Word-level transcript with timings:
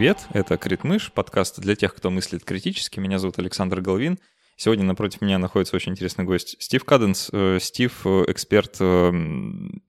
привет! 0.00 0.28
Это 0.32 0.56
Критмыш, 0.56 1.12
подкаст 1.12 1.60
для 1.60 1.76
тех, 1.76 1.94
кто 1.94 2.08
мыслит 2.08 2.42
критически. 2.42 2.98
Меня 2.98 3.18
зовут 3.18 3.38
Александр 3.38 3.82
Головин. 3.82 4.18
Сегодня 4.56 4.82
напротив 4.82 5.20
меня 5.20 5.36
находится 5.36 5.76
очень 5.76 5.92
интересный 5.92 6.24
гость 6.24 6.56
Стив 6.58 6.82
Каденс. 6.86 7.28
Э, 7.34 7.58
Стив— 7.60 8.06
эксперт 8.06 8.78
э, 8.80 9.10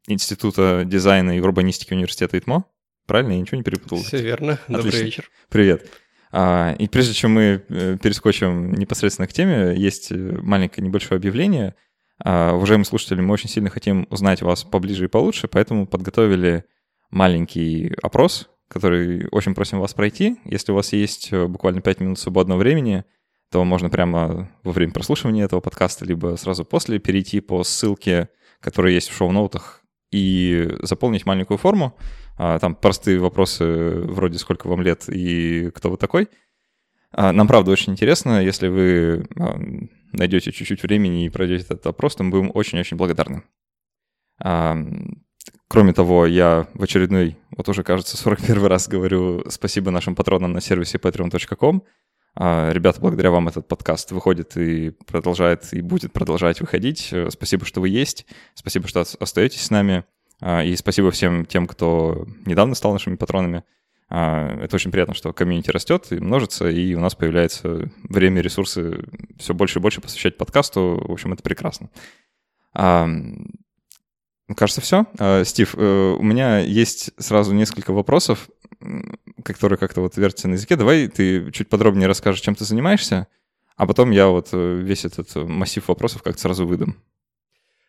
Института 0.08 0.84
дизайна 0.86 1.38
и 1.38 1.40
урбанистики 1.40 1.94
университета 1.94 2.38
ИТМО. 2.38 2.66
Правильно? 3.08 3.32
Я 3.32 3.40
ничего 3.40 3.56
не 3.56 3.64
перепутал? 3.64 4.00
Все 4.00 4.22
верно. 4.22 4.60
Отлично. 4.68 4.84
Добрый 4.84 5.02
вечер. 5.02 5.32
Привет. 5.48 5.90
А, 6.34 6.76
и 6.78 6.90
прежде 6.90 7.14
чем 7.14 7.32
мы 7.32 7.64
э, 7.70 7.98
перескочим 8.04 8.74
непосредственно 8.74 9.30
к 9.30 9.34
теме, 9.34 9.76
есть 9.78 10.12
маленькое 10.12 10.86
небольшое 10.86 11.20
объявление. 11.20 11.74
А, 12.22 12.54
уважаемые 12.56 12.86
слушатели, 12.86 13.22
мы 13.22 13.32
очень 13.34 13.48
сильно 13.48 13.70
хотим 13.70 14.08
узнать 14.10 14.42
вас 14.42 14.66
поближе 14.66 15.06
и 15.06 15.08
получше, 15.08 15.48
поэтому 15.48 15.88
подготовили 15.88 16.66
маленький 17.12 17.94
опрос, 18.04 18.50
который 18.72 19.28
очень 19.32 19.54
просим 19.54 19.80
вас 19.80 19.94
пройти. 19.94 20.38
Если 20.46 20.72
у 20.72 20.76
вас 20.76 20.94
есть 20.94 21.34
э, 21.34 21.46
буквально 21.46 21.82
5 21.82 22.00
минут 22.00 22.20
свободного 22.20 22.60
времени, 22.60 23.04
то 23.52 23.66
можно 23.66 23.90
прямо 23.90 24.50
во 24.64 24.72
время 24.72 24.94
прослушивания 24.94 25.44
этого 25.44 25.60
подкаста, 25.60 26.06
либо 26.06 26.38
сразу 26.38 26.64
после 26.64 26.98
перейти 26.98 27.42
по 27.42 27.66
ссылке, 27.66 28.30
которая 28.62 28.94
есть 28.94 29.10
в 29.10 29.16
шоу-ноутах, 29.16 29.82
и 30.12 30.70
заполнить 30.82 31.26
маленькую 31.26 31.58
форму. 31.58 31.98
А, 32.38 32.60
там 32.60 32.76
простые 32.76 33.20
вопросы 33.20 33.66
вроде 33.66 34.38
«Сколько 34.38 34.68
вам 34.68 34.82
лет?» 34.82 35.10
и 35.10 35.70
«Кто 35.72 35.90
вы 35.92 35.98
такой?». 35.98 36.30
А, 37.12 37.34
нам, 37.34 37.48
правда, 37.48 37.72
очень 37.72 37.92
интересно. 37.92 38.42
Если 38.42 38.70
вы 38.70 39.28
а, 39.38 39.60
найдете 40.14 40.52
чуть-чуть 40.54 40.84
времени 40.84 41.26
и 41.26 41.30
пройдете 41.30 41.66
этот 41.66 41.86
опрос, 41.88 42.16
то 42.16 42.24
мы 42.24 42.32
будем 42.32 42.52
очень-очень 42.54 42.96
благодарны. 42.98 43.44
Кроме 45.68 45.94
того, 45.94 46.26
я 46.26 46.68
в 46.74 46.84
очередной, 46.84 47.38
вот 47.56 47.70
уже, 47.70 47.84
кажется, 47.84 48.18
41 48.18 48.66
раз 48.66 48.88
говорю 48.88 49.50
спасибо 49.50 49.92
нашим 49.92 50.16
патронам 50.16 50.52
на 50.54 50.62
сервисе 50.62 50.98
patreon.com. 50.98 51.84
А, 52.36 52.72
ребята, 52.72 53.02
благодаря 53.02 53.32
вам 53.32 53.48
этот 53.48 53.68
подкаст 53.68 54.12
выходит 54.12 54.56
и 54.58 54.92
продолжает, 55.06 55.74
и 55.74 55.82
будет 55.82 56.14
продолжать 56.14 56.62
выходить. 56.62 57.14
Спасибо, 57.30 57.66
что 57.66 57.82
вы 57.82 57.90
есть. 57.90 58.26
Спасибо, 58.54 58.88
что 58.88 59.02
остаетесь 59.20 59.62
с 59.62 59.70
нами. 59.70 60.06
А, 60.40 60.64
и 60.64 60.76
спасибо 60.76 61.12
всем 61.12 61.46
тем, 61.46 61.68
кто 61.68 62.26
недавно 62.46 62.76
стал 62.76 62.94
нашими 62.94 63.16
патронами. 63.16 63.64
А, 64.10 64.58
это 64.62 64.76
очень 64.76 64.92
приятно, 64.92 65.14
что 65.14 65.34
комьюнити 65.34 65.72
растет 65.72 66.08
и 66.12 66.20
множится, 66.20 66.70
и 66.70 66.96
у 66.96 67.00
нас 67.00 67.16
появляется 67.16 67.90
время, 68.04 68.42
ресурсы 68.42 69.06
все 69.38 69.54
больше 69.54 69.80
и 69.80 69.82
больше 69.82 70.02
посвящать 70.02 70.38
подкасту. 70.38 71.02
В 71.08 71.12
общем, 71.12 71.34
это 71.34 71.44
прекрасно. 71.44 71.90
Кажется, 74.56 74.82
все. 74.82 75.06
А, 75.18 75.44
Стив, 75.44 75.76
э, 75.78 76.16
у 76.18 76.24
меня 76.24 76.60
есть 76.60 77.12
сразу 77.18 77.54
несколько 77.54 77.94
вопросов, 77.94 78.50
которые 79.44 79.78
как-то 79.78 80.02
вот 80.02 80.18
вертятся 80.18 80.48
на 80.48 80.54
языке. 80.54 80.76
Давай 80.76 81.08
ты 81.08 81.52
чуть 81.52 81.70
подробнее 81.70 82.08
расскажешь, 82.08 82.42
чем 82.42 82.56
ты 82.56 82.66
занимаешься, 82.66 83.28
а 83.76 83.86
потом 83.86 84.12
я 84.12 84.28
вот 84.28 84.50
э, 84.52 84.80
весь 84.82 85.06
этот 85.06 85.36
массив 85.36 85.88
вопросов 85.88 86.24
как-то 86.24 86.42
сразу 86.42 86.66
выдам. 86.66 86.98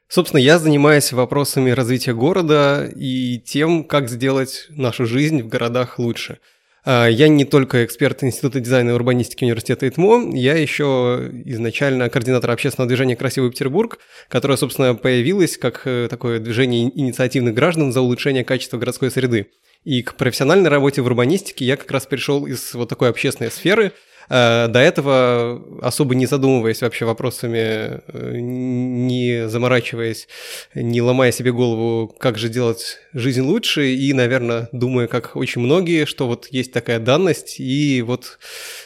Собственно, 0.09 0.41
я 0.41 0.59
занимаюсь 0.59 1.13
вопросами 1.13 1.71
развития 1.71 2.13
города 2.13 2.91
и 2.95 3.39
тем, 3.39 3.85
как 3.85 4.11
сделать 4.11 4.67
нашу 4.71 5.07
жизнь 5.07 5.43
в 5.43 5.49
городах 5.49 5.99
лучше– 5.99 6.39
я 6.85 7.29
не 7.29 7.45
только 7.45 7.85
эксперт 7.85 8.25
Института 8.25 8.61
дизайна 8.61 8.91
и 8.91 8.93
урбанистики 8.93 9.45
университета 9.45 9.89
ИТМО, 9.89 10.35
я 10.35 10.57
еще 10.57 11.31
изначально 11.45 12.09
координатор 12.09 12.51
общественного 12.51 12.89
движения 12.89 13.15
«Красивый 13.15 13.51
Петербург», 13.51 13.99
которое, 14.29 14.57
собственно, 14.57 14.95
появилось 14.95 15.57
как 15.57 15.83
э, 15.85 16.09
такое 16.11 16.41
движение 16.41 16.91
инициативных 16.99 17.55
граждан 17.55 17.93
за 17.93 18.01
улучшение 18.01 18.45
качества 18.45 18.79
городской 18.79 19.11
среды. 19.11 19.47
И 19.85 20.03
к 20.03 20.15
профессиональной 20.15 20.71
работе 20.71 21.03
в 21.03 21.07
урбанистике 21.07 21.65
я 21.65 21.77
как 21.77 21.91
раз 21.91 22.07
пришел 22.07 22.47
из 22.47 22.75
вот 22.75 22.89
такой 22.89 23.11
общественной 23.11 23.51
сферы– 23.51 23.93
до 24.29 24.79
этого, 24.79 25.63
особо 25.83 26.15
не 26.15 26.27
задумываясь 26.27 26.83
вообще 26.83 27.05
вопросами, 27.05 28.01
э, 28.07 28.37
не 28.39 29.49
заморачиваясь, 29.49 30.29
не 30.75 31.03
ломая 31.03 31.33
себе 31.33 31.53
голову, 31.53 32.09
как 32.09 32.39
же 32.39 32.49
делать 32.49 32.99
жизнь 33.13 33.43
лучше, 33.43 33.95
и, 33.95 34.13
наверное, 34.13 34.69
думая, 34.73 35.07
как 35.07 35.37
очень 35.37 35.61
многие, 35.61 36.07
что 36.07 36.27
вот 36.27 36.49
есть 36.51 36.73
такая 36.73 36.99
данность, 36.99 37.59
и 37.59 38.03
вот 38.03 38.39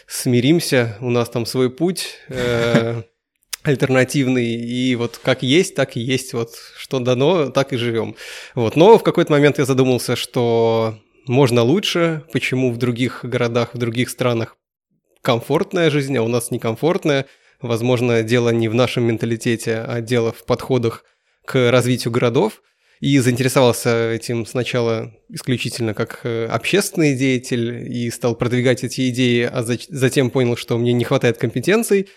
смиримся, 0.06 0.96
у 1.00 1.10
нас 1.10 1.28
там 1.28 1.46
свой 1.46 1.70
путь, 1.70 2.14
э, 2.28 3.02
альтернативный, 3.62 4.54
и 4.54 4.94
вот 4.94 5.18
как 5.22 5.42
есть, 5.42 5.74
так 5.74 5.96
и 5.96 6.00
есть, 6.00 6.32
вот 6.32 6.54
что 6.76 7.00
дано, 7.00 7.50
так 7.50 7.72
и 7.72 7.76
живем. 7.76 8.16
Вот. 8.54 8.76
Но 8.76 8.98
в 8.98 9.02
какой-то 9.02 9.32
момент 9.32 9.58
я 9.58 9.64
задумался, 9.64 10.16
что 10.16 10.98
можно 11.26 11.62
лучше, 11.62 12.22
почему 12.32 12.72
в 12.72 12.76
других 12.76 13.24
городах, 13.24 13.74
в 13.74 13.78
других 13.78 14.10
странах 14.10 14.56
комфортная 15.26 15.90
жизнь, 15.90 16.16
а 16.16 16.22
у 16.22 16.28
нас 16.28 16.52
некомфортная. 16.52 17.26
Возможно, 17.60 18.22
дело 18.22 18.50
не 18.50 18.68
в 18.68 18.74
нашем 18.74 19.02
менталитете, 19.02 19.78
а 19.78 20.00
дело 20.00 20.30
в 20.30 20.44
подходах 20.44 21.02
к 21.44 21.72
развитию 21.72 22.12
городов. 22.12 22.62
И 23.00 23.18
заинтересовался 23.18 24.12
этим 24.12 24.46
сначала 24.46 25.12
исключительно 25.28 25.94
как 25.94 26.20
э, 26.22 26.46
общественный 26.46 27.16
деятель 27.16 27.92
и 27.92 28.08
стал 28.10 28.36
продвигать 28.36 28.84
эти 28.84 29.10
идеи, 29.10 29.42
а 29.42 29.64
затем 29.64 30.30
понял, 30.30 30.56
что 30.56 30.78
мне 30.78 30.92
не 30.92 31.04
хватает 31.04 31.38
компетенций, 31.38 32.08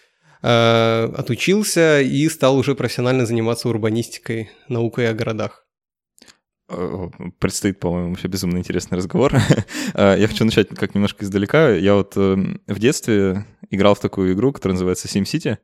э, 0.43 1.13
отучился 1.17 2.01
и 2.01 2.29
стал 2.29 2.57
уже 2.57 2.75
профессионально 2.75 3.25
заниматься 3.25 3.69
урбанистикой, 3.69 4.51
наукой 4.67 5.09
о 5.09 5.13
городах. 5.15 5.65
Э, 6.69 7.09
предстоит, 7.39 7.79
по-моему, 7.79 8.09
вообще 8.09 8.27
безумно 8.27 8.57
интересный 8.57 8.97
разговор. 8.97 9.33
Э, 9.95 10.15
я 10.17 10.27
хочу 10.27 10.45
начать 10.45 10.69
как 10.69 10.93
немножко 10.93 11.25
издалека. 11.25 11.69
Я 11.69 11.95
вот 11.95 12.15
эм, 12.15 12.61
в 12.67 12.77
детстве 12.79 13.45
играл 13.71 13.95
в 13.95 13.99
такую 13.99 14.33
игру, 14.33 14.51
которая 14.51 14.73
называется 14.73 15.07
SimCity. 15.07 15.57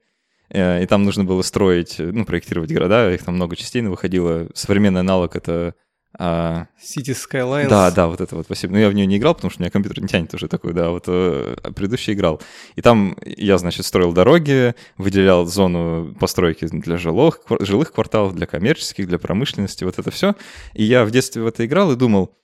Э, 0.49 0.83
и 0.83 0.85
там 0.88 1.03
нужно 1.03 1.23
было 1.23 1.43
строить, 1.43 1.95
ну, 1.99 2.25
проектировать 2.25 2.71
города, 2.71 3.13
их 3.13 3.23
там 3.23 3.35
много 3.35 3.55
частей 3.55 3.81
выходило. 3.83 4.49
Современный 4.55 5.01
аналог— 5.01 5.35
это 5.38 5.75
а... 6.18 6.68
City 6.81 7.14
Skylines. 7.14 7.68
Да, 7.68 7.92
да, 7.92 8.08
вот 8.08 8.22
это 8.22 8.36
вот, 8.36 8.46
спасибо. 8.46 8.74
Но 8.74 8.80
я 8.80 8.90
в 8.90 8.94
нее 8.94 9.06
не 9.06 9.18
играл, 9.18 9.36
потому 9.36 9.52
что 9.52 9.62
у 9.62 9.64
меня 9.64 9.72
компьютер 9.72 10.02
не 10.02 10.08
тянет 10.08 10.34
уже 10.34 10.48
такой, 10.48 10.74
да, 10.74 10.90
вот 10.90 11.06
э, 11.08 11.56
предыдущий 11.76 12.14
играл. 12.14 12.42
И 12.76 12.81
там 12.81 13.18
я, 13.26 13.58
значит, 13.58 13.86
строил 13.86 14.14
дороги, 14.14 14.76
выделял 14.98 15.46
зону 15.46 16.16
постройки 16.20 16.66
для 16.66 16.98
жилых, 16.98 17.42
жилых 17.59 17.92
кварталов, 17.92 18.36
для 18.36 18.48
коммерческих, 18.48 19.08
для 19.08 19.20
промышленности, 19.20 19.84
вот 19.84 20.00
это 20.00 20.12
все. 20.12 20.36
И 20.74 20.84
я 20.84 21.06
в 21.06 21.12
детстве 21.12 21.42
в 21.42 21.48
это 21.48 21.66
играл 21.66 21.92
и 21.92 21.96
думал, 21.96 22.38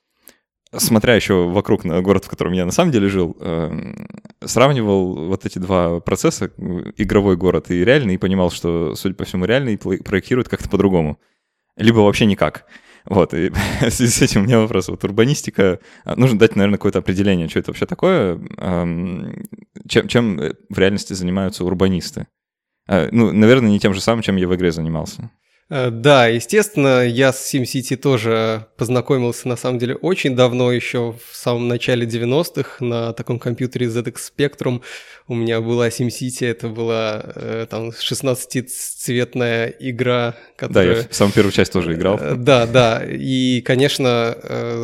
смотря 0.76 1.14
еще 1.14 1.48
вокруг 1.48 1.84
на 1.84 2.00
город, 2.02 2.24
в 2.24 2.28
котором 2.28 2.52
я 2.52 2.64
на 2.64 2.72
самом 2.72 2.92
деле 2.92 3.08
жил, 3.08 3.36
э, 3.40 3.94
сравнивал 4.44 5.28
вот 5.28 5.46
эти 5.46 5.58
два 5.58 6.00
процесса, 6.00 6.50
игровой 6.96 7.36
город 7.36 7.70
и 7.70 7.84
реальный, 7.84 8.14
и 8.14 8.18
понимал, 8.18 8.50
что, 8.50 8.94
судя 8.94 9.14
по 9.14 9.24
всему, 9.24 9.44
реальный 9.44 9.78
проектируют 9.78 10.48
как-то 10.48 10.68
по-другому. 10.68 11.18
Либо 11.76 11.98
вообще 11.98 12.26
никак. 12.26 12.66
Вот, 13.06 13.34
и 13.34 13.50
в 13.80 13.90
связи 13.90 14.10
с 14.10 14.22
этим 14.22 14.42
у 14.42 14.44
меня 14.44 14.58
вопрос. 14.58 14.88
Вот 14.88 15.04
урбанистика, 15.04 15.80
а, 16.04 16.16
нужно 16.16 16.38
дать, 16.38 16.56
наверное, 16.56 16.78
какое-то 16.78 17.00
определение, 17.00 17.48
что 17.48 17.58
это 17.58 17.70
вообще 17.70 17.86
такое, 17.86 18.40
чем, 19.88 20.08
чем 20.08 20.36
в 20.68 20.78
реальности 20.78 21.12
занимаются 21.12 21.64
урбанисты. 21.64 22.26
А, 22.88 23.08
ну, 23.12 23.32
наверное, 23.32 23.70
не 23.70 23.80
тем 23.80 23.94
же 23.94 24.00
самым, 24.00 24.22
чем 24.22 24.36
я 24.36 24.48
в 24.48 24.54
игре 24.54 24.72
занимался. 24.72 25.30
Э, 25.72 25.88
да, 25.90 26.26
естественно, 26.26 27.06
я 27.06 27.32
с 27.32 27.54
SimCity 27.54 27.96
тоже 27.96 28.66
познакомился 28.76 29.48
на 29.48 29.56
самом 29.56 29.78
деле 29.78 29.94
очень 29.94 30.36
давно, 30.36 30.70
еще 30.70 31.14
в 31.30 31.34
самом 31.34 31.66
начале 31.66 32.06
90-х 32.06 32.84
на 32.84 33.14
таком 33.14 33.38
компьютере 33.38 33.86
ZX 33.86 34.16
Spectrum. 34.36 34.82
У 35.28 35.34
меня 35.34 35.62
была 35.62 35.88
SimCity, 35.88 36.46
это 36.46 36.68
была 36.68 37.22
э, 37.24 37.66
там 37.70 37.88
16-цветная 37.88 39.74
игра, 39.78 40.34
которая... 40.56 40.94
Да, 40.94 41.00
я 41.00 41.08
в 41.08 41.14
самую 41.14 41.32
первую 41.32 41.52
часть 41.52 41.72
тоже 41.72 41.94
играл. 41.94 42.18
Э, 42.20 42.34
да, 42.34 42.66
да, 42.66 43.02
и, 43.08 43.62
конечно, 43.62 44.36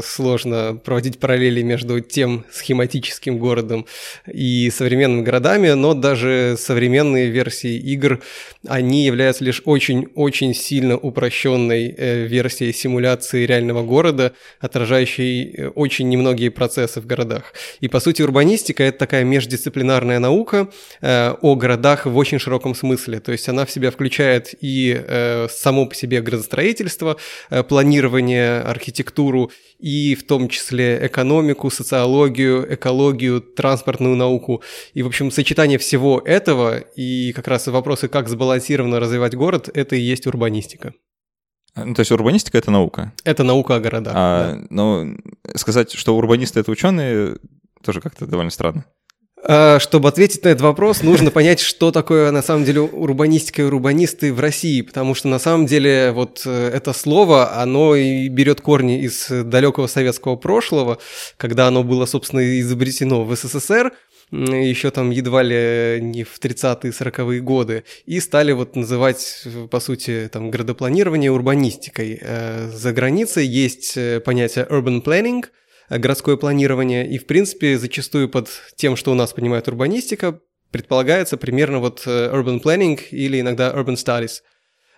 сложно 0.03 0.81
проводить 0.83 1.19
параллели 1.19 1.61
между 1.61 2.01
тем 2.01 2.47
схематическим 2.51 3.39
городом 3.39 3.85
и 4.27 4.71
современными 4.71 5.21
городами, 5.21 5.69
но 5.73 5.93
даже 5.93 6.57
современные 6.59 7.29
версии 7.29 7.77
игр, 7.77 8.21
они 8.67 9.05
являются 9.05 9.45
лишь 9.45 9.61
очень-очень 9.67 10.55
сильно 10.55 10.78
сильно 10.79 10.97
упрощенной 10.97 11.93
э, 11.97 12.27
версией 12.27 12.73
симуляции 12.73 13.47
реального 13.47 13.83
города, 13.83 14.33
отражающей 14.61 15.43
э, 15.43 15.69
очень 15.75 16.09
немногие 16.09 16.51
процессы 16.51 17.01
в 17.01 17.07
городах. 17.07 17.53
И 17.81 17.89
по 17.89 17.99
сути 17.99 18.23
урбанистика 18.23 18.85
это 18.85 18.99
такая 18.99 19.25
междисциплинарная 19.25 20.21
наука 20.21 20.69
э, 21.01 21.35
о 21.43 21.57
городах 21.57 22.07
в 22.07 22.17
очень 22.17 22.39
широком 22.39 22.77
смысле. 22.77 23.19
То 23.19 23.33
есть 23.33 23.49
она 23.49 23.65
в 23.65 23.71
себя 23.71 23.91
включает 23.91 24.55
и 24.61 25.05
само 25.51 25.87
по 25.87 25.95
себе 25.95 26.21
градостроительство, 26.21 27.17
планирование, 27.69 28.61
архитектуру, 28.61 29.51
и 29.79 30.15
в 30.15 30.27
том 30.27 30.49
числе 30.49 31.07
экономику, 31.07 31.71
социологию, 31.71 32.75
экологию, 32.75 33.41
транспортную 33.41 34.17
науку. 34.17 34.63
И, 34.93 35.03
в 35.03 35.07
общем, 35.07 35.31
сочетание 35.31 35.79
всего 35.79 36.21
этого 36.25 36.79
и 36.79 37.33
как 37.33 37.49
раз 37.49 37.67
вопросы, 37.69 38.09
как 38.09 38.29
сбалансированно 38.29 39.01
развивать 39.01 39.35
город, 39.35 39.69
это 39.73 39.97
и 39.97 40.01
есть 40.01 40.27
урбанистика. 40.27 40.95
Ну, 41.77 41.95
то 41.95 42.01
есть 42.01 42.11
урбанистика— 42.11 42.59
это 42.59 42.71
наука? 42.71 43.13
Это 43.25 43.45
наука 43.45 43.77
о 43.77 43.81
городах. 43.81 44.13
А, 44.17 44.53
да. 44.55 44.67
Но 44.71 45.07
сказать, 45.55 45.93
что 45.93 46.17
урбанисты— 46.17 46.59
это 46.61 46.73
ученые, 46.73 47.37
тоже 47.85 48.01
как-то 48.01 48.27
довольно 48.27 48.51
странно. 48.51 48.85
А, 49.45 49.79
чтобы 49.79 50.09
ответить 50.09 50.45
на 50.45 50.49
этот 50.49 50.63
вопрос, 50.63 51.03
нужно 51.03 51.31
понять, 51.31 51.61
что 51.61 51.93
такое 51.93 52.31
на 52.31 52.43
самом 52.43 52.65
деле 52.65 52.81
урбанистика 52.81 53.63
и 53.63 53.65
урбанисты 53.65 54.33
в 54.33 54.41
России, 54.41 54.83
потому 54.83 55.15
что 55.15 55.29
на 55.29 55.39
самом 55.39 55.67
деле 55.67 56.13
вот 56.13 56.43
э, 56.45 56.71
это 56.75 56.93
слово, 56.93 57.61
оно 57.61 57.95
и 57.95 58.29
берет 58.29 58.61
корни 58.61 59.01
из 59.03 59.29
далекого 59.29 59.87
советского 59.87 60.37
прошлого, 60.37 60.99
когда 61.37 61.69
оно 61.69 61.85
было, 61.85 62.07
собственно, 62.07 62.61
изобретено 62.61 63.25
в 63.25 63.35
СССР, 63.35 63.93
еще 64.31 64.91
там 64.91 65.11
едва 65.11 65.43
ли 65.43 65.99
не 66.03 66.25
в 66.25 66.39
30-е, 66.39 66.91
40-е 66.91 67.41
годы, 67.41 67.85
и 68.07 68.21
стали 68.21 68.53
вот 68.53 68.77
называть, 68.77 69.45
по 69.71 69.81
сути, 69.81 70.29
там, 70.33 70.51
градопланирование 70.51 71.31
урбанистикой. 71.31 72.19
Э, 72.21 72.71
за 72.73 72.93
границей 72.93 73.47
есть 73.47 73.97
э, 73.97 74.21
понятие 74.21 74.67
urban 74.69 75.03
planning– 75.03 75.45
городское 75.89 76.37
планирование, 76.37 77.09
и, 77.09 77.19
в 77.19 77.27
принципе, 77.27 77.79
зачастую 77.79 78.29
под 78.29 78.49
тем, 78.77 78.97
что 78.97 79.13
у 79.13 79.15
нас 79.15 79.33
понимает 79.33 79.69
урбанистика, 79.69 80.41
предполагается 80.71 81.37
примерно 81.37 81.79
вот 81.79 82.03
э, 82.07 82.31
urban 82.33 82.63
planning 82.63 83.01
или 83.11 83.41
иногда 83.41 83.73
urban 83.73 83.95
studies– 83.95 84.43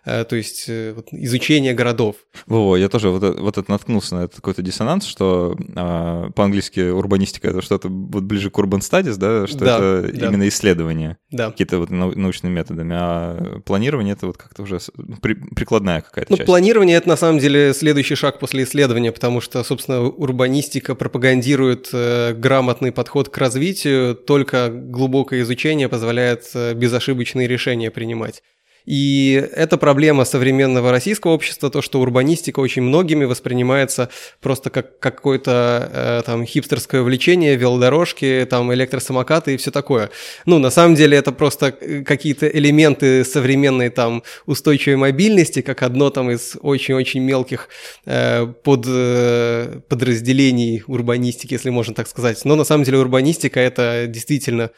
то 0.05 0.37
есть 0.37 0.64
э, 0.69 0.93
вот, 0.94 1.08
изучение 1.12 1.75
городов. 1.75 2.17
Во-во, 2.47 2.76
я 2.76 2.88
тоже 2.88 3.11
вот, 3.11 3.38
вот 3.38 3.58
это 3.58 3.70
наткнулся 3.70 4.17
на 4.17 4.25
этот 4.25 4.37
какой-то 4.37 4.62
диссонанс, 4.62 5.05
что 5.05 5.56
а, 5.76 6.31
по-английски 6.31 6.91
урбанистика 6.91 7.49
это 7.49 7.61
что-то 7.61 7.88
вот 7.88 8.25
ближе 8.25 8.50
к 8.50 8.58
urban 8.58 8.81
studies, 8.81 9.17
да, 9.17 9.47
что 9.47 9.58
да, 9.58 9.76
это 9.76 10.12
да. 10.12 10.29
именно 10.29 10.49
исследование, 10.49 11.19
да. 11.31 11.50
какие-то 11.50 11.79
вот 11.79 11.91
научными 11.91 12.55
методами, 12.55 12.97
а 12.99 13.61
планирование 13.64 14.14
это 14.14 14.26
вот 14.26 14.38
как-то 14.38 14.62
уже 14.62 14.79
при, 15.20 15.35
прикладная 15.35 16.00
какая-то 16.00 16.32
ну, 16.32 16.37
часть. 16.38 16.47
планирование 16.47 16.97
это 16.97 17.08
на 17.08 17.17
самом 17.17 17.38
деле 17.38 17.75
следующий 17.75 18.14
шаг 18.14 18.38
после 18.38 18.64
исследования, 18.64 19.12
потому 19.12 19.41
что, 19.41 19.62
собственно, 19.64 20.02
урбанистика 20.02 20.94
пропагандирует 20.94 21.91
э, 21.93 22.32
грамотный 22.35 22.93
подход 22.93 23.29
к 23.29 23.37
развитию, 23.38 24.14
только 24.14 24.70
глубокое 24.70 25.43
изучение 25.43 25.88
позволяет 25.88 26.44
э, 26.55 26.75
безошибочные 26.75 27.47
решения 27.47 27.91
принимать. 27.91 28.43
И 28.87 29.49
это 29.55 29.77
проблема 29.77 30.25
современного 30.25 30.91
российского 30.91 31.32
общества, 31.32 31.71
то, 31.71 31.82
что 31.82 32.00
урбанистика 32.00 32.61
очень 32.61 32.82
многими 32.82 33.25
воспринимается 33.25 34.09
просто 34.41 34.71
как 34.71 34.99
какое-то 34.99 35.91
э, 35.93 36.23
там 36.25 36.44
хипстерское 36.44 37.03
влечение, 37.03 37.56
велодорожки, 37.56 38.47
там 38.49 38.73
электросамокаты 38.73 39.55
и 39.55 39.56
все 39.56 39.71
такое. 39.71 40.11
Ну, 40.47 40.59
на 40.59 40.71
самом 40.71 40.94
деле 40.94 41.17
это 41.17 41.32
просто 41.32 41.73
какие-то 41.73 42.47
элементы 42.47 43.25
современной 43.25 43.91
там 43.91 44.23
устойчивой 44.47 44.97
мобильности, 44.97 45.62
как 45.62 45.83
одно 45.83 46.11
там 46.11 46.31
из 46.31 46.56
очень-очень 46.61 47.21
мелких 47.21 47.69
э, 48.06 48.47
под, 48.47 48.85
э, 48.87 49.81
подразделений 49.88 50.83
урбанистики, 50.87 51.55
если 51.55 51.71
можно 51.71 51.94
так 51.94 52.09
сказать. 52.09 52.44
Но 52.44 52.56
на 52.56 52.65
самом 52.65 52.85
деле 52.85 52.99
урбанистика 52.99 53.61
это 53.61 54.06
действительно 54.09 54.71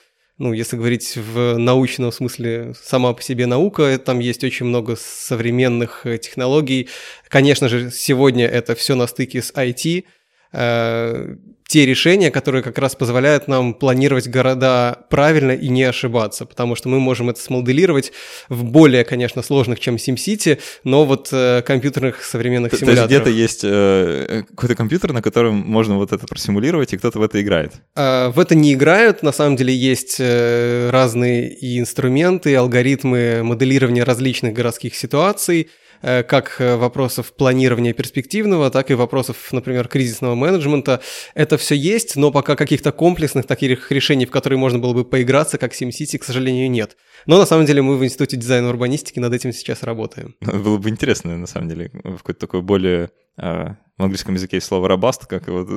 ну, 0.43 0.53
если 0.53 0.77
говорить 0.77 1.17
в 1.17 1.57
научном 1.57 2.11
смысле, 2.11 2.75
сама 2.83 3.13
по 3.13 3.23
себе 3.23 3.47
наука, 3.47 3.97
там 3.99 4.19
есть 4.19 4.43
очень 4.43 4.67
много 4.67 4.97
современных 4.97 6.05
э, 6.05 6.19
технологий. 6.19 6.89
Конечно 7.29 7.69
же, 7.69 7.93
сегодня 7.93 8.47
это 8.47 8.75
все 8.75 8.97
на 8.97 9.07
стыке 9.07 9.41
с 9.41 9.53
IT, 9.53 10.05
э, 10.53 11.37
те 11.73 11.87
решения, 11.87 12.31
которые 12.31 12.63
как 12.63 12.77
раз 12.77 12.95
позволяют 12.95 13.49
нам 13.49 13.73
планировать 13.73 14.29
города 14.29 15.07
правильно 15.09 15.53
и 15.53 15.69
не 15.69 15.85
ошибаться, 15.85 16.45
потому 16.45 16.77
что 16.77 16.91
мы 16.91 17.01
можем 17.01 17.31
это 17.31 17.41
смоделировать 17.41 18.13
в 18.51 18.63
более, 18.63 19.05
конечно, 19.05 19.41
сложных, 19.41 19.81
чем 19.81 19.95
SimCity, 19.97 20.61
но 20.85 21.07
вот 21.07 21.31
э, 21.33 21.63
компьютерных 21.63 22.25
современных 22.25 22.75
симуляторах. 22.75 23.09
То 23.09 23.15
есть 23.15 23.25
где-то 23.25 23.31
есть 23.31 23.61
э, 23.65 24.43
какой-то 24.51 24.75
компьютер, 24.75 25.15
на 25.15 25.23
котором 25.23 25.55
можно 25.55 25.97
вот 25.97 26.13
это 26.13 26.27
просимулировать, 26.27 26.93
и 26.93 26.99
кто-то 26.99 27.19
в 27.19 27.23
это 27.23 27.41
играет? 27.41 27.73
Э, 27.97 28.29
в 28.29 28.39
это 28.39 28.55
не 28.55 28.75
играют, 28.75 29.23
на 29.23 29.33
самом 29.33 29.57
деле 29.57 29.75
есть 29.75 30.17
э, 30.19 30.91
разные 30.91 31.55
и 31.55 31.79
инструменты, 31.81 32.51
и 32.51 32.55
алгоритмы 32.55 33.43
моделирования 33.43 34.05
различных 34.05 34.53
городских 34.53 34.95
ситуаций, 34.95 35.63
Э, 35.63 35.82
как 36.03 36.57
э, 36.59 36.77
вопросов 36.77 37.33
планирования 37.33 37.93
перспективного, 37.93 38.71
так 38.71 38.91
и 38.91 38.95
вопросов, 38.95 39.37
например, 39.53 39.89
кризисного 39.89 40.35
менеджмента. 40.35 41.01
Это 41.35 41.57
все 41.57 41.75
есть, 41.75 42.17
но 42.17 42.31
пока 42.31 42.57
каких-то 42.57 42.93
комплексных 42.93 43.47
таких 43.47 43.91
решений, 43.93 44.27
в 44.27 44.31
которые 44.31 44.59
можно 44.59 44.79
было 44.79 44.93
бы 44.93 45.05
поиграться, 45.05 45.59
как 45.59 45.73
SimCity, 45.73 46.19
к 46.19 46.25
сожалению, 46.25 46.71
нет. 46.71 46.97
Но 47.27 47.39
на 47.39 47.47
самом 47.47 47.67
деле 47.67 47.83
мы 47.83 47.97
в 47.97 48.05
Институте 48.05 48.37
дизайна 48.37 48.67
и 48.67 48.69
урбанистики 48.71 49.19
над 49.19 49.33
этим 49.33 49.53
сейчас 49.53 49.83
работаем. 49.83 50.35
Было 50.41 50.79
бы 50.79 50.89
интересно, 50.89 51.37
на 51.37 51.47
самом 51.47 51.69
деле, 51.69 51.91
в 51.93 52.19
какой-то 52.19 52.41
такой 52.41 52.63
более 52.63 53.11
а, 53.37 53.77
в 53.97 54.03
английском 54.03 54.35
языке 54.35 54.57
есть 54.57 54.67
слово 54.67 54.89
robust, 54.89 55.27
как 55.29 55.49
вот 55.49 55.69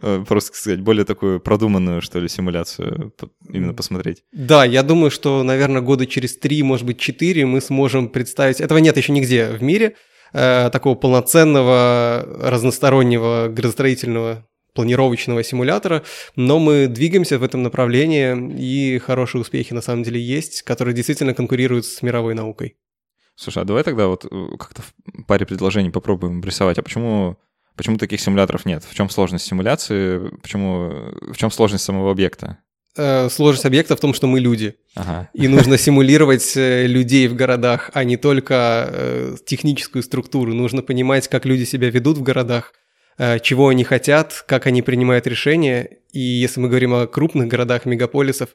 просто 0.26 0.54
сказать, 0.54 0.80
более 0.80 1.04
такую 1.04 1.40
продуманную, 1.40 2.02
что 2.02 2.20
ли, 2.20 2.28
симуляцию 2.28 3.12
именно 3.48 3.74
посмотреть. 3.74 4.24
Да, 4.32 4.64
я 4.64 4.82
думаю, 4.82 5.10
что, 5.10 5.42
наверное, 5.42 5.80
года 5.80 6.06
через 6.06 6.36
три, 6.36 6.62
может 6.62 6.86
быть, 6.86 6.98
четыре 6.98 7.46
мы 7.46 7.60
сможем 7.60 8.08
представить... 8.08 8.60
Этого 8.60 8.78
нет 8.78 8.96
еще 8.96 9.12
нигде 9.12 9.48
в 9.48 9.62
мире, 9.62 9.96
э, 10.32 10.70
такого 10.70 10.94
полноценного, 10.94 12.24
разностороннего 12.40 13.48
градостроительного 13.48 14.46
планировочного 14.76 15.42
симулятора, 15.42 16.04
но 16.36 16.60
мы 16.60 16.86
двигаемся 16.86 17.40
в 17.40 17.42
этом 17.42 17.64
направлении, 17.64 18.54
и 18.56 18.98
хорошие 18.98 19.40
успехи 19.40 19.72
на 19.72 19.82
самом 19.82 20.04
деле 20.04 20.20
есть, 20.20 20.62
которые 20.62 20.94
действительно 20.94 21.34
конкурируют 21.34 21.84
с 21.86 22.02
мировой 22.02 22.34
наукой. 22.34 22.76
Слушай, 23.36 23.62
а 23.62 23.66
давай 23.66 23.84
тогда 23.84 24.06
вот 24.08 24.24
э, 24.24 24.28
как-то 24.58 24.82
в 24.82 25.24
паре 25.26 25.44
предложений 25.44 25.90
попробуем 25.90 26.42
рисовать. 26.42 26.78
А 26.78 26.82
почему, 26.82 27.36
почему 27.76 27.98
таких 27.98 28.20
симуляторов 28.20 28.64
нет? 28.64 28.82
В 28.88 28.94
чем 28.94 29.10
сложность 29.10 29.44
симуляции? 29.44 30.30
Почему, 30.42 31.12
в 31.20 31.36
чем 31.36 31.50
сложность 31.50 31.84
самого 31.84 32.10
объекта? 32.10 32.58
Э, 32.96 33.28
сложность 33.28 33.66
объекта 33.66 33.94
в 33.94 34.00
том, 34.00 34.14
что 34.14 34.26
мы 34.26 34.40
люди. 34.40 34.76
Ага. 34.94 35.28
И 35.34 35.48
нужно 35.48 35.76
симулировать 35.76 36.56
э, 36.56 36.86
людей 36.86 37.28
в 37.28 37.34
городах, 37.34 37.90
а 37.92 38.04
не 38.04 38.16
только 38.16 39.36
техническую 39.44 40.02
структуру. 40.02 40.54
Нужно 40.54 40.80
понимать, 40.80 41.28
как 41.28 41.44
люди 41.44 41.64
себя 41.64 41.90
ведут 41.90 42.16
в 42.16 42.22
городах, 42.22 42.72
чего 43.18 43.68
они 43.68 43.84
хотят, 43.84 44.44
как 44.46 44.66
они 44.66 44.82
принимают 44.82 45.26
решения. 45.26 45.98
И 46.12 46.20
если 46.20 46.60
мы 46.60 46.68
говорим 46.68 46.94
о 46.94 47.06
крупных 47.06 47.48
городах, 47.48 47.86
мегаполисах, 47.86 48.50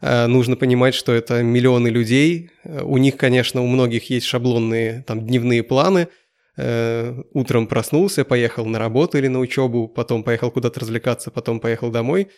Э, 0.00 0.26
нужно 0.26 0.56
понимать, 0.56 0.94
что 0.94 1.12
это 1.12 1.42
миллионы 1.42 1.88
людей. 1.88 2.50
Э, 2.64 2.82
у 2.82 2.98
них, 2.98 3.16
конечно, 3.16 3.62
у 3.62 3.66
многих 3.66 4.10
есть 4.10 4.26
шаблонные 4.26 5.02
там 5.06 5.26
дневные 5.26 5.62
планы. 5.62 6.08
Э, 6.56 7.22
утром 7.32 7.66
проснулся, 7.66 8.24
поехал 8.24 8.66
на 8.66 8.78
работу 8.78 9.16
или 9.16 9.28
на 9.28 9.38
учебу, 9.38 9.88
потом 9.88 10.22
поехал 10.22 10.50
куда-то 10.50 10.80
развлекаться, 10.80 11.30
потом 11.30 11.58
поехал 11.58 11.90
домой. 11.90 12.28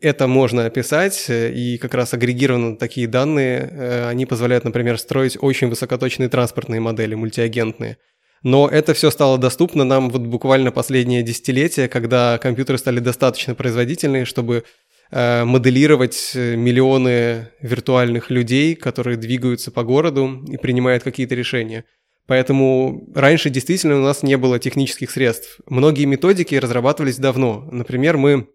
Это 0.00 0.28
можно 0.28 0.66
описать, 0.66 1.26
и 1.28 1.78
как 1.78 1.94
раз 1.94 2.14
агрегированно 2.14 2.76
такие 2.76 3.08
данные, 3.08 4.06
они 4.08 4.24
позволяют, 4.24 4.62
например, 4.62 4.98
строить 4.98 5.36
очень 5.40 5.66
высокоточные 5.68 6.28
транспортные 6.28 6.80
модели, 6.80 7.16
мультиагентные. 7.16 7.96
Но 8.42 8.68
это 8.68 8.94
все 8.94 9.10
стало 9.10 9.38
доступно 9.38 9.84
нам 9.84 10.10
вот 10.10 10.22
буквально 10.22 10.70
последнее 10.70 11.22
десятилетие, 11.22 11.88
когда 11.88 12.38
компьютеры 12.38 12.78
стали 12.78 13.00
достаточно 13.00 13.54
производительные, 13.54 14.24
чтобы 14.24 14.64
Э, 15.10 15.44
моделировать 15.44 16.32
э, 16.34 16.54
миллионы 16.54 17.48
виртуальных 17.62 18.28
людей, 18.28 18.74
которые 18.74 19.16
двигаются 19.16 19.70
по 19.70 19.82
городу 19.82 20.44
и 20.46 20.58
принимают 20.58 21.02
какие-то 21.02 21.34
решения. 21.34 21.86
Поэтому 22.26 23.10
раньше 23.14 23.48
действительно 23.48 23.96
у 23.96 24.02
нас 24.02 24.22
не 24.22 24.36
было 24.36 24.58
технических 24.58 25.10
средств. 25.10 25.60
Многие 25.66 26.04
методики 26.04 26.54
разрабатывались 26.56 27.16
давно. 27.16 27.66
Например, 27.72 28.18
мы 28.18 28.48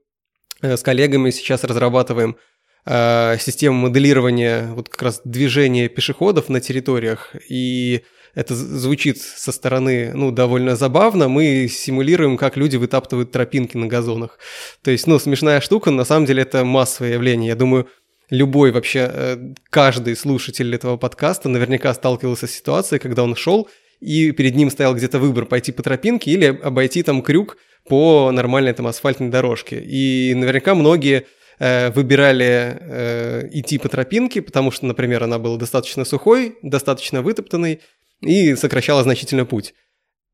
э, 0.62 0.78
с 0.78 0.84
коллегами 0.84 1.32
сейчас 1.32 1.64
разрабатываем 1.64 2.38
систему 2.86 3.78
моделирования 3.88 4.74
вот 4.74 4.90
как 4.90 5.04
раз 5.04 5.22
движения 5.24 5.88
пешеходов 5.88 6.50
на 6.50 6.60
территориях 6.60 7.34
и 7.50 8.04
это 8.36 8.56
звучит 8.56 9.22
со 9.22 9.52
стороны, 9.52 10.12
ну, 10.14 10.32
довольно 10.32 10.76
забавно, 10.76 11.28
мы 11.28 11.68
симулируем, 11.70 12.38
как 12.38 12.58
люди 12.58 12.78
вытаптывают 12.78 13.32
тропинки 13.32 13.78
на 13.78 13.88
газонах. 13.88 14.40
То 14.82 14.92
есть, 14.92 15.06
ну, 15.06 15.20
смешная 15.20 15.62
штука, 15.62 15.92
на 15.92 16.04
самом 16.04 16.26
деле 16.26 16.42
это 16.42 16.66
массовое 16.66 17.14
явление. 17.14 17.50
Я 17.50 17.56
думаю, 17.56 17.88
любой 18.30 18.72
вообще, 18.72 19.10
э, 19.12 19.38
каждый 19.70 20.16
слушатель 20.16 20.74
этого 20.74 20.98
подкаста 20.98 21.48
наверняка 21.50 21.94
сталкивался 21.94 22.48
с 22.48 22.52
ситуацией, 22.52 23.00
когда 23.00 23.24
он 23.24 23.36
шел, 23.36 23.70
и 24.00 24.32
перед 24.32 24.56
ним 24.56 24.72
стоял 24.72 24.96
где-то 24.96 25.20
выбор 25.20 25.46
пойти 25.46 25.72
по 25.72 25.84
тропинке 25.84 26.32
или 26.32 26.46
обойти 26.46 27.04
там 27.04 27.22
крюк 27.22 27.58
по 27.88 28.32
нормальной 28.32 28.74
там 28.74 28.88
асфальтной 28.88 29.30
дорожке. 29.30 29.80
И 29.80 30.34
наверняка 30.34 30.74
многие 30.74 31.28
э, 31.60 31.92
выбирали 31.92 32.78
э, 32.82 33.50
идти 33.52 33.78
по 33.78 33.90
тропинке, 33.90 34.42
потому 34.42 34.72
что, 34.72 34.88
например, 34.88 35.24
она 35.24 35.38
была 35.38 35.58
достаточно 35.58 36.04
сухой, 36.04 36.58
достаточно 36.64 37.22
вытоптанной, 37.22 37.82
и 38.26 38.56
сокращала 38.56 39.04
значительно 39.04 39.46
путь. 39.46 39.74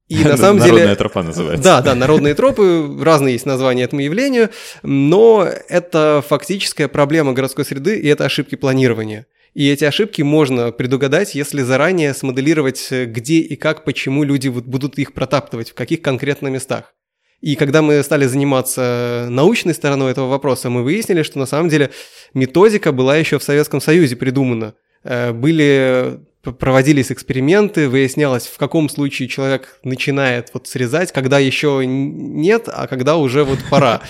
И 0.08 0.16
на 0.24 0.38
самом 0.38 0.60
деле... 0.60 0.74
Народная 0.74 0.96
тропа 0.96 1.24
называется. 1.24 1.64
Да, 1.64 1.82
да, 1.82 1.96
народные 1.96 2.34
тропы, 2.34 2.98
разные 3.02 3.34
есть 3.34 3.46
названия 3.46 3.84
этому 3.84 4.02
явлению, 4.02 4.50
но 4.82 5.48
это 5.70 6.24
фактическая 6.28 6.88
проблема 6.88 7.34
городской 7.34 7.64
среды, 7.64 8.00
и 8.00 8.08
это 8.08 8.26
ошибки 8.26 8.56
планирования. 8.56 9.28
И 9.54 9.68
эти 9.68 9.86
ошибки 9.86 10.22
можно 10.22 10.72
предугадать, 10.72 11.36
если 11.36 11.62
заранее 11.62 12.14
смоделировать, 12.14 12.88
где 12.92 13.40
и 13.40 13.56
как, 13.56 13.84
почему 13.84 14.24
люди 14.24 14.48
будут 14.48 14.98
их 15.00 15.14
протаптывать, 15.14 15.72
в 15.72 15.74
каких 15.74 16.02
конкретно 16.02 16.48
местах. 16.48 16.94
И 17.42 17.56
когда 17.56 17.82
мы 17.82 18.04
стали 18.04 18.26
заниматься 18.26 19.28
научной 19.30 19.74
стороной 19.74 20.12
этого 20.12 20.28
вопроса, 20.28 20.70
мы 20.70 20.84
выяснили, 20.84 21.24
что 21.24 21.40
на 21.40 21.46
самом 21.46 21.70
деле 21.70 21.90
методика 22.34 22.92
была 22.92 23.16
еще 23.16 23.40
в 23.40 23.44
Советском 23.44 23.80
Союзе 23.80 24.18
придумана. 24.18 24.76
Э, 25.04 25.32
были 25.32 26.20
проводились 26.58 27.12
эксперименты, 27.12 27.90
выяснялось, 27.90 28.48
в 28.48 28.58
каком 28.58 28.90
случае 28.90 29.28
человек 29.28 29.80
начинает 29.84 30.50
вот 30.54 30.68
срезать, 30.68 31.12
когда 31.12 31.40
еще 31.40 31.84
нет, 31.86 32.68
а 32.68 32.88
когда 32.88 33.18
уже 33.18 33.44
вот 33.44 33.60
пора. 33.70 34.02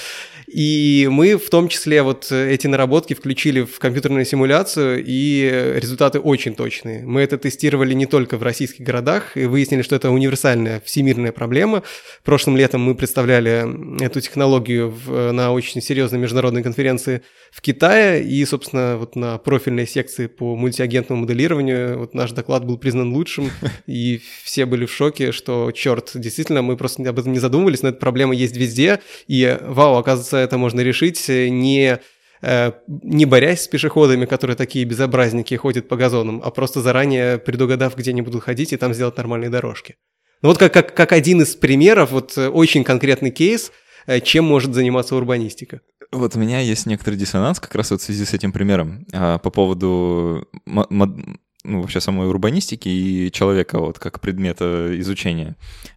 И 0.52 1.08
мы 1.12 1.38
в 1.38 1.50
том 1.50 1.68
числе 1.68 2.02
вот 2.02 2.32
эти 2.32 2.66
наработки 2.66 3.14
включили 3.14 3.62
в 3.62 3.78
компьютерную 3.78 4.26
симуляцию, 4.26 5.04
и 5.06 5.76
результаты 5.76 6.20
очень 6.20 6.56
точные. 6.56 7.06
Мы 7.06 7.22
это 7.22 7.38
тестировали 7.38 7.94
не 7.94 8.08
только 8.08 8.38
в 8.38 8.44
российских 8.44 8.84
городах, 8.84 9.38
и 9.38 9.46
выяснили, 9.46 9.84
что 9.84 9.96
это 9.96 10.10
универсальная 10.10 10.82
всемирная 10.84 11.32
проблема. 11.32 11.84
Прошлым 12.24 12.58
летом 12.58 12.82
мы 12.82 12.96
представляли 12.96 14.04
эту 14.04 14.22
технологию 14.22 14.90
в, 14.90 15.32
на 15.32 15.52
очень 15.52 15.82
серьезной 15.82 16.20
международной 16.20 16.64
конференции 16.64 17.22
в 17.52 17.62
Китае, 17.62 18.24
и, 18.24 18.44
собственно, 18.46 18.98
вот 18.98 19.16
на 19.16 19.38
профильной 19.38 19.88
секции 19.88 20.26
по 20.28 20.56
мультиагентному 20.56 21.22
моделированию 21.22 22.00
вот 22.00 22.16
наш 22.16 22.32
доклад 22.32 22.66
был 22.66 22.78
признан 22.78 23.14
лучшим, 23.14 23.52
и 23.88 24.22
все 24.44 24.66
были 24.66 24.86
в 24.86 24.92
шоке, 24.92 25.32
что, 25.32 25.72
черт, 25.72 26.12
действительно, 26.16 26.64
мы 26.64 26.76
просто 26.76 27.08
об 27.08 27.20
этом 27.20 27.34
не 27.34 27.40
задумывались, 27.40 27.84
но 27.84 27.90
эта 27.90 28.00
проблема 28.00 28.34
есть 28.34 28.58
везде, 28.58 29.00
и, 29.28 29.58
вау, 29.62 29.96
оказывается, 29.96 30.39
это 30.40 30.58
можно 30.58 30.82
решить 30.82 31.28
не 31.30 32.00
э, 32.42 32.72
не 32.88 33.26
борясь 33.26 33.64
с 33.64 33.68
пешеходами, 33.68 34.26
которые 34.26 34.56
такие 34.56 34.86
безобразники 34.86 35.56
ходят 35.56 35.88
по 35.88 35.96
газонам, 35.96 36.42
а 36.44 36.52
просто 36.52 36.82
заранее 36.82 37.38
предугадав, 37.38 37.96
где 37.96 38.12
они 38.12 38.22
будут 38.22 38.44
ходить, 38.44 38.74
и 38.74 38.78
там 38.78 38.94
сделать 38.94 39.18
нормальные 39.18 39.50
дорожки. 39.50 39.96
Ну 40.42 40.50
вот 40.50 40.58
как, 40.58 40.74
как, 40.74 40.96
как 40.96 41.12
один 41.12 41.42
из 41.42 41.56
примеров, 41.56 42.12
вот 42.12 42.38
э, 42.38 42.48
очень 42.48 42.84
конкретный 42.84 43.32
кейс, 43.32 43.72
э, 44.08 44.22
чем 44.22 44.46
может 44.46 44.74
заниматься 44.74 45.16
урбанистика. 45.16 45.82
Вот 46.12 46.36
у 46.36 46.40
меня 46.40 46.60
есть 46.60 46.86
некоторый 46.86 47.16
диссонанс 47.16 47.60
как 47.60 47.76
раз 47.76 47.92
вот 47.92 48.02
в 48.02 48.04
связи 48.04 48.26
с 48.26 48.34
этим 48.34 48.52
примером 48.52 49.06
а, 49.14 49.38
по 49.38 49.52
поводу 49.52 50.48
ну, 50.66 51.82
вообще 51.82 52.02
самой 52.02 52.28
урбанистики 52.28 52.90
и 52.90 53.32
человека 53.32 53.80
вот 53.80 54.00
как 54.00 54.20
предмета 54.20 54.90
изучения. 55.00 55.56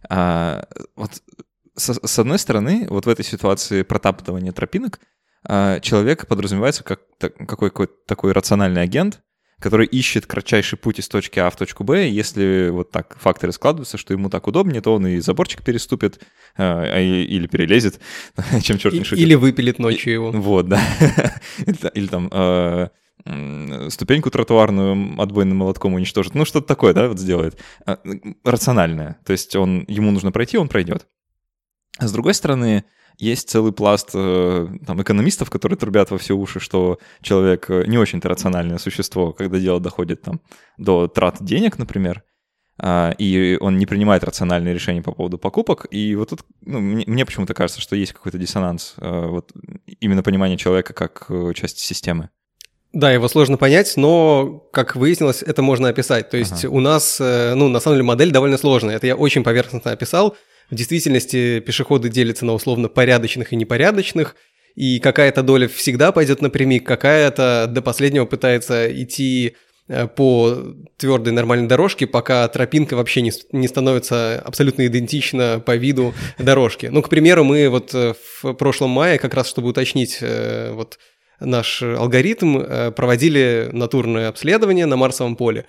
А, 0.09 0.67
вот 0.95 1.11
с, 1.75 1.93
с 1.93 2.19
одной 2.19 2.39
стороны, 2.39 2.87
вот 2.89 3.05
в 3.05 3.09
этой 3.09 3.25
ситуации 3.25 3.83
протаптывания 3.83 4.51
тропинок 4.51 4.99
а, 5.45 5.79
человек 5.79 6.27
подразумевается 6.27 6.83
как 6.83 7.01
какой 7.19 7.69
то 7.69 7.87
такой 8.07 8.31
рациональный 8.31 8.81
агент, 8.81 9.21
который 9.59 9.87
ищет 9.87 10.25
кратчайший 10.25 10.77
путь 10.77 10.99
из 10.99 11.07
точки 11.07 11.39
А 11.39 11.49
в 11.49 11.55
точку 11.55 11.83
Б. 11.83 12.09
Если 12.09 12.69
вот 12.69 12.91
так 12.91 13.17
факторы 13.19 13.51
складываются, 13.53 13.97
что 13.97 14.13
ему 14.13 14.29
так 14.29 14.47
удобнее, 14.47 14.81
то 14.81 14.93
он 14.93 15.07
и 15.07 15.19
заборчик 15.19 15.63
переступит 15.63 16.19
а 16.57 16.99
или 16.99 17.47
перелезет, 17.47 17.99
чем 18.61 18.77
черт 18.77 18.93
не 18.93 19.03
шутит. 19.03 19.23
Или 19.23 19.35
выпилит 19.35 19.79
ночью 19.79 20.13
его. 20.13 20.31
Вот, 20.31 20.67
да. 20.67 20.81
Или 21.93 22.07
там 22.07 22.91
ступеньку 23.89 24.29
тротуарную 24.31 25.21
отбойным 25.21 25.57
молотком 25.57 25.93
уничтожит. 25.93 26.35
Ну, 26.35 26.43
что-то 26.43 26.67
такое, 26.67 26.93
да, 26.93 27.07
вот 27.07 27.19
сделает. 27.19 27.57
Рациональное. 28.43 29.17
То 29.25 29.31
есть 29.31 29.55
он, 29.55 29.85
ему 29.87 30.11
нужно 30.11 30.33
пройти, 30.33 30.57
он 30.57 30.67
пройдет. 30.67 31.07
С 31.99 32.11
другой 32.11 32.33
стороны, 32.33 32.85
есть 33.17 33.49
целый 33.49 33.71
пласт 33.71 34.09
э, 34.13 34.67
там, 34.85 35.01
экономистов, 35.01 35.49
которые 35.49 35.77
трубят 35.77 36.11
во 36.11 36.17
все 36.17 36.35
уши, 36.35 36.59
что 36.59 36.99
человек 37.21 37.69
э, 37.69 37.85
не 37.85 37.97
очень-то 37.97 38.29
рациональное 38.29 38.77
существо, 38.77 39.33
когда 39.33 39.59
дело 39.59 39.79
доходит 39.79 40.21
там, 40.21 40.41
до 40.77 41.07
трат 41.07 41.37
денег, 41.41 41.77
например, 41.77 42.23
а, 42.79 43.13
и 43.19 43.55
он 43.61 43.77
не 43.77 43.85
принимает 43.85 44.23
рациональные 44.23 44.73
решения 44.73 45.03
по 45.03 45.11
поводу 45.11 45.37
покупок. 45.37 45.85
И 45.91 46.15
вот 46.15 46.29
тут 46.29 46.41
ну, 46.61 46.79
мне, 46.79 47.03
мне 47.05 47.23
почему-то 47.23 47.53
кажется, 47.53 47.81
что 47.81 47.95
есть 47.95 48.13
какой-то 48.13 48.39
диссонанс, 48.39 48.95
э, 48.97 49.27
вот 49.27 49.51
именно 49.99 50.23
понимание 50.23 50.57
человека 50.57 50.93
как 50.93 51.29
части 51.55 51.81
системы. 51.81 52.29
Да, 52.93 53.11
его 53.11 53.27
сложно 53.27 53.57
понять, 53.57 53.93
но, 53.95 54.67
как 54.71 54.95
выяснилось, 54.95 55.41
это 55.41 55.63
можно 55.63 55.89
описать. 55.89 56.29
То 56.29 56.37
есть 56.37 56.65
ага. 56.65 56.73
у 56.73 56.79
нас, 56.79 57.19
ну, 57.19 57.67
на 57.67 57.79
самом 57.79 57.95
деле, 57.95 58.03
модель 58.05 58.31
довольно 58.31 58.57
сложная. 58.57 58.95
Это 58.95 59.07
я 59.07 59.15
очень 59.15 59.43
поверхностно 59.43 59.91
описал. 59.91 60.35
В 60.69 60.75
действительности 60.75 61.59
пешеходы 61.59 62.09
делятся 62.09 62.45
на 62.45 62.53
условно 62.53 62.89
порядочных 62.89 63.53
и 63.53 63.55
непорядочных, 63.55 64.35
и 64.75 64.99
какая-то 64.99 65.43
доля 65.43 65.67
всегда 65.67 66.11
пойдет 66.11 66.41
напрямик, 66.41 66.85
какая-то 66.85 67.67
до 67.69 67.81
последнего 67.81 68.25
пытается 68.25 68.91
идти 69.03 69.55
э, 69.87 70.07
по 70.07 70.57
твердой 70.97 71.31
нормальной 71.31 71.67
дорожке, 71.67 72.07
пока 72.07 72.47
тропинка 72.47 72.95
вообще 72.95 73.21
не, 73.21 73.31
не 73.51 73.67
становится 73.67 74.39
абсолютно 74.39 74.87
идентична 74.87 75.61
по 75.63 75.75
виду 75.75 76.13
дорожки. 76.39 76.87
Ну, 76.87 77.03
к 77.03 77.09
примеру, 77.09 77.43
мы 77.43 77.69
вот 77.69 77.93
э, 77.93 78.13
в 78.41 78.53
прошлом 78.53 78.89
мае, 78.89 79.19
как 79.19 79.35
раз 79.35 79.47
чтобы 79.47 79.69
уточнить 79.69 80.17
э, 80.21 80.71
вот 80.73 80.97
наш 81.39 81.83
алгоритм, 81.83 82.93
проводили 82.93 83.67
натурное 83.73 84.29
обследование 84.29 84.85
на 84.85 84.95
Марсовом 84.95 85.35
поле 85.35 85.65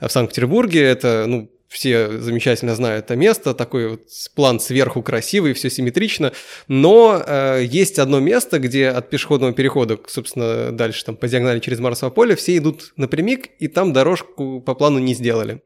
в 0.00 0.08
Санкт-Петербурге. 0.08 0.82
Это, 0.82 1.26
ну, 1.26 1.50
все 1.68 2.18
замечательно 2.20 2.74
знают 2.74 3.04
это 3.04 3.16
место, 3.16 3.54
такой 3.54 3.88
вот 3.88 4.02
план 4.34 4.58
сверху 4.58 5.02
красивый, 5.02 5.52
все 5.52 5.70
симметрично, 5.70 6.32
но 6.66 7.22
э, 7.24 7.62
есть 7.64 7.98
одно 7.98 8.20
место, 8.20 8.58
где 8.58 8.88
от 8.88 9.10
пешеходного 9.10 9.52
перехода, 9.52 9.98
собственно, 10.06 10.72
дальше 10.72 11.04
там 11.04 11.16
по 11.16 11.28
диагонали 11.28 11.60
через 11.60 11.78
Марсово 11.78 12.10
поле 12.10 12.36
все 12.36 12.56
идут 12.56 12.92
напрямик, 12.96 13.48
и 13.58 13.68
там 13.68 13.92
дорожку 13.92 14.60
по 14.60 14.74
плану 14.74 14.98
не 14.98 15.14
сделали. 15.14 15.62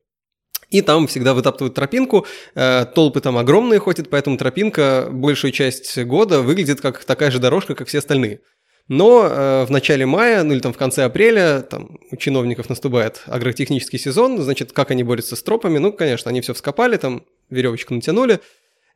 И 0.71 0.81
там 0.81 1.07
всегда 1.07 1.35
вытаптывают 1.35 1.75
тропинку, 1.75 2.27
э, 2.55 2.87
толпы 2.95 3.21
там 3.21 3.37
огромные 3.37 3.79
ходят, 3.79 4.09
поэтому 4.09 4.39
тропинка 4.39 5.09
большую 5.11 5.53
часть 5.53 5.99
года 6.05 6.41
выглядит 6.41 6.81
как 6.81 7.05
такая 7.05 7.31
же 7.31 7.39
дорожка, 7.39 7.75
как 7.75 7.89
все 7.89 7.99
остальные. 7.99 8.41
Но 8.93 9.27
э, 9.27 9.65
в 9.65 9.71
начале 9.71 10.05
мая, 10.05 10.43
ну 10.43 10.53
или 10.53 10.61
там 10.61 10.75
в 10.75 10.77
конце 10.77 11.05
апреля, 11.05 11.63
там 11.63 11.99
у 12.11 12.17
чиновников 12.17 12.69
наступает 12.69 13.23
агротехнический 13.25 13.99
сезон, 13.99 14.39
значит, 14.43 14.73
как 14.73 14.91
они 14.91 15.03
борются 15.03 15.35
с 15.35 15.43
тропами? 15.43 15.79
Ну, 15.79 15.95
конечно, 15.95 16.31
они 16.31 16.43
все 16.43 16.53
вскопали, 16.53 16.99
там 16.99 17.25
веревочку 17.49 17.95
натянули, 17.95 18.41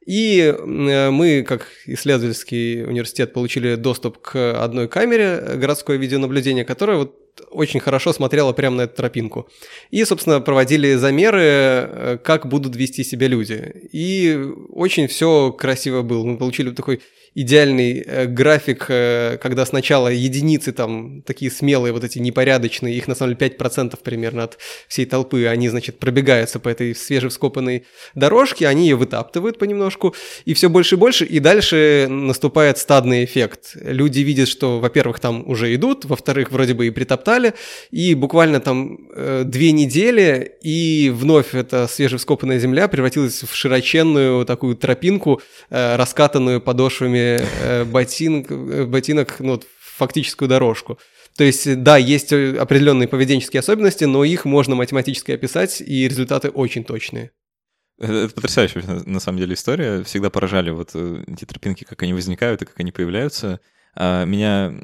и 0.04 0.54
э, 0.54 1.10
мы, 1.10 1.42
как 1.48 1.68
исследовательский 1.86 2.84
университет, 2.84 3.32
получили 3.32 3.76
доступ 3.76 4.18
к 4.18 4.62
одной 4.62 4.86
камере 4.86 5.54
городское 5.56 5.96
видеонаблюдение, 5.96 6.66
которая 6.66 6.98
вот 6.98 7.16
очень 7.50 7.80
хорошо 7.80 8.12
смотрела 8.12 8.52
прямо 8.52 8.76
на 8.76 8.82
эту 8.82 8.96
тропинку. 8.96 9.48
И, 9.90 10.04
собственно, 10.04 10.42
проводили 10.42 10.92
замеры, 10.96 11.40
э, 11.40 12.18
как 12.22 12.46
будут 12.48 12.76
вести 12.76 13.02
себя 13.02 13.28
люди. 13.28 13.88
И 13.92 14.38
очень 14.68 15.06
все 15.06 15.52
красиво 15.52 16.02
было. 16.02 16.22
Мы 16.22 16.36
получили 16.36 16.70
такой 16.70 17.00
идеальный 17.36 18.00
э, 18.00 18.26
график, 18.26 18.86
э, 18.88 19.36
когда 19.42 19.66
сначала 19.66 20.08
единицы 20.08 20.72
там 20.72 21.20
такие 21.20 21.50
смелые, 21.50 21.92
вот 21.92 22.02
эти 22.02 22.18
непорядочные, 22.18 22.96
их 22.96 23.08
на 23.08 23.14
самом 23.14 23.36
деле 23.36 23.50
5% 23.50 23.98
примерно 24.02 24.44
от 24.44 24.58
всей 24.88 25.04
толпы, 25.04 25.46
они, 25.46 25.68
значит, 25.68 25.98
пробегаются 25.98 26.58
по 26.58 26.70
этой 26.70 26.94
свежевскопанной 26.94 27.84
дорожке, 28.14 28.66
они 28.66 28.88
ее 28.88 28.96
вытаптывают 28.96 29.58
понемножку, 29.58 30.14
и 30.46 30.54
все 30.54 30.70
больше 30.70 30.94
и 30.94 30.98
больше, 30.98 31.24
и 31.26 31.38
дальше 31.38 32.06
наступает 32.08 32.78
стадный 32.78 33.26
эффект. 33.26 33.76
Люди 33.82 34.20
видят, 34.20 34.48
что, 34.48 34.80
во-первых, 34.80 35.20
там 35.20 35.46
уже 35.46 35.74
идут, 35.74 36.06
во-вторых, 36.06 36.50
вроде 36.50 36.72
бы 36.72 36.86
и 36.86 36.90
притоптали, 36.90 37.52
и 37.90 38.14
буквально 38.14 38.60
там 38.60 39.10
э, 39.14 39.42
две 39.44 39.72
недели, 39.72 40.52
и 40.62 41.12
вновь 41.14 41.54
эта 41.54 41.86
свежевскопанная 41.86 42.58
земля 42.58 42.88
превратилась 42.88 43.42
в 43.42 43.54
широченную 43.54 44.46
такую 44.46 44.74
тропинку, 44.74 45.42
э, 45.68 45.96
раскатанную 45.96 46.62
подошвами 46.62 47.25
э, 47.40 47.84
ботинок, 47.84 48.50
э, 48.50 48.84
ботинок 48.86 49.40
ну, 49.40 49.60
фактическую 49.96 50.48
дорожку. 50.48 50.98
То 51.36 51.44
есть, 51.44 51.82
да, 51.82 51.98
есть 51.98 52.32
определенные 52.32 53.08
поведенческие 53.08 53.60
особенности, 53.60 54.04
но 54.04 54.24
их 54.24 54.44
можно 54.44 54.74
математически 54.74 55.32
описать, 55.32 55.82
и 55.82 56.08
результаты 56.08 56.48
очень 56.48 56.84
точные. 56.84 57.30
Это 57.98 58.34
потрясающая, 58.34 58.82
на 58.82 59.20
самом 59.20 59.38
деле, 59.38 59.54
история. 59.54 60.02
Всегда 60.02 60.30
поражали 60.30 60.70
вот 60.70 60.90
э, 60.94 61.24
эти 61.26 61.44
тропинки, 61.44 61.84
как 61.84 62.02
они 62.02 62.12
возникают 62.12 62.62
и 62.62 62.66
как 62.66 62.78
они 62.80 62.92
появляются. 62.92 63.60
А 63.94 64.24
меня... 64.24 64.74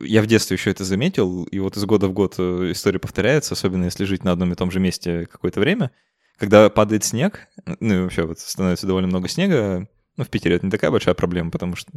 Я 0.00 0.22
в 0.22 0.26
детстве 0.26 0.56
еще 0.56 0.70
это 0.70 0.84
заметил, 0.84 1.44
и 1.44 1.58
вот 1.58 1.76
из 1.76 1.84
года 1.84 2.06
в 2.06 2.12
год 2.12 2.36
э, 2.38 2.70
история 2.72 3.00
повторяется, 3.00 3.54
особенно 3.54 3.84
если 3.84 4.04
жить 4.04 4.22
на 4.22 4.32
одном 4.32 4.52
и 4.52 4.56
том 4.56 4.70
же 4.70 4.78
месте 4.78 5.26
какое-то 5.26 5.58
время. 5.60 5.90
Когда 6.38 6.68
падает 6.70 7.04
снег, 7.04 7.48
ну 7.80 7.94
и 7.94 8.02
вообще 8.02 8.24
вот 8.24 8.38
становится 8.38 8.86
довольно 8.86 9.08
много 9.08 9.28
снега, 9.28 9.88
ну, 10.16 10.24
в 10.24 10.28
Питере 10.28 10.56
это 10.56 10.66
не 10.66 10.70
такая 10.70 10.90
большая 10.90 11.14
проблема, 11.14 11.50
потому 11.50 11.76
что, 11.76 11.90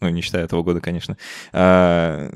ну, 0.00 0.08
не 0.08 0.20
считая 0.20 0.44
этого 0.44 0.62
года, 0.62 0.80
конечно. 0.80 1.16
А, 1.52 2.30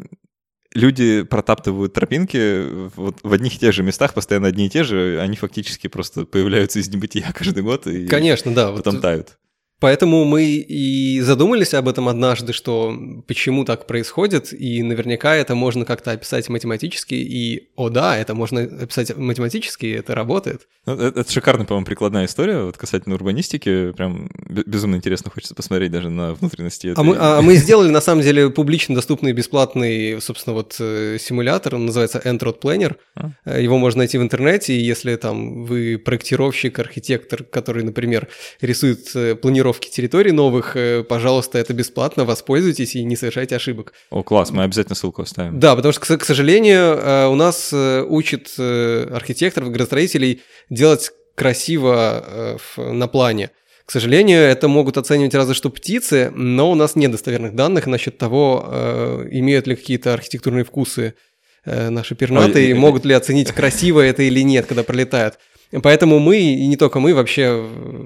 люди 0.74 1.22
протаптывают 1.22 1.92
тропинки 1.92 2.66
вот 2.96 3.18
в 3.22 3.32
одних 3.32 3.56
и 3.56 3.58
тех 3.58 3.72
же 3.72 3.82
местах, 3.82 4.14
постоянно 4.14 4.48
одни 4.48 4.66
и 4.66 4.70
те 4.70 4.84
же, 4.84 5.20
они 5.20 5.36
фактически 5.36 5.88
просто 5.88 6.24
появляются 6.24 6.78
из 6.78 6.88
небытия 6.88 7.32
каждый 7.34 7.62
год 7.62 7.86
и 7.86 8.06
Конечно, 8.06 8.54
да. 8.54 8.72
потом 8.72 8.94
вот 8.94 9.02
тают. 9.02 9.38
Поэтому 9.78 10.24
мы 10.24 10.44
и 10.44 11.20
задумались 11.20 11.74
об 11.74 11.86
этом 11.88 12.08
однажды, 12.08 12.54
что 12.54 12.96
почему 13.26 13.66
так 13.66 13.86
происходит, 13.86 14.54
и 14.54 14.82
наверняка 14.82 15.36
это 15.36 15.54
можно 15.54 15.84
как-то 15.84 16.12
описать 16.12 16.48
математически, 16.48 17.14
и, 17.14 17.68
о 17.76 17.90
да, 17.90 18.16
это 18.16 18.34
можно 18.34 18.62
описать 18.62 19.14
математически, 19.14 19.84
и 19.84 19.90
это 19.90 20.14
работает. 20.14 20.62
Ну, 20.86 20.94
это, 20.94 21.20
это 21.20 21.30
шикарная, 21.30 21.66
по-моему, 21.66 21.84
прикладная 21.84 22.24
история, 22.24 22.62
вот 22.62 22.78
касательно 22.78 23.16
урбанистики, 23.16 23.92
прям 23.92 24.30
безумно 24.48 24.96
интересно 24.96 25.30
хочется 25.30 25.54
посмотреть 25.54 25.92
даже 25.92 26.08
на 26.08 26.32
внутренности. 26.32 26.86
Этой... 26.86 27.00
А, 27.00 27.02
мы, 27.02 27.16
а 27.18 27.42
мы 27.42 27.56
сделали, 27.56 27.90
на 27.90 28.00
самом 28.00 28.22
деле, 28.22 28.48
публично 28.48 28.94
доступный 28.94 29.32
бесплатный, 29.32 30.22
собственно, 30.22 30.54
вот 30.54 30.76
э, 30.80 31.18
симулятор, 31.20 31.74
он 31.74 31.84
называется 31.84 32.18
Entrod 32.24 32.62
Planner, 32.62 32.96
а? 33.14 33.32
Э, 33.44 33.62
его 33.62 33.76
можно 33.76 33.98
найти 33.98 34.16
в 34.16 34.22
интернете, 34.22 34.72
и 34.74 34.80
если 34.80 35.16
там 35.16 35.64
вы 35.64 35.98
проектировщик, 35.98 36.78
архитектор, 36.78 37.44
который, 37.44 37.84
например, 37.84 38.28
рисует 38.62 39.14
э, 39.14 39.34
планировку 39.34 39.65
планировки 39.66 39.90
территорий 39.90 40.32
новых, 40.32 40.76
э, 40.76 41.02
пожалуйста, 41.02 41.58
это 41.58 41.74
бесплатно, 41.74 42.24
воспользуйтесь 42.24 42.94
и 42.94 43.04
не 43.04 43.16
совершайте 43.16 43.56
ошибок. 43.56 43.92
О, 44.10 44.22
класс, 44.22 44.50
мы 44.50 44.62
обязательно 44.62 44.94
ссылку 44.94 45.22
оставим. 45.22 45.58
Да, 45.58 45.74
потому 45.74 45.92
что, 45.92 46.18
к 46.18 46.24
сожалению, 46.24 46.96
э, 46.96 47.26
у 47.26 47.34
нас 47.34 47.70
э, 47.72 48.02
учат 48.02 48.58
архитекторов, 48.58 49.70
градостроителей 49.70 50.42
делать 50.70 51.10
красиво 51.34 52.58
на 52.76 53.08
плане. 53.08 53.50
К 53.84 53.90
сожалению, 53.92 54.40
это 54.40 54.68
могут 54.68 54.96
оценивать 54.96 55.34
разве 55.34 55.54
что 55.54 55.70
птицы, 55.70 56.30
но 56.34 56.70
у 56.70 56.74
нас 56.74 56.96
нет 56.96 57.10
достоверных 57.10 57.54
данных 57.54 57.86
насчет 57.86 58.18
того, 58.18 58.64
имеют 59.30 59.66
ли 59.66 59.76
какие-то 59.76 60.14
архитектурные 60.14 60.64
вкусы 60.64 61.14
наши 61.66 62.14
пернатые, 62.14 62.74
Ой, 62.74 62.80
могут 62.80 63.04
ли 63.04 63.14
оценить, 63.14 63.52
красиво 63.52 64.00
это 64.00 64.22
или 64.22 64.40
нет, 64.44 64.66
когда 64.66 64.82
пролетают. 64.82 65.38
Поэтому 65.82 66.18
мы, 66.18 66.38
и 66.38 66.66
не 66.66 66.76
только 66.76 67.00
мы, 67.00 67.14
вообще 67.14 67.64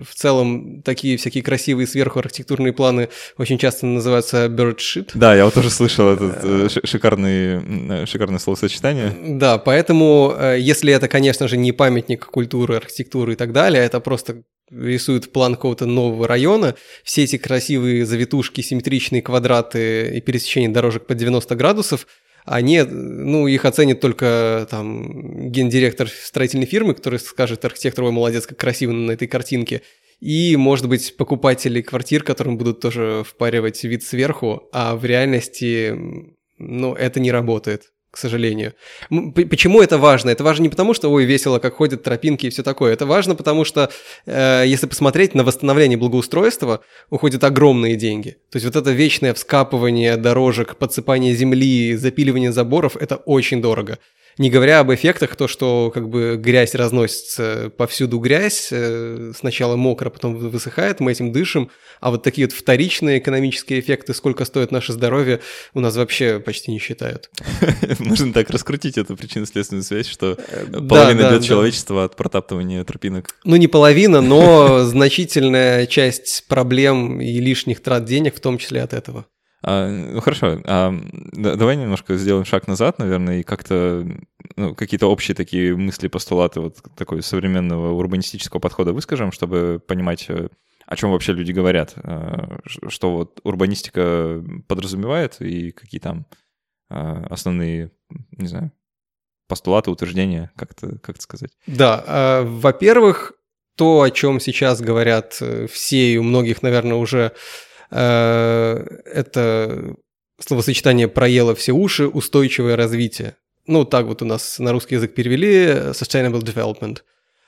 в 0.09 0.15
целом 0.15 0.83
такие 0.83 1.17
всякие 1.17 1.43
красивые 1.43 1.87
сверху 1.87 2.19
архитектурные 2.19 2.73
планы 2.73 3.09
очень 3.37 3.59
часто 3.59 3.87
называются 3.87 4.47
bird 4.47 4.79
shit. 4.79 5.11
Да, 5.15 5.35
я 5.35 5.45
вот 5.45 5.55
тоже 5.55 5.71
слышал 5.71 6.09
это 6.09 6.41
э, 6.43 6.69
шикарный, 6.85 8.07
шикарное 8.07 8.39
словосочетание. 8.39 9.15
Да, 9.39 9.59
поэтому 9.59 10.35
э, 10.37 10.57
если 10.59 10.93
это, 10.93 11.09
конечно 11.09 11.49
же, 11.49 11.57
не 11.57 11.73
памятник 11.73 12.27
культуры, 12.27 12.77
архитектуры 12.77 13.35
и 13.35 13.37
так 13.37 13.53
далее, 13.53 13.85
это 13.85 14.01
просто 14.01 14.43
рисуют 14.71 15.33
план 15.33 15.57
какого-то 15.57 15.85
нового 15.85 16.29
района, 16.29 16.77
все 17.03 17.25
эти 17.25 17.39
красивые 17.39 18.07
завитушки, 18.07 18.61
симметричные 18.61 19.21
квадраты 19.21 20.17
и 20.17 20.21
пересечение 20.21 20.71
дорожек 20.71 21.07
по 21.07 21.15
90 21.15 21.55
градусов– 21.57 22.07
они, 22.45 22.83
ну, 22.83 23.47
их 23.47 23.65
оценит 23.65 24.01
только 24.01 24.67
там 24.71 25.51
гендиректор 25.51 26.09
строительной 26.09 26.67
фирмы, 26.67 26.95
который 26.95 27.19
скажет, 27.19 27.65
архитектор, 27.65 28.05
ой, 28.05 28.13
молодец, 28.13 28.47
как 28.47 28.59
красиво 28.59 28.93
на 28.93 29.13
этой 29.13 29.29
картинке. 29.29 29.83
И, 30.21 30.57
может 30.57 30.89
быть, 30.89 31.17
покупатели 31.17 31.81
квартир, 31.81 32.23
которым 32.23 32.59
будут 32.59 32.81
тоже 32.81 33.25
впаривать 33.27 33.83
вид 33.85 34.03
сверху, 34.03 34.69
а 34.73 34.97
в 34.97 35.05
реальности, 35.05 35.95
ну, 36.59 36.95
это 36.95 37.21
не 37.21 37.33
работает 37.33 37.91
к 38.11 38.17
сожалению. 38.17 38.75
Почему 39.09 39.81
это 39.81 39.99
важно? 39.99 40.31
Это 40.31 40.43
важно 40.43 40.65
не 40.65 40.69
потому, 40.69 40.95
что, 40.95 41.11
ой, 41.11 41.25
весело, 41.25 41.59
как 41.59 41.75
ходят 41.75 42.03
тропинки 42.03 42.47
и 42.47 42.51
все 42.51 42.63
такое. 42.63 42.93
Это 42.93 43.07
важно, 43.07 43.35
потому 43.35 43.65
что, 43.65 43.91
э, 44.27 44.65
если 44.67 44.87
посмотреть 44.87 45.35
на 45.35 45.45
восстановление 45.45 45.97
благоустройства, 45.97 46.81
уходят 47.11 47.45
огромные 47.45 47.97
деньги. 47.97 48.37
То 48.51 48.57
есть 48.57 48.67
вот 48.67 48.77
это 48.77 48.91
вечное 48.91 49.33
вскапывание 49.33 50.17
дорожек, 50.17 50.77
подсыпание 50.77 51.35
земли, 51.35 51.95
запиливание 51.95 52.53
заборов, 52.53 52.97
это 52.97 53.17
очень 53.17 53.63
дорого. 53.63 53.99
Не 54.41 54.49
говоря 54.49 54.81
об 54.81 54.91
эффектах, 54.91 55.37
то, 55.37 55.49
что 55.49 55.91
как 55.93 56.09
бы 56.09 56.39
грязь 56.39 56.75
разносится 56.75 57.71
повсюду 57.77 58.19
грязь, 58.19 58.69
э, 58.71 59.33
сначала 59.37 59.77
мокро, 59.77 60.09
потом 60.09 60.35
высыхает, 60.35 60.99
мы 60.99 61.13
этим 61.13 61.31
дышим, 61.31 61.71
а 62.01 62.11
вот 62.11 62.23
такие 62.23 62.47
вот 62.47 62.57
вторичные 62.57 63.19
экономические 63.19 63.81
эффекты, 63.81 64.15
сколько 64.15 64.47
стоит 64.47 64.71
наше 64.73 64.95
здоровье, 64.95 65.41
у 65.75 65.81
нас 65.81 65.95
вообще 65.95 66.41
почти 66.41 66.71
не 66.71 66.79
считают. 66.79 67.29
Можно 67.99 68.33
так 68.33 68.49
раскрутить 68.49 68.97
эту 68.97 69.15
причинно-следственную 69.15 69.83
связь, 69.83 70.07
что 70.07 70.39
э, 70.39 70.65
половина 70.89 71.33
бед 71.33 71.45
человечества 71.45 72.05
от 72.05 72.17
протаптывания 72.17 72.83
тропинок. 72.83 73.37
Ну, 73.45 73.57
не 73.57 73.69
половина, 73.69 74.23
но 74.23 74.85
значительная 74.85 75.85
часть 75.85 76.47
проблем 76.49 77.21
и 77.21 77.41
лишних 77.41 77.83
трат 77.83 78.07
денег, 78.07 78.37
в 78.37 78.41
том 78.41 78.57
числе 78.57 78.81
от 78.81 78.95
этого. 78.95 79.27
А, 79.63 79.89
ну 79.89 80.21
хорошо, 80.21 80.61
а, 80.65 80.95
да, 81.33 81.55
давай 81.57 81.77
немножко 81.77 82.17
сделаем 82.17 82.47
шаг 82.47 82.67
назад, 82.67 82.99
наверное, 82.99 83.41
и 83.41 83.43
как-то 83.43 84.07
ну, 84.57 84.75
какие-то 84.75 85.07
общие 85.07 85.35
такие 85.35 85.77
мысли, 85.77 86.09
постулаты 86.09 86.61
вот 86.61 86.79
такой 86.97 87.23
современного 87.23 87.93
урбанистического 87.93 88.59
подхода 88.59 88.93
выскажем, 88.93 89.33
чтобы 89.33 89.83
понимать, 89.87 90.27
э, 90.31 90.49
о 90.87 90.97
чем 90.97 91.11
вообще 91.11 91.35
люди 91.35 91.53
говорят, 91.53 91.93
э, 91.97 92.59
что 92.67 93.13
вот 93.13 93.41
урбанистика 93.45 94.43
подразумевает 94.67 95.37
и 95.41 95.73
какие 95.73 96.01
там 96.01 96.27
э, 96.89 97.25
основные, 97.29 97.91
не 98.33 98.49
знаю, 98.49 98.73
постулаты, 99.47 99.91
утверждения, 99.91 100.53
как 100.57 100.73
это, 100.73 100.99
как 101.01 101.21
сказать? 101.21 101.51
Да, 101.67 102.43
во-первых, 102.45 103.33
то, 103.77 104.03
о 104.03 104.11
чем 104.11 104.39
сейчас 104.41 104.81
говорят 104.81 105.43
все 105.71 106.13
и 106.13 106.17
у 106.19 106.23
многих, 106.23 106.63
наверное, 106.63 106.97
уже 106.97 107.33
это 107.91 109.95
словосочетание 110.39 111.09
проело 111.09 111.55
все 111.55 111.73
уши, 111.73 112.07
устойчивое 112.07 112.77
развитие. 112.77 113.37
Ну, 113.67 113.85
так 113.85 114.07
вот 114.07 114.23
у 114.23 114.25
нас 114.25 114.59
на 114.59 114.73
русский 114.73 114.97
язык 114.97 115.15
перевели 115.15 115.93
sustainable 115.93 116.43
development. 116.43 116.99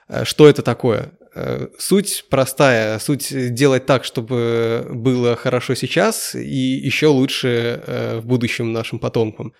Э, 0.08 0.24
что 0.24 0.48
это 0.48 0.62
такое? 0.62 1.12
Э, 1.34 1.68
суть 1.78 2.26
простая, 2.28 2.98
суть 2.98 3.54
делать 3.54 3.86
так, 3.86 4.04
чтобы 4.04 4.86
было 4.90 5.36
хорошо 5.36 5.74
сейчас 5.74 6.34
и 6.34 6.56
еще 6.56 7.08
лучше 7.08 8.20
в 8.22 8.26
будущем 8.26 8.72
нашим 8.72 8.98
потомкам. 8.98 9.54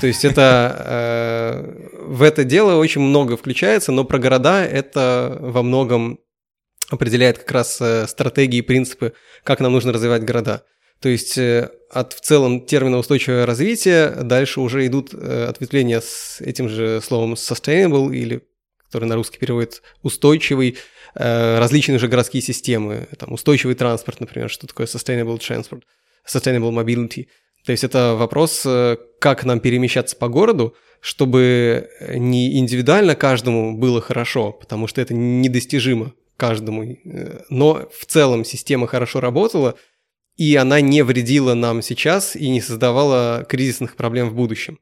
То 0.00 0.06
есть 0.06 0.24
это 0.24 1.62
в 2.00 2.22
это 2.22 2.44
дело 2.44 2.76
очень 2.76 3.02
много 3.02 3.36
включается, 3.36 3.92
но 3.92 4.04
про 4.04 4.18
города 4.18 4.64
это 4.64 5.36
во 5.38 5.62
многом 5.62 6.18
определяет 6.90 7.38
как 7.38 7.50
раз 7.52 7.80
э, 7.80 8.06
стратегии 8.06 8.58
и 8.58 8.62
принципы, 8.62 9.12
как 9.42 9.60
нам 9.60 9.72
нужно 9.72 9.92
развивать 9.92 10.24
города. 10.24 10.64
То 11.00 11.08
есть 11.08 11.36
э, 11.36 11.70
от 11.90 12.12
в 12.12 12.20
целом 12.20 12.64
термина 12.64 12.98
устойчивое 12.98 13.44
развитие 13.46 14.10
дальше 14.10 14.60
уже 14.60 14.86
идут 14.86 15.10
э, 15.12 15.46
ответвления 15.48 16.00
с 16.00 16.40
этим 16.40 16.68
же 16.68 17.00
словом 17.02 17.34
sustainable 17.34 18.14
или 18.14 18.42
который 18.86 19.08
на 19.08 19.16
русский 19.16 19.38
переводит 19.38 19.82
устойчивый, 20.02 20.78
различные 21.12 21.98
же 21.98 22.06
городские 22.06 22.40
системы, 22.40 23.08
там 23.18 23.32
устойчивый 23.32 23.74
транспорт, 23.74 24.20
например, 24.20 24.48
что 24.48 24.68
такое 24.68 24.86
sustainable 24.86 25.38
transport, 25.38 25.82
sustainable 26.24 26.70
mobility. 26.70 27.26
То 27.64 27.72
есть 27.72 27.82
это 27.82 28.14
вопрос, 28.14 28.64
как 29.18 29.44
нам 29.44 29.58
перемещаться 29.58 30.14
по 30.14 30.28
городу, 30.28 30.76
чтобы 31.00 31.90
не 32.14 32.58
индивидуально 32.58 33.16
каждому 33.16 33.76
было 33.76 34.00
хорошо, 34.00 34.52
потому 34.52 34.86
что 34.86 35.00
это 35.00 35.14
недостижимо 35.14 36.14
каждому. 36.36 36.84
Э, 36.84 37.40
но 37.50 37.88
в 37.92 38.06
целом 38.06 38.44
система 38.44 38.86
хорошо 38.86 39.20
работала, 39.20 39.76
и 40.36 40.54
она 40.56 40.80
не 40.80 41.02
вредила 41.02 41.54
нам 41.54 41.82
сейчас 41.82 42.36
и 42.36 42.48
не 42.48 42.60
создавала 42.60 43.44
кризисных 43.48 43.96
проблем 43.96 44.30
в 44.30 44.34
будущем. 44.34 44.78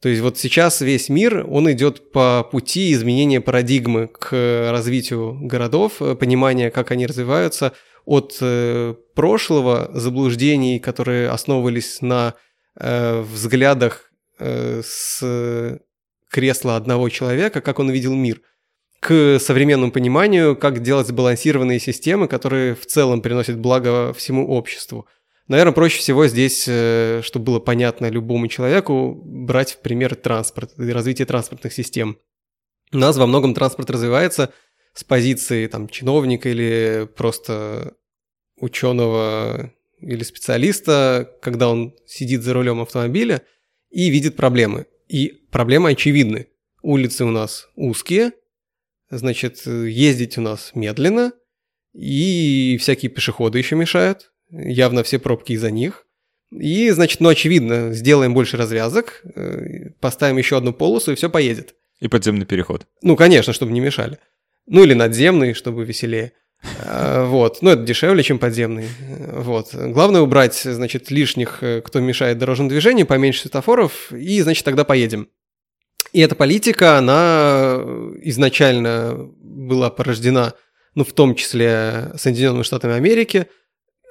То 0.00 0.08
есть 0.08 0.20
вот 0.20 0.36
сейчас 0.36 0.80
весь 0.80 1.08
мир, 1.08 1.46
он 1.48 1.70
идет 1.70 2.10
по 2.10 2.42
пути 2.50 2.92
изменения 2.92 3.40
парадигмы 3.40 4.08
к 4.08 4.32
развитию 4.72 5.38
городов, 5.40 6.00
э, 6.00 6.16
понимания, 6.16 6.70
как 6.70 6.90
они 6.90 7.06
развиваются, 7.06 7.72
от 8.04 8.38
э, 8.40 8.94
прошлого 9.14 9.90
заблуждений, 9.94 10.80
которые 10.80 11.28
основывались 11.28 12.00
на 12.00 12.34
взглядах 12.74 14.10
с 14.38 15.78
кресла 16.30 16.76
одного 16.76 17.10
человека, 17.10 17.60
как 17.60 17.78
он 17.78 17.90
видел 17.90 18.14
мир– 18.14 18.40
к 19.02 19.40
современному 19.40 19.90
пониманию, 19.90 20.56
как 20.56 20.80
делать 20.80 21.08
сбалансированные 21.08 21.80
системы, 21.80 22.28
которые 22.28 22.76
в 22.76 22.86
целом 22.86 23.20
приносят 23.20 23.58
благо 23.58 24.12
всему 24.12 24.48
обществу. 24.48 25.08
Наверное, 25.48 25.72
проще 25.72 25.98
всего 25.98 26.28
здесь, 26.28 26.66
э, 26.68 27.20
чтобы 27.24 27.46
было 27.46 27.58
понятно 27.58 28.08
любому 28.08 28.46
человеку, 28.46 29.20
брать 29.24 29.72
в 29.72 29.80
пример 29.80 30.14
транспорт 30.14 30.78
и 30.78 30.88
развитие 30.92 31.26
транспортных 31.26 31.72
систем. 31.72 32.16
У 32.92 32.98
нас 32.98 33.16
во 33.16 33.26
многом 33.26 33.54
транспорт 33.54 33.90
развивается 33.90 34.52
с 34.94 35.02
позиции 35.02 35.66
там, 35.66 35.88
чиновника 35.88 36.48
или 36.48 37.08
просто 37.16 37.94
ученого 38.56 39.72
или 39.98 40.22
специалиста, 40.22 41.28
когда 41.42 41.70
он 41.70 41.96
сидит 42.06 42.42
за 42.42 42.54
рулем 42.54 42.80
автомобиля 42.80 43.42
и 43.90 44.10
видит 44.10 44.36
проблемы. 44.36 44.86
И 45.08 45.42
проблемы 45.50 45.90
очевидны. 45.90 46.46
Улицы 46.82 47.24
у 47.24 47.30
нас 47.32 47.68
узкие, 47.74 48.30
Значит, 49.14 49.66
ездить 49.66 50.38
у 50.38 50.40
нас 50.40 50.70
медленно, 50.74 51.32
и 51.92 52.78
всякие 52.80 53.10
пешеходы 53.10 53.58
еще 53.58 53.76
мешают, 53.76 54.32
явно 54.50 55.02
все 55.02 55.18
пробки 55.18 55.52
из-за 55.52 55.70
них. 55.70 56.06
И, 56.50 56.88
значит, 56.90 57.20
ну, 57.20 57.28
очевидно, 57.28 57.92
сделаем 57.92 58.32
больше 58.32 58.56
развязок, 58.56 59.20
э, 59.34 59.90
поставим 60.00 60.38
еще 60.38 60.56
одну 60.56 60.72
полосу, 60.72 61.12
и 61.12 61.14
все 61.14 61.28
поедет. 61.28 61.74
И 62.00 62.08
подземный 62.08 62.46
переход. 62.46 62.86
Ну, 63.02 63.14
конечно, 63.16 63.52
чтобы 63.52 63.72
не 63.72 63.80
мешали. 63.80 64.18
Ну, 64.66 64.82
или 64.82 64.94
надземный, 64.94 65.52
чтобы 65.52 65.84
веселее. 65.84 66.32
Э, 66.82 67.26
вот. 67.26 67.60
Ну, 67.60 67.68
это 67.68 67.82
дешевле, 67.82 68.22
чем 68.22 68.38
подземный. 68.38 68.88
Вот. 69.30 69.74
Главное 69.74 70.22
убрать, 70.22 70.56
значит, 70.56 71.10
лишних, 71.10 71.62
э, 71.62 71.82
кто 71.82 72.00
мешает 72.00 72.38
дорожному 72.38 72.70
движению, 72.70 73.06
поменьше 73.06 73.42
светофоров, 73.42 74.10
и, 74.10 74.40
значит, 74.40 74.64
тогда 74.64 74.84
поедем. 74.84 75.28
И 76.12 76.20
эта 76.20 76.34
политика, 76.34 76.98
она 76.98 77.80
изначально 78.22 79.30
была 79.40 79.90
порождена, 79.90 80.54
ну, 80.94 81.04
в 81.04 81.12
том 81.12 81.34
числе 81.34 82.12
Соединенными 82.16 82.62
Штатами 82.62 82.94
Америки– 82.94 83.46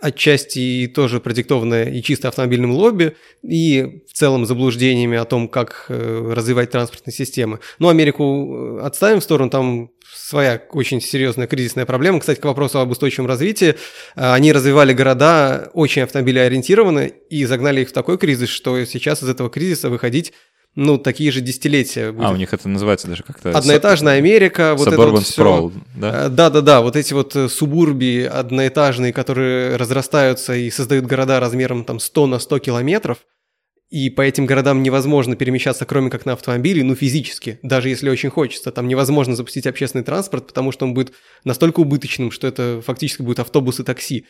отчасти 0.01 0.91
тоже 0.93 1.19
продиктованное 1.19 1.85
и 1.85 2.01
чисто 2.01 2.27
автомобильным 2.27 2.71
лобби, 2.71 3.15
и 3.43 4.03
в 4.09 4.13
целом 4.13 4.45
заблуждениями 4.45 5.17
о 5.17 5.25
том, 5.25 5.47
как 5.47 5.85
э, 5.89 6.33
развивать 6.33 6.71
транспортные 6.71 7.13
системы. 7.13 7.59
Но 7.77 7.89
Америку 7.89 8.79
э, 8.79 8.81
отставим 8.81 9.19
в 9.19 9.23
сторону, 9.23 9.51
там 9.51 9.91
своя 10.11 10.61
очень 10.71 11.01
серьезная 11.01 11.45
кризисная 11.45 11.85
проблема. 11.85 12.19
Кстати, 12.19 12.39
к 12.39 12.45
вопросу 12.45 12.79
об 12.79 12.89
устойчивом 12.89 13.27
развитии, 13.27 13.69
э, 13.69 13.75
они 14.15 14.51
развивали 14.51 14.93
города 14.93 15.69
очень 15.73 16.01
автомобилеориентированно 16.01 17.05
и 17.05 17.45
загнали 17.45 17.81
их 17.81 17.89
в 17.89 17.93
такой 17.93 18.17
кризис, 18.17 18.49
что 18.49 18.83
сейчас 18.85 19.21
из 19.21 19.29
этого 19.29 19.51
кризиса 19.51 19.91
выходить 19.91 20.33
ну, 20.75 20.97
такие 20.97 21.31
же 21.31 21.41
десятилетия. 21.41 22.11
Будет. 22.11 22.27
А, 22.27 22.31
у 22.31 22.37
них 22.37 22.53
это 22.53 22.69
называется 22.69 23.07
даже 23.07 23.23
как-то... 23.23 23.51
Одноэтажная 23.51 24.17
Америка, 24.17 24.75
вот 24.77 24.87
это 24.87 24.97
вот 24.97 25.23
sprawl, 25.23 25.73
да? 25.95 26.27
Э, 26.27 26.29
да-да-да, 26.29 26.81
вот 26.81 26.95
эти 26.95 27.13
вот 27.13 27.35
э, 27.35 27.49
субурбии 27.49 28.23
одноэтажные, 28.23 29.11
которые 29.11 29.75
разрастаются 29.75 30.55
и 30.55 30.69
создают 30.69 31.05
города 31.05 31.39
размером 31.41 31.83
там 31.83 31.99
100 31.99 32.27
на 32.27 32.39
100 32.39 32.59
километров, 32.59 33.17
и 33.89 34.09
по 34.09 34.21
этим 34.21 34.45
городам 34.45 34.81
невозможно 34.81 35.35
перемещаться, 35.35 35.85
кроме 35.85 36.09
как 36.09 36.25
на 36.25 36.33
автомобиле, 36.33 36.81
ну, 36.81 36.95
физически, 36.95 37.59
даже 37.61 37.89
если 37.89 38.09
очень 38.09 38.29
хочется. 38.29 38.71
Там 38.71 38.87
невозможно 38.87 39.35
запустить 39.35 39.67
общественный 39.67 40.05
транспорт, 40.05 40.47
потому 40.47 40.71
что 40.71 40.85
он 40.85 40.93
будет 40.93 41.11
настолько 41.43 41.81
убыточным, 41.81 42.31
что 42.31 42.47
это 42.47 42.81
фактически 42.85 43.21
будет 43.21 43.39
автобус 43.39 43.81
и 43.81 43.83
такси. 43.83 44.25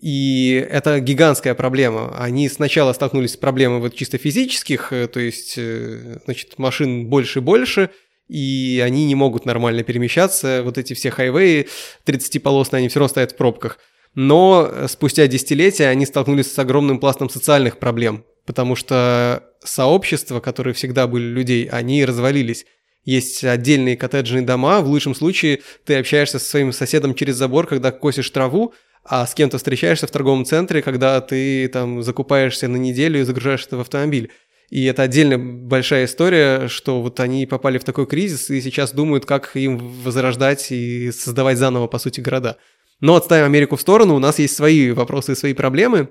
И 0.00 0.64
это 0.70 1.00
гигантская 1.00 1.54
проблема. 1.54 2.14
Они 2.16 2.48
сначала 2.48 2.92
столкнулись 2.92 3.32
с 3.32 3.36
проблемой 3.36 3.80
вот 3.80 3.94
чисто 3.94 4.16
физических, 4.18 4.92
э, 4.92 5.08
то 5.08 5.18
есть, 5.18 5.54
э, 5.56 6.18
значит, 6.24 6.58
машин 6.58 7.06
больше 7.06 7.40
и 7.40 7.42
больше, 7.42 7.90
и 8.28 8.82
они 8.84 9.06
не 9.06 9.14
могут 9.14 9.44
нормально 9.44 9.82
перемещаться. 9.82 10.62
Вот 10.62 10.78
эти 10.78 10.94
все 10.94 11.10
хайвеи 11.10 11.66
30-полосные, 12.04 12.78
они 12.78 12.88
все 12.88 13.00
равно 13.00 13.08
стоят 13.08 13.32
в 13.32 13.36
пробках. 13.36 13.78
Но 14.14 14.86
спустя 14.88 15.26
десятилетия 15.26 15.88
они 15.88 16.06
столкнулись 16.06 16.52
с 16.52 16.58
огромным 16.58 16.98
пластом 16.98 17.28
социальных 17.28 17.78
проблем, 17.78 18.24
потому 18.46 18.74
что 18.76 19.44
сообщества, 19.62 20.40
которые 20.40 20.74
всегда 20.74 21.06
были 21.06 21.24
людей, 21.24 21.68
они 21.70 22.04
развалились. 22.04 22.66
Есть 23.04 23.44
отдельные 23.44 23.96
коттеджные 23.96 24.42
дома, 24.42 24.80
в 24.80 24.88
лучшем 24.88 25.14
случае 25.14 25.60
ты 25.84 25.96
общаешься 25.96 26.38
со 26.38 26.44
своим 26.44 26.72
соседом 26.72 27.14
через 27.14 27.36
забор, 27.36 27.66
когда 27.66 27.90
косишь 27.90 28.30
траву, 28.30 28.74
а 29.08 29.26
с 29.26 29.34
кем-то 29.34 29.56
встречаешься 29.56 30.06
в 30.06 30.10
торговом 30.10 30.44
центре, 30.44 30.82
когда 30.82 31.20
ты 31.20 31.66
там 31.68 32.02
закупаешься 32.02 32.68
на 32.68 32.76
неделю 32.76 33.20
и 33.20 33.24
загружаешь 33.24 33.64
это 33.66 33.78
в 33.78 33.80
автомобиль. 33.80 34.30
И 34.68 34.84
это 34.84 35.02
отдельно 35.02 35.38
большая 35.38 36.04
история, 36.04 36.68
что 36.68 37.00
вот 37.00 37.18
они 37.20 37.46
попали 37.46 37.78
в 37.78 37.84
такой 37.84 38.06
кризис 38.06 38.50
и 38.50 38.60
сейчас 38.60 38.92
думают, 38.92 39.24
как 39.24 39.56
им 39.56 39.78
возрождать 39.78 40.70
и 40.70 41.10
создавать 41.10 41.56
заново, 41.56 41.86
по 41.86 41.98
сути, 41.98 42.20
города. 42.20 42.58
Но 43.00 43.16
отставим 43.16 43.46
Америку 43.46 43.76
в 43.76 43.80
сторону, 43.80 44.14
у 44.14 44.18
нас 44.18 44.38
есть 44.38 44.54
свои 44.54 44.90
вопросы 44.90 45.32
и 45.32 45.36
свои 45.36 45.54
проблемы. 45.54 46.10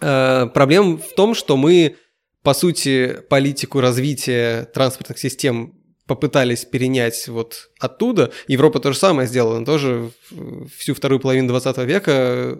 Э, 0.00 0.46
проблема 0.54 0.98
в 0.98 1.14
том, 1.16 1.34
что 1.34 1.56
мы, 1.56 1.96
по 2.44 2.54
сути, 2.54 3.22
политику 3.28 3.80
развития 3.80 4.66
транспортных 4.66 5.18
систем 5.18 5.79
попытались 6.10 6.64
перенять 6.64 7.28
вот 7.28 7.70
оттуда. 7.78 8.32
Европа 8.48 8.80
то 8.80 8.92
же 8.92 8.98
самое 8.98 9.28
сделала, 9.28 9.58
она 9.58 9.64
тоже 9.64 10.10
всю 10.76 10.92
вторую 10.92 11.20
половину 11.20 11.46
20 11.46 11.78
века, 11.86 12.58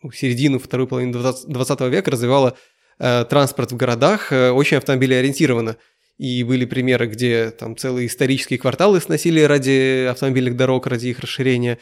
ну, 0.00 0.12
середину 0.12 0.60
вторую 0.60 0.86
половину 0.86 1.12
20 1.18 1.80
века 1.80 2.10
развивала 2.12 2.56
э, 3.00 3.24
транспорт 3.28 3.72
в 3.72 3.76
городах 3.76 4.30
э, 4.30 4.50
очень 4.50 4.76
автомобилеориентированно. 4.76 5.76
И 6.18 6.44
были 6.44 6.66
примеры, 6.66 7.08
где 7.08 7.50
там 7.50 7.76
целые 7.76 8.06
исторические 8.06 8.60
кварталы 8.60 9.00
сносили 9.00 9.40
ради 9.40 10.06
автомобильных 10.08 10.56
дорог, 10.56 10.86
ради 10.86 11.08
их 11.08 11.18
расширения. 11.18 11.80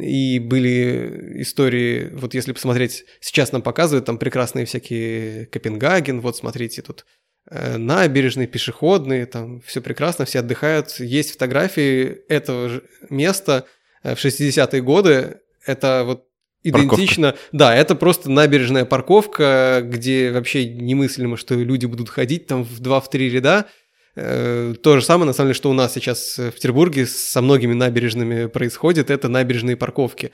И 0.00 0.38
были 0.38 1.42
истории, 1.42 2.10
вот 2.12 2.34
если 2.34 2.52
посмотреть, 2.52 3.04
сейчас 3.20 3.52
нам 3.52 3.62
показывают 3.62 4.06
там 4.06 4.18
прекрасные 4.18 4.64
всякие 4.64 5.46
Копенгаген, 5.46 6.20
вот 6.20 6.36
смотрите, 6.36 6.82
тут 6.82 7.04
Э, 7.50 7.76
набережные, 7.76 8.46
пешеходные, 8.46 9.26
там 9.26 9.60
все 9.62 9.80
прекрасно, 9.80 10.24
все 10.24 10.40
отдыхают. 10.40 11.00
Есть 11.00 11.32
фотографии 11.32 12.20
этого 12.28 12.68
же 12.68 12.84
места 13.10 13.64
э, 14.04 14.14
в 14.14 14.24
60-е 14.24 14.80
годы. 14.80 15.40
Это 15.66 16.04
вот 16.06 16.26
идентично. 16.62 17.32
Парковка. 17.32 17.48
Да, 17.52 17.74
это 17.74 17.94
просто 17.96 18.30
набережная 18.30 18.84
парковка, 18.84 19.82
где 19.84 20.30
вообще 20.30 20.66
немыслимо, 20.66 21.36
что 21.36 21.54
люди 21.54 21.86
будут 21.86 22.08
ходить 22.08 22.46
там 22.46 22.64
в 22.64 22.80
2-3 22.80 23.28
ряда. 23.28 23.66
Э, 24.14 24.74
то 24.82 24.98
же 24.98 25.04
самое, 25.04 25.26
на 25.26 25.32
самом 25.32 25.48
деле, 25.48 25.56
что 25.56 25.70
у 25.70 25.74
нас 25.74 25.94
сейчас 25.94 26.38
в 26.38 26.50
Петербурге 26.52 27.06
со 27.06 27.40
многими 27.42 27.72
набережными 27.72 28.46
происходит, 28.46 29.10
это 29.10 29.28
набережные 29.28 29.76
парковки. 29.76 30.32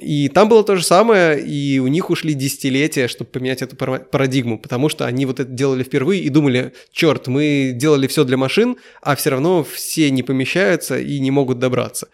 И 0.00 0.28
там 0.28 0.48
было 0.48 0.62
то 0.62 0.76
же 0.76 0.84
самое, 0.84 1.44
и 1.44 1.80
у 1.80 1.88
них 1.88 2.08
ушли 2.08 2.34
десятилетия, 2.34 3.08
чтобы 3.08 3.30
поменять 3.30 3.62
эту 3.62 3.74
парадигму, 3.74 4.60
потому 4.60 4.88
что 4.88 5.06
они 5.06 5.26
вот 5.26 5.40
это 5.40 5.50
делали 5.50 5.82
впервые 5.82 6.22
и 6.22 6.28
думали, 6.28 6.72
черт, 6.92 7.26
мы 7.26 7.72
делали 7.74 8.06
все 8.06 8.22
для 8.22 8.36
машин, 8.36 8.76
а 9.02 9.16
все 9.16 9.30
равно 9.30 9.64
все 9.64 10.10
не 10.10 10.22
помещаются 10.22 10.98
и 11.00 11.18
не 11.18 11.32
могут 11.32 11.58
добраться. 11.58 12.08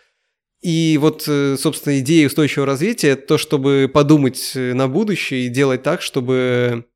И 0.63 0.97
вот, 0.99 1.25
э, 1.27 1.57
собственно, 1.59 1.99
идея 1.99 2.29
устойчивого 2.29 2.67
развития– 2.67 3.17
то, 3.17 3.37
чтобы 3.37 3.91
подумать 3.93 4.53
э, 4.55 4.73
на 4.73 4.89
будущее 4.89 5.47
и 5.47 5.49
делать 5.49 5.83
так, 5.83 6.01
чтобы 6.01 6.87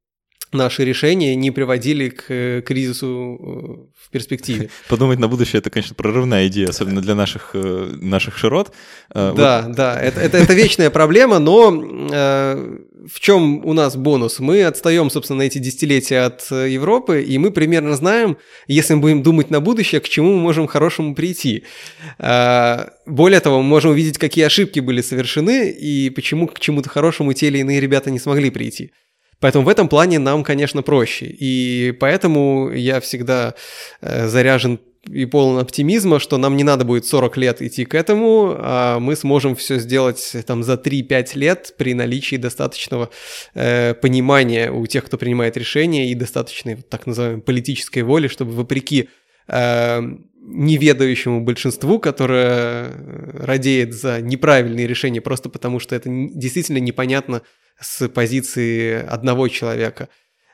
наши 0.52 0.84
решения 0.84 1.34
не 1.34 1.50
приводили 1.50 2.08
к 2.08 2.24
э, 2.28 2.62
кризису 2.62 3.90
в 4.06 4.10
перспективе. 4.10 4.70
Подумать 4.88 5.18
на 5.18 5.28
будущее– 5.28 5.58
это, 5.60 5.70
конечно, 5.70 5.94
прорывная 5.94 6.46
идея, 6.46 6.68
особенно 6.68 7.00
для 7.00 7.14
наших, 7.14 7.50
э, 7.54 7.90
наших 8.00 8.38
широт. 8.38 8.72
Э, 9.14 9.32
да, 9.36 9.62
вот. 9.66 9.76
да, 9.76 10.00
это, 10.00 10.20
это, 10.20 10.38
это 10.38 10.54
вечная 10.54 10.90
проблема, 10.90 11.38
но 11.38 11.72
э, 12.12 12.78
в 13.12 13.20
чем 13.20 13.64
у 13.64 13.72
нас 13.72 13.96
бонус? 13.96 14.38
Мы 14.38 14.64
отстаем, 14.64 15.10
собственно, 15.10 15.42
эти 15.42 15.58
десятилетия 15.58 16.20
от 16.20 16.50
Европы, 16.50 17.22
и 17.22 17.38
мы 17.38 17.50
примерно 17.50 17.96
знаем, 17.96 18.36
если 18.68 18.94
мы 18.94 19.00
будем 19.00 19.22
думать 19.22 19.50
на 19.50 19.60
будущее, 19.60 20.00
к 20.00 20.08
чему 20.08 20.34
мы 20.34 20.40
можем 20.40 20.66
хорошему 20.66 21.14
прийти. 21.14 21.64
Э, 22.18 22.86
более 23.06 23.40
того, 23.40 23.62
мы 23.62 23.68
можем 23.68 23.90
увидеть, 23.92 24.18
какие 24.18 24.44
ошибки 24.44 24.80
были 24.80 25.00
совершены, 25.00 25.70
и 25.70 26.10
почему 26.10 26.46
к 26.46 26.60
чему-то 26.60 26.88
хорошему 26.88 27.32
те 27.32 27.48
или 27.48 27.58
иные 27.58 27.80
ребята 27.80 28.10
не 28.10 28.18
смогли 28.18 28.50
прийти. 28.50 28.92
Поэтому 29.40 29.64
в 29.64 29.68
этом 29.68 29.88
плане 29.88 30.18
нам, 30.18 30.42
конечно, 30.42 30.82
проще. 30.82 31.26
И 31.26 31.92
поэтому 32.00 32.70
я 32.70 33.00
всегда 33.00 33.54
э, 34.00 34.28
заряжен 34.28 34.80
и 35.08 35.24
полон 35.26 35.58
оптимизма, 35.58 36.18
что 36.18 36.36
нам 36.36 36.56
не 36.56 36.64
надо 36.64 36.84
будет 36.84 37.06
40 37.06 37.36
лет 37.36 37.62
идти 37.62 37.84
к 37.84 37.94
этому, 37.94 38.56
а 38.58 38.98
мы 38.98 39.16
сможем 39.16 39.54
все 39.54 39.78
сделать 39.78 40.36
там 40.46 40.62
за 40.62 40.74
3-5 40.74 41.38
лет 41.38 41.74
при 41.78 41.94
наличии 41.94 42.36
достаточного 42.36 43.10
э, 43.54 43.94
понимания 43.94 44.70
у 44.70 44.86
тех, 44.86 45.04
кто 45.04 45.16
принимает 45.18 45.56
решения, 45.56 46.10
и 46.10 46.14
достаточной 46.14 46.76
так 46.76 47.06
называемой 47.06 47.42
политической 47.42 48.02
воли, 48.02 48.28
чтобы 48.28 48.52
вопреки 48.52 49.08
э, 49.48 50.02
неведающему 50.46 51.40
большинству, 51.42 51.98
которое 51.98 52.92
радеет 53.34 53.94
за 53.94 54.20
неправильные 54.20 54.86
решения 54.86 55.20
просто 55.20 55.48
потому, 55.48 55.80
что 55.80 55.96
это 55.96 56.08
действительно 56.08 56.78
непонятно 56.78 57.42
с 57.80 58.08
позиции 58.08 58.94
одного 58.94 59.48
человека. 59.48 60.08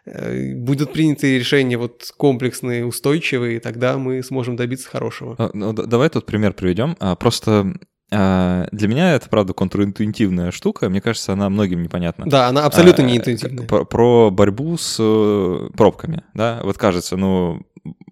Э, 0.04 0.54
будут 0.54 0.92
приняты 0.92 1.38
решения 1.38 1.76
вот 1.76 2.12
комплексные, 2.16 2.84
устойчивые, 2.84 3.56
и 3.56 3.60
тогда 3.60 3.98
мы 3.98 4.22
сможем 4.22 4.56
добиться 4.56 4.88
хорошего. 4.88 5.36
А, 5.38 5.50
ну, 5.52 5.72
давай 5.72 6.08
тут 6.08 6.26
пример 6.26 6.54
приведем. 6.54 6.96
А, 6.98 7.14
просто 7.14 7.74
а, 8.14 8.66
для 8.72 8.88
меня 8.88 9.14
это, 9.14 9.28
правда, 9.28 9.54
контринтуитивная 9.54 10.50
штука. 10.50 10.88
Мне 10.88 11.00
кажется, 11.00 11.32
она 11.32 11.48
многим 11.48 11.82
непонятна. 11.82 12.26
Да, 12.26 12.48
она 12.48 12.66
абсолютно 12.66 13.02
не 13.02 13.16
интуитивная. 13.16 13.66
Про, 13.66 13.84
про 13.84 14.30
борьбу 14.30 14.76
с 14.76 14.96
э, 15.00 15.68
пробками, 15.76 16.22
да? 16.34 16.60
Вот 16.62 16.76
кажется, 16.76 17.16
ну, 17.16 17.62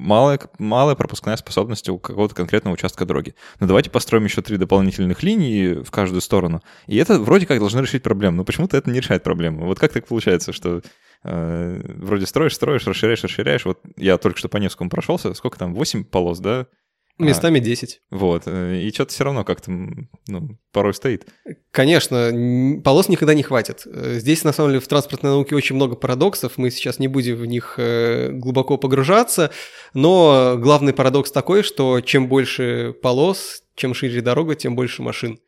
малая, 0.01 0.41
малая 0.59 0.95
пропускная 0.95 1.37
способность 1.37 1.89
у 1.89 1.99
какого-то 1.99 2.35
конкретного 2.35 2.75
участка 2.75 3.05
дороги. 3.05 3.35
Но 3.61 3.67
давайте 3.67 3.91
построим 3.91 4.25
еще 4.25 4.43
три 4.43 4.57
дополнительных 4.57 5.23
линии 5.23 5.83
в 5.83 5.91
каждую 5.91 6.21
сторону. 6.21 6.63
И 6.87 6.97
это 6.97 7.19
вроде 7.21 7.47
как 7.47 7.59
должно 7.59 7.81
решить 7.83 8.03
проблему. 8.03 8.39
Но 8.39 8.45
почему-то 8.45 8.77
это 8.77 8.91
не 8.91 9.01
решает 9.01 9.23
проблему. 9.23 9.67
Вот 9.67 9.79
как 9.79 9.93
так 9.93 10.07
получается, 10.07 10.53
что 10.53 10.81
э, 11.23 11.83
вроде 11.99 12.27
строишь, 12.27 12.55
строишь, 12.55 12.87
расширяешь, 12.87 13.23
расширяешь. 13.23 13.65
Вот 13.65 13.81
я 13.97 14.17
только 14.17 14.39
что 14.39 14.49
по 14.49 14.57
Невскому 14.57 14.91
прошелся. 14.91 15.35
Сколько 15.35 15.59
там? 15.59 15.75
8 15.75 16.05
полос, 16.05 16.39
да? 16.39 16.67
Местами 17.25 17.59
10. 17.59 18.01
А, 18.11 18.17
вот. 18.17 18.43
Э, 18.47 18.81
и 18.81 18.91
что-то 18.93 19.13
все 19.13 19.25
равно 19.25 19.45
как-то 19.45 19.71
ну, 19.71 20.59
порой 20.73 20.95
стоит. 20.95 21.27
Конечно, 21.71 22.81
полос 22.83 23.09
никогда 23.09 23.35
не 23.35 23.43
хватит. 23.43 23.83
Э, 23.87 24.19
здесь, 24.19 24.45
на 24.45 24.53
самом 24.53 24.71
деле, 24.71 24.81
в 24.81 24.89
транспортной 24.89 25.33
науке 25.33 25.55
очень 25.55 25.77
много 25.77 25.97
парадоксов. 25.97 26.59
Мы 26.59 26.71
сейчас 26.71 26.99
не 26.99 27.09
будем 27.09 27.37
в 27.37 27.47
них 27.47 27.75
э, 27.79 28.31
глубоко 28.33 28.77
погружаться. 28.77 29.51
Но 29.95 30.57
главный 30.59 30.93
парадокс 30.93 31.31
такой, 31.31 31.63
что 31.63 32.01
чем 32.01 32.29
больше 32.29 32.95
полос, 33.03 33.63
чем 33.77 33.95
шире 33.95 34.21
дорога, 34.21 34.55
тем 34.55 34.75
больше 34.75 35.03
машин. 35.03 35.39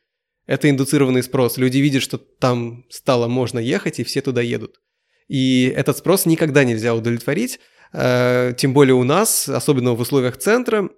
Это 0.45 0.69
индуцированный 0.69 1.23
спрос. 1.23 1.57
Люди 1.57 1.77
видят, 1.77 2.03
что 2.03 2.17
там 2.17 2.85
стало 2.89 3.27
можно 3.27 3.59
ехать, 3.59 3.99
и 3.99 4.03
все 4.03 4.21
туда 4.21 4.41
едут. 4.41 4.81
И 5.27 5.73
этот 5.75 5.97
спрос 5.97 6.25
никогда 6.25 6.65
нельзя 6.65 6.93
удовлетворить, 6.93 7.59
тем 7.93 8.73
более 8.73 8.95
у 8.95 9.03
нас, 9.03 9.47
особенно 9.47 9.93
в 9.93 10.01
условиях 10.01 10.35
центра, 10.35 10.89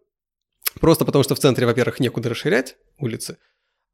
просто 0.80 1.06
потому 1.06 1.24
что 1.24 1.36
в 1.36 1.40
центре, 1.40 1.66
во-первых, 1.66 2.00
некуда 2.00 2.30
расширять 2.30 2.76
улицы, 2.98 3.38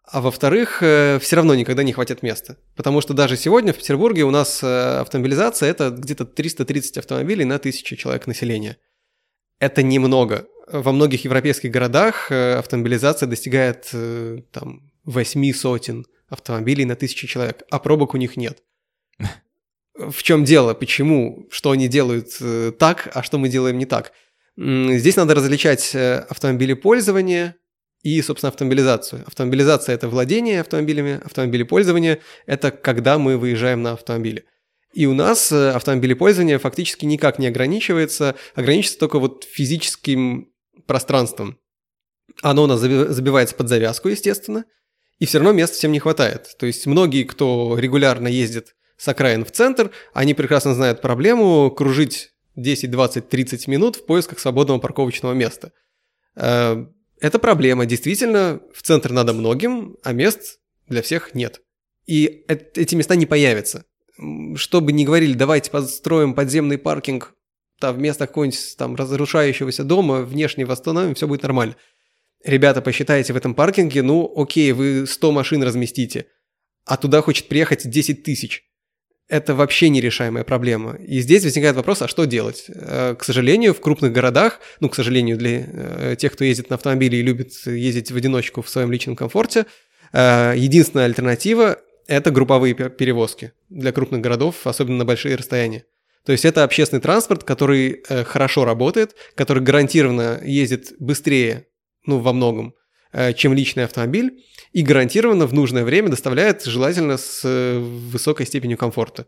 а 0.03 0.21
во-вторых, 0.21 0.81
э, 0.81 1.19
все 1.19 1.35
равно 1.35 1.55
никогда 1.55 1.83
не 1.83 1.93
хватит 1.93 2.23
места. 2.23 2.57
Потому 2.75 3.01
что 3.01 3.13
даже 3.13 3.37
сегодня 3.37 3.71
в 3.71 3.77
Петербурге 3.77 4.23
у 4.23 4.31
нас 4.31 4.63
э, 4.63 4.99
автомобилизация– 4.99 5.69
это 5.71 5.91
где-то 5.91 6.25
330 6.25 6.97
автомобилей 6.97 7.45
на 7.45 7.59
тысячу 7.59 7.95
человек 7.95 8.27
населения. 8.27 8.77
Это 9.59 9.83
немного. 9.83 10.47
Во 10.67 10.91
многих 10.91 11.23
европейских 11.23 11.69
городах 11.69 12.31
автомобилизация 12.31 13.27
достигает 13.27 13.93
там, 14.51 14.91
8 15.05 15.53
сотен 15.53 16.05
автомобилей 16.29 16.85
на 16.85 16.95
тысячу 16.95 17.27
человек, 17.27 17.63
а 17.69 17.79
пробок 17.79 18.13
у 18.13 18.17
них 18.17 18.37
нет. 18.37 18.63
В 19.93 20.23
чем 20.23 20.45
дело? 20.45 20.73
Почему? 20.73 21.47
Что 21.51 21.71
они 21.71 21.87
делают 21.87 22.29
э, 22.39 22.71
так, 22.77 23.11
а 23.13 23.21
что 23.21 23.37
мы 23.37 23.49
делаем 23.49 23.77
не 23.77 23.85
так? 23.85 24.13
Здесь 24.57 25.15
надо 25.15 25.35
различать 25.35 25.95
э, 25.95 26.25
автомобили 26.29 26.73
пользования 26.73 27.55
и, 28.03 28.21
собственно, 28.21 28.49
автомобилизацию. 28.49 29.23
Автомобилизация– 29.25 29.95
это 29.95 30.09
владение 30.09 30.61
автомобилями, 30.61 31.21
автомобили 31.23 31.63
пользования– 31.63 32.19
это 32.45 32.71
когда 32.71 33.17
мы 33.17 33.37
выезжаем 33.37 33.81
на 33.81 33.93
автомобиле. 33.93 34.43
И 34.93 35.05
у 35.05 35.13
нас 35.13 35.51
э, 35.51 35.71
автомобили 35.71 36.13
пользования 36.13 36.59
фактически 36.59 37.05
никак 37.05 37.39
не 37.39 37.47
ограничивается, 37.47 38.35
ограничивается 38.55 38.99
только 38.99 39.19
вот 39.19 39.45
физическим 39.45 40.51
пространством. 40.85 41.57
Оно 42.41 42.63
у 42.63 42.67
нас 42.67 42.79
забивается 42.79 43.55
под 43.55 43.69
завязку, 43.69 44.09
естественно– 44.09 44.65
и 45.21 45.27
все 45.27 45.37
равно 45.37 45.53
места 45.53 45.77
всем 45.77 45.91
не 45.91 45.99
хватает. 45.99 46.55
То 46.57 46.65
есть 46.65 46.87
многие, 46.87 47.25
кто 47.25 47.77
регулярно 47.77 48.27
ездит 48.27 48.75
с 48.97 49.07
окраин 49.07 49.45
в 49.45 49.51
центр, 49.51 49.91
они 50.13 50.33
прекрасно 50.33 50.73
знают 50.73 50.99
проблему 50.99 51.69
кружить 51.69 52.30
10, 52.55 52.91
20, 52.91 53.29
30 53.29 53.67
минут 53.67 53.95
в 53.97 54.05
поисках 54.05 54.39
свободного 54.39 54.79
парковочного 54.79 55.33
места. 55.33 55.71
Э, 56.35 56.85
это 57.19 57.39
проблема. 57.39 57.85
Действительно, 57.85 58.61
в 58.73 58.81
центр 58.81 59.11
надо 59.11 59.33
многим, 59.33 59.97
а 60.03 60.13
мест 60.13 60.59
для 60.87 61.01
всех 61.01 61.33
нет. 61.35 61.61
И 62.05 62.45
эти 62.47 62.95
места 62.95 63.15
не 63.15 63.25
появятся. 63.25 63.85
Что 64.55 64.81
бы 64.81 64.91
ни 64.91 65.05
говорили, 65.05 65.33
давайте 65.33 65.71
построим 65.71 66.33
подземный 66.33 66.77
паркинг 66.77 67.33
там, 67.79 67.95
вместо 67.95 68.27
какого-нибудь 68.27 68.75
там 68.77 68.95
разрушающегося 68.95 69.83
дома, 69.83 70.21
внешне 70.21 70.65
восстановим, 70.65 71.15
все 71.15 71.27
будет 71.27 71.43
нормально– 71.43 71.75
ребята, 72.43 72.81
посчитаете 72.81 73.33
в 73.33 73.37
этом 73.37 73.53
паркинге, 73.53 74.01
ну, 74.01 74.31
окей, 74.35 74.71
вы 74.71 75.05
100 75.07 75.31
машин 75.31 75.63
разместите, 75.63 76.27
а 76.85 76.97
туда 76.97 77.21
хочет 77.21 77.47
приехать 77.47 77.89
10 77.89 78.23
тысяч. 78.23 78.63
Это 79.31 79.55
вообще 79.55 79.87
нерешаемая 79.87 80.43
проблема. 80.43 80.95
И 80.95 81.21
здесь 81.21 81.45
возникает 81.45 81.77
вопрос, 81.77 82.01
а 82.01 82.09
что 82.09 82.25
делать? 82.25 82.65
Э, 82.67 83.15
к 83.17 83.23
сожалению, 83.23 83.73
в 83.73 83.79
крупных 83.79 84.11
городах, 84.11 84.59
ну, 84.81 84.89
к 84.89 84.95
сожалению, 84.95 85.37
для 85.37 85.63
э, 85.65 86.15
тех, 86.19 86.33
кто 86.33 86.43
ездит 86.43 86.69
на 86.69 86.75
автомобиле 86.75 87.17
и 87.17 87.21
любит 87.21 87.53
ездить 87.65 88.11
в 88.11 88.15
одиночку 88.17 88.61
в 88.61 88.67
своем 88.69 88.91
личном 88.91 89.15
комфорте, 89.15 89.67
э, 90.11 90.53
единственная 90.57 91.05
альтернатива– 91.05 91.77
это 92.07 92.29
групповые 92.29 92.73
перевозки 92.73 93.53
для 93.69 93.93
крупных 93.93 94.19
городов, 94.19 94.67
особенно 94.67 94.97
на 94.97 95.05
большие 95.05 95.37
расстояния. 95.37 95.85
То 96.25 96.33
есть 96.33 96.43
это 96.43 96.65
общественный 96.65 97.01
транспорт, 97.01 97.45
который 97.45 98.03
хорошо 98.25 98.65
работает, 98.65 99.15
который 99.35 99.63
гарантированно 99.63 100.41
ездит 100.43 100.91
быстрее 100.99 101.67
ну, 102.05 102.19
во 102.19 102.33
многом, 102.33 102.75
чем 103.35 103.53
личный 103.53 103.83
автомобиль, 103.85 104.43
и 104.71 104.83
гарантированно 104.83 105.45
в 105.47 105.53
нужное 105.53 105.83
время 105.83 106.09
доставляет 106.09 106.63
желательно 106.63 107.17
с 107.17 107.41
э, 107.43 107.79
высокой 107.79 108.45
степенью 108.45 108.77
комфорта. 108.77 109.27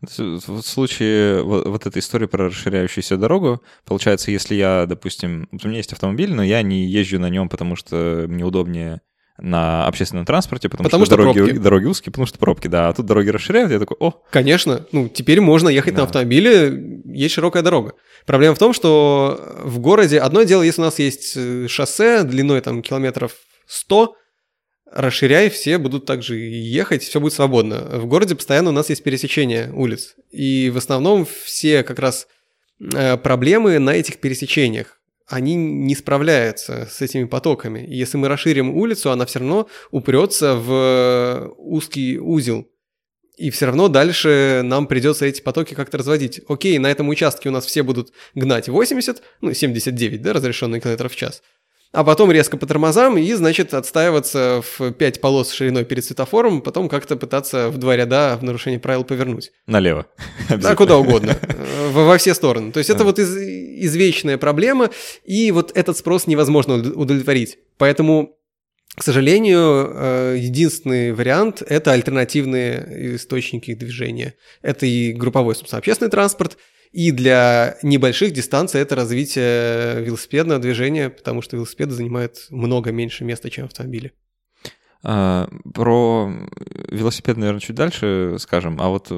В 0.00 0.62
случае 0.62 1.42
вот, 1.42 1.66
вот 1.66 1.86
этой 1.86 1.98
истории 1.98 2.26
про 2.26 2.46
расширяющуюся 2.46 3.16
дорогу, 3.16 3.62
получается, 3.84 4.30
если 4.30 4.54
я, 4.54 4.86
допустим, 4.86 5.48
у 5.52 5.68
меня 5.68 5.78
есть 5.78 5.92
автомобиль, 5.92 6.32
но 6.32 6.42
я 6.42 6.62
не 6.62 6.86
езжу 6.86 7.18
на 7.18 7.28
нем, 7.28 7.48
потому 7.48 7.76
что 7.76 8.24
мне 8.28 8.44
удобнее 8.44 9.02
на 9.38 9.86
общественном 9.86 10.24
транспорте, 10.24 10.68
потому, 10.68 10.86
потому 10.86 11.04
что, 11.04 11.14
что 11.14 11.22
дороги, 11.22 11.38
пробки. 11.38 11.58
дороги 11.58 11.84
узкие, 11.84 12.12
потому 12.12 12.26
что 12.26 12.38
пробки, 12.38 12.68
да. 12.68 12.88
А 12.88 12.92
тут 12.92 13.06
дороги 13.06 13.28
расширяют, 13.28 13.70
я 13.70 13.78
такой, 13.78 13.96
о. 14.00 14.22
Конечно, 14.30 14.86
ну 14.92 15.08
теперь 15.08 15.40
можно 15.40 15.68
ехать 15.68 15.94
да. 15.94 16.02
на 16.02 16.04
автомобиле, 16.04 17.00
есть 17.04 17.34
широкая 17.34 17.62
дорога. 17.62 17.92
Проблема 18.24 18.54
в 18.54 18.58
том, 18.58 18.72
что 18.72 19.60
в 19.62 19.78
городе 19.78 20.18
одно 20.18 20.42
дело, 20.42 20.62
если 20.62 20.80
у 20.80 20.84
нас 20.84 20.98
есть 20.98 21.34
э, 21.36 21.66
шоссе 21.68 22.22
длиной 22.22 22.60
там 22.62 22.82
километров 22.82 23.32
100, 23.66 24.16
расширяй, 24.90 25.50
все 25.50 25.78
будут 25.78 26.06
также 26.06 26.36
ехать, 26.36 27.02
все 27.02 27.20
будет 27.20 27.34
свободно. 27.34 27.80
В 27.98 28.06
городе 28.06 28.34
постоянно 28.34 28.70
у 28.70 28.72
нас 28.72 28.88
есть 28.88 29.02
пересечение 29.02 29.70
улиц, 29.72 30.14
и 30.30 30.70
в 30.70 30.78
основном 30.78 31.26
все 31.44 31.82
как 31.82 31.98
раз 31.98 32.26
э, 32.80 33.16
проблемы 33.18 33.78
на 33.78 33.90
этих 33.90 34.18
пересечениях 34.18 34.95
они 35.26 35.56
не 35.56 35.94
справляются 35.94 36.88
с 36.90 37.02
этими 37.02 37.24
потоками. 37.24 37.80
И 37.80 37.96
если 37.96 38.16
мы 38.16 38.28
расширим 38.28 38.70
улицу, 38.70 39.10
она 39.10 39.26
все 39.26 39.40
равно 39.40 39.68
упрется 39.90 40.54
в 40.54 41.52
узкий 41.58 42.18
узел. 42.18 42.68
И 43.36 43.50
все 43.50 43.66
равно 43.66 43.88
дальше 43.88 44.62
нам 44.64 44.86
придется 44.86 45.26
эти 45.26 45.42
потоки 45.42 45.74
как-то 45.74 45.98
разводить. 45.98 46.40
Окей, 46.48 46.78
на 46.78 46.90
этом 46.90 47.08
участке 47.08 47.50
у 47.50 47.52
нас 47.52 47.66
все 47.66 47.82
будут 47.82 48.12
гнать 48.34 48.68
80, 48.68 49.22
ну 49.42 49.52
79, 49.52 50.22
да, 50.22 50.32
разрешенных 50.32 50.82
километров 50.82 51.12
в 51.12 51.16
час 51.16 51.42
а 51.92 52.04
потом 52.04 52.30
резко 52.30 52.56
по 52.56 52.66
тормозам 52.66 53.16
и, 53.16 53.32
значит, 53.32 53.74
отстаиваться 53.74 54.62
в 54.78 54.92
5 54.92 55.20
полос 55.20 55.52
шириной 55.52 55.84
перед 55.84 56.04
светофором, 56.04 56.60
потом 56.60 56.88
как-то 56.88 57.16
пытаться 57.16 57.70
в 57.70 57.78
два 57.78 57.96
ряда 57.96 58.36
в 58.40 58.44
нарушении 58.44 58.78
правил 58.78 59.04
повернуть. 59.04 59.52
Налево. 59.66 60.06
Да, 60.48 60.74
куда 60.74 60.96
угодно. 60.96 61.38
Во, 61.90 62.04
во 62.04 62.18
все 62.18 62.34
стороны. 62.34 62.72
То 62.72 62.78
есть 62.78 62.90
это 62.90 63.04
вот 63.04 63.18
из, 63.18 63.36
извечная 63.36 64.38
проблема, 64.38 64.90
и 65.24 65.50
вот 65.52 65.72
этот 65.74 65.96
спрос 65.96 66.26
невозможно 66.26 66.74
удовлетворить. 66.74 67.58
Поэтому 67.78 68.36
к 68.96 69.02
сожалению, 69.02 69.92
э, 69.94 70.36
единственный 70.38 71.12
вариант– 71.12 71.62
это 71.66 71.92
альтернативные 71.92 73.16
источники 73.16 73.74
движения. 73.74 74.34
Это 74.62 74.86
и 74.86 75.12
групповой, 75.12 75.54
собственно, 75.54 75.78
общественный 75.78 76.10
транспорт– 76.10 76.56
и 76.92 77.10
для 77.10 77.76
небольших 77.82 78.32
дистанций 78.32 78.80
это 78.80 78.94
развитие 78.94 80.02
велосипедного 80.02 80.60
движения, 80.60 81.10
потому 81.10 81.42
что 81.42 81.56
велосипеды 81.56 81.92
занимают 81.92 82.46
много 82.50 82.92
меньше 82.92 83.24
места, 83.24 83.50
чем 83.50 83.66
автомобили. 83.66 84.12
А, 85.08 85.48
про 85.72 86.32
велосипед, 86.90 87.36
наверное, 87.36 87.60
чуть 87.60 87.76
дальше 87.76 88.36
скажем. 88.40 88.80
А 88.80 88.88
вот 88.88 89.12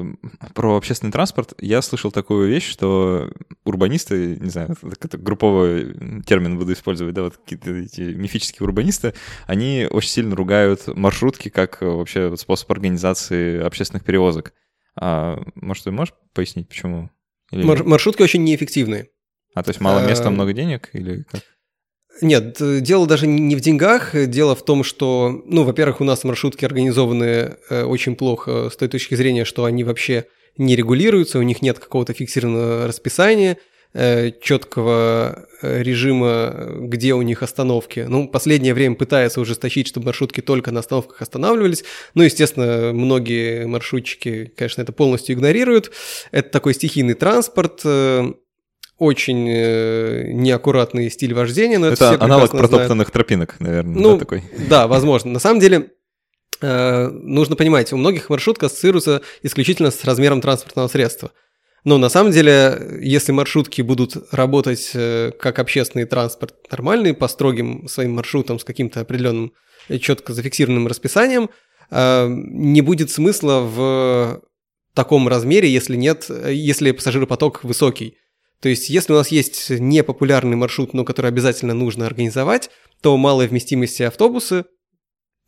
про 0.53 0.77
общественный 0.77 1.11
транспорт 1.11 1.53
я 1.57 1.81
слышал 1.81 2.11
такую 2.11 2.47
вещь, 2.47 2.69
что 2.69 3.31
урбанисты, 3.65 4.37
не 4.39 4.49
знаю, 4.51 4.75
это 4.83 5.17
групповой 5.17 6.21
термин 6.27 6.59
буду 6.59 6.73
использовать, 6.73 7.15
да, 7.15 7.23
вот 7.23 7.37
какие-то 7.37 7.71
эти 7.71 8.01
мифические 8.01 8.65
урбанисты, 8.65 9.15
они 9.47 9.87
очень 9.89 10.09
сильно 10.09 10.35
ругают 10.35 10.85
маршрутки 10.95 11.49
как 11.49 11.81
вообще 11.81 12.37
способ 12.37 12.71
организации 12.71 13.59
общественных 13.59 14.03
перевозок. 14.03 14.53
А, 14.95 15.41
может, 15.55 15.85
ты 15.85 15.91
можешь 15.91 16.13
пояснить, 16.33 16.67
почему? 16.67 17.09
Или... 17.51 17.63
Мар- 17.63 17.83
маршрутки 17.83 18.21
очень 18.21 18.43
неэффективные. 18.43 19.07
А 19.55 19.63
то 19.63 19.69
есть 19.69 19.81
мало 19.81 20.07
места, 20.07 20.27
а... 20.27 20.31
много 20.31 20.53
денег 20.53 20.89
или 20.93 21.23
как? 21.29 21.41
Нет, 22.21 22.57
дело 22.81 23.07
даже 23.07 23.27
не 23.27 23.55
в 23.55 23.61
деньгах. 23.61 24.11
Дело 24.27 24.55
в 24.55 24.63
том, 24.65 24.83
что, 24.83 25.41
ну, 25.45 25.63
во-первых, 25.63 26.01
у 26.01 26.03
нас 26.03 26.23
маршрутки 26.23 26.65
организованы 26.65 27.55
э, 27.69 27.83
очень 27.83 28.15
плохо 28.15 28.69
с 28.69 28.75
той 28.75 28.89
точки 28.89 29.15
зрения, 29.15 29.45
что 29.45 29.63
они 29.65 29.83
вообще 29.83 30.25
не 30.57 30.75
регулируются, 30.75 31.39
у 31.39 31.43
них 31.43 31.61
нет 31.61 31.79
какого-то 31.79 32.13
фиксированного 32.13 32.87
расписания. 32.87 33.57
Э, 33.91 34.29
четкого 34.39 35.47
э, 35.63 35.81
режима, 35.81 36.53
где 36.77 37.15
у 37.15 37.23
них 37.23 37.41
остановки. 37.41 38.05
Ну, 38.07 38.27
последнее 38.27 38.75
время 38.75 38.93
пытается 38.93 39.41
ужесточить, 39.41 39.87
чтобы 39.87 40.05
маршрутки 40.05 40.41
только 40.41 40.71
на 40.71 40.81
остановках 40.81 41.23
останавливались. 41.23 41.83
Ну, 42.13 42.21
естественно, 42.21 42.93
многие 42.93 43.65
маршрутчики, 43.65 44.53
конечно, 44.55 44.83
это 44.83 44.91
полностью 44.91 45.35
игнорируют. 45.35 45.91
Это 46.31 46.51
такой 46.51 46.75
стихийный 46.75 47.15
транспорт, 47.15 47.81
э, 47.83 48.31
очень 48.99 49.45
неаккуратный 49.45 51.09
стиль 51.09 51.33
вождения. 51.33 51.79
Но 51.79 51.87
это 51.87 52.13
это 52.13 52.23
аналог 52.23 52.51
протоптанных 52.51 53.07
знают. 53.07 53.11
тропинок, 53.11 53.55
наверное, 53.59 53.95
ну, 53.95 54.13
да, 54.13 54.19
такой. 54.19 54.43
Да, 54.69 54.85
возможно. 54.85 55.31
На 55.31 55.39
самом 55.39 55.61
деле, 55.61 55.93
нужно 56.61 57.55
понимать, 57.55 57.91
у 57.91 57.97
многих 57.97 58.29
маршрутка 58.29 58.67
ассоциируется 58.67 59.21
исключительно 59.41 59.89
с 59.89 60.03
размером 60.03 60.41
транспортного 60.41 60.87
средства– 60.89 61.31
но 61.83 61.97
на 61.97 62.09
самом 62.09 62.31
деле, 62.31 62.99
если 63.01 63.31
маршрутки 63.31 63.81
будут 63.81 64.15
работать 64.31 64.91
э, 64.93 65.31
как 65.39 65.59
общественный 65.59 66.05
транспорт 66.05 66.55
нормальный, 66.71 67.13
по 67.13 67.27
строгим 67.27 67.87
своим 67.87 68.15
маршрутам 68.15 68.59
с 68.59 68.63
каким-то 68.63 69.01
определенным 69.01 69.53
э, 69.87 69.97
четко 69.97 70.33
зафиксированным 70.33 70.87
расписанием, 70.87 71.49
э, 71.89 72.27
не 72.29 72.81
будет 72.81 73.11
смысла 73.11 73.61
в 73.61 74.41
таком 74.93 75.27
размере, 75.27 75.71
если 75.71 75.95
нет, 75.95 76.29
если 76.29 76.91
пассажиропоток 76.91 77.63
высокий. 77.63 78.17
То 78.61 78.67
есть, 78.67 78.89
если 78.89 79.13
у 79.13 79.15
нас 79.15 79.29
есть 79.29 79.69
непопулярный 79.69 80.57
маршрут, 80.57 80.93
но 80.93 81.05
который 81.05 81.27
обязательно 81.27 81.73
нужно 81.73 82.05
организовать, 82.05 82.69
то 83.01 83.15
малой 83.15 83.47
вместимости 83.47 84.03
автобусы 84.03 84.65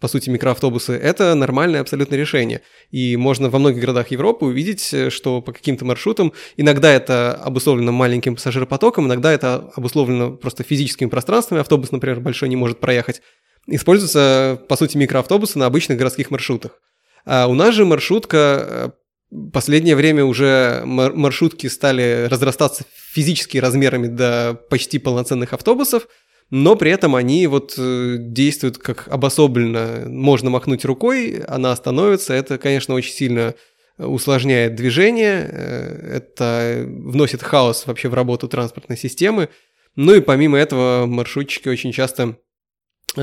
по 0.02 0.08
сути, 0.08 0.32
микроавтобусы, 0.32 0.94
это 0.94 1.36
нормальное 1.36 1.80
абсолютно 1.80 2.16
решение. 2.16 2.62
И 2.90 3.16
можно 3.18 3.52
во 3.52 3.60
многих 3.60 3.82
городах 3.82 4.10
Европы 4.10 4.46
увидеть, 4.46 4.92
э, 4.94 5.12
что 5.12 5.42
по 5.42 5.54
каким-то 5.54 5.86
маршрутам 5.86 6.34
иногда 6.58 6.92
это 6.92 7.34
обусловлено 7.36 7.92
маленьким 7.92 8.36
пассажиропотоком, 8.36 9.06
иногда 9.06 9.32
это 9.32 9.72
обусловлено 9.76 10.32
просто 10.32 10.64
физическими 10.64 11.08
пространствами, 11.08 11.62
автобус, 11.62 11.92
например, 11.92 12.20
большой 12.20 12.50
не 12.50 12.56
может 12.56 12.80
проехать. 12.80 13.22
Используются, 13.68 14.60
по 14.68 14.76
сути, 14.76 14.98
микроавтобусы 14.98 15.60
на 15.60 15.68
обычных 15.68 16.00
городских 16.00 16.32
маршрутах. 16.32 16.80
А 17.24 17.46
у 17.46 17.54
нас 17.54 17.76
же 17.76 17.86
маршрутка 17.86 18.96
э, 19.30 19.40
последнее 19.54 19.96
время 19.96 20.26
уже 20.26 20.82
маршрутки 20.84 21.68
стали 21.68 22.28
разрастаться 22.28 22.86
физически 23.14 23.60
размерами 23.60 24.08
до 24.08 24.60
почти 24.70 24.98
полноценных 24.98 25.54
автобусов– 25.54 26.08
но 26.52 26.76
при 26.76 26.92
этом 26.92 27.16
они 27.16 27.48
вот 27.48 27.74
э, 27.78 28.18
действуют 28.20 28.78
как 28.78 29.08
обособленно. 29.08 30.04
Можно 30.06 30.50
махнуть 30.50 30.86
рукой, 30.86 31.40
она 31.48 31.72
остановится. 31.72 32.34
Это, 32.34 32.58
конечно, 32.58 32.94
очень 32.94 33.14
сильно 33.14 33.56
усложняет 33.98 34.76
движение, 34.76 35.50
э, 35.50 36.18
это 36.18 36.84
вносит 36.86 37.42
хаос 37.42 37.88
вообще 37.88 38.10
в 38.10 38.14
работу 38.14 38.48
транспортной 38.48 38.98
системы. 38.98 39.50
Ну 39.96 40.14
и 40.14 40.22
помимо 40.22 40.58
этого 40.58 41.06
маршрутчики 41.06 41.68
очень 41.70 41.92
часто 41.92 42.36
Э, 42.36 42.51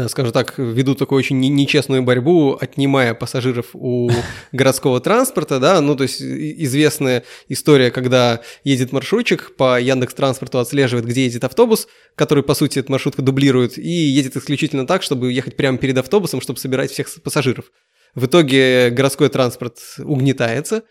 скажем 0.09 0.33
так, 0.33 0.59
ведут 0.59 0.99
такую 0.99 1.19
очень 1.19 1.41
нечестную 1.41 2.03
борьбу, 2.03 2.59
отнимая 2.61 3.15
пассажиров 3.15 3.69
у 3.73 4.11
городского 4.53 5.01
транспорта, 5.01 5.59
да, 5.59 5.81
ну, 5.81 5.97
то 5.97 6.03
есть 6.03 6.21
известная 6.21 7.25
история, 7.49 7.91
когда 7.91 8.41
едет 8.65 8.93
маршрутчик, 8.93 9.57
по 9.57 9.81
Яндекс 9.81 10.15
Транспорту 10.15 10.59
отслеживает, 10.59 11.07
где 11.07 11.25
едет 11.25 11.45
автобус, 11.45 11.89
который, 12.17 12.45
по 12.45 12.55
сути, 12.55 12.79
эта 12.79 12.93
маршрутка 12.93 13.23
дублирует, 13.23 13.79
и 13.79 13.91
едет 13.91 14.37
исключительно 14.37 14.87
так, 14.87 15.03
чтобы 15.03 15.33
ехать 15.33 15.57
прямо 15.57 15.79
перед 15.79 15.97
автобусом, 15.97 16.41
чтобы 16.41 16.59
собирать 16.59 16.91
всех 16.91 17.09
пассажиров. 17.23 17.73
В 18.15 18.27
итоге 18.27 18.91
городской 18.91 19.29
транспорт 19.31 19.79
угнетается, 19.99 20.83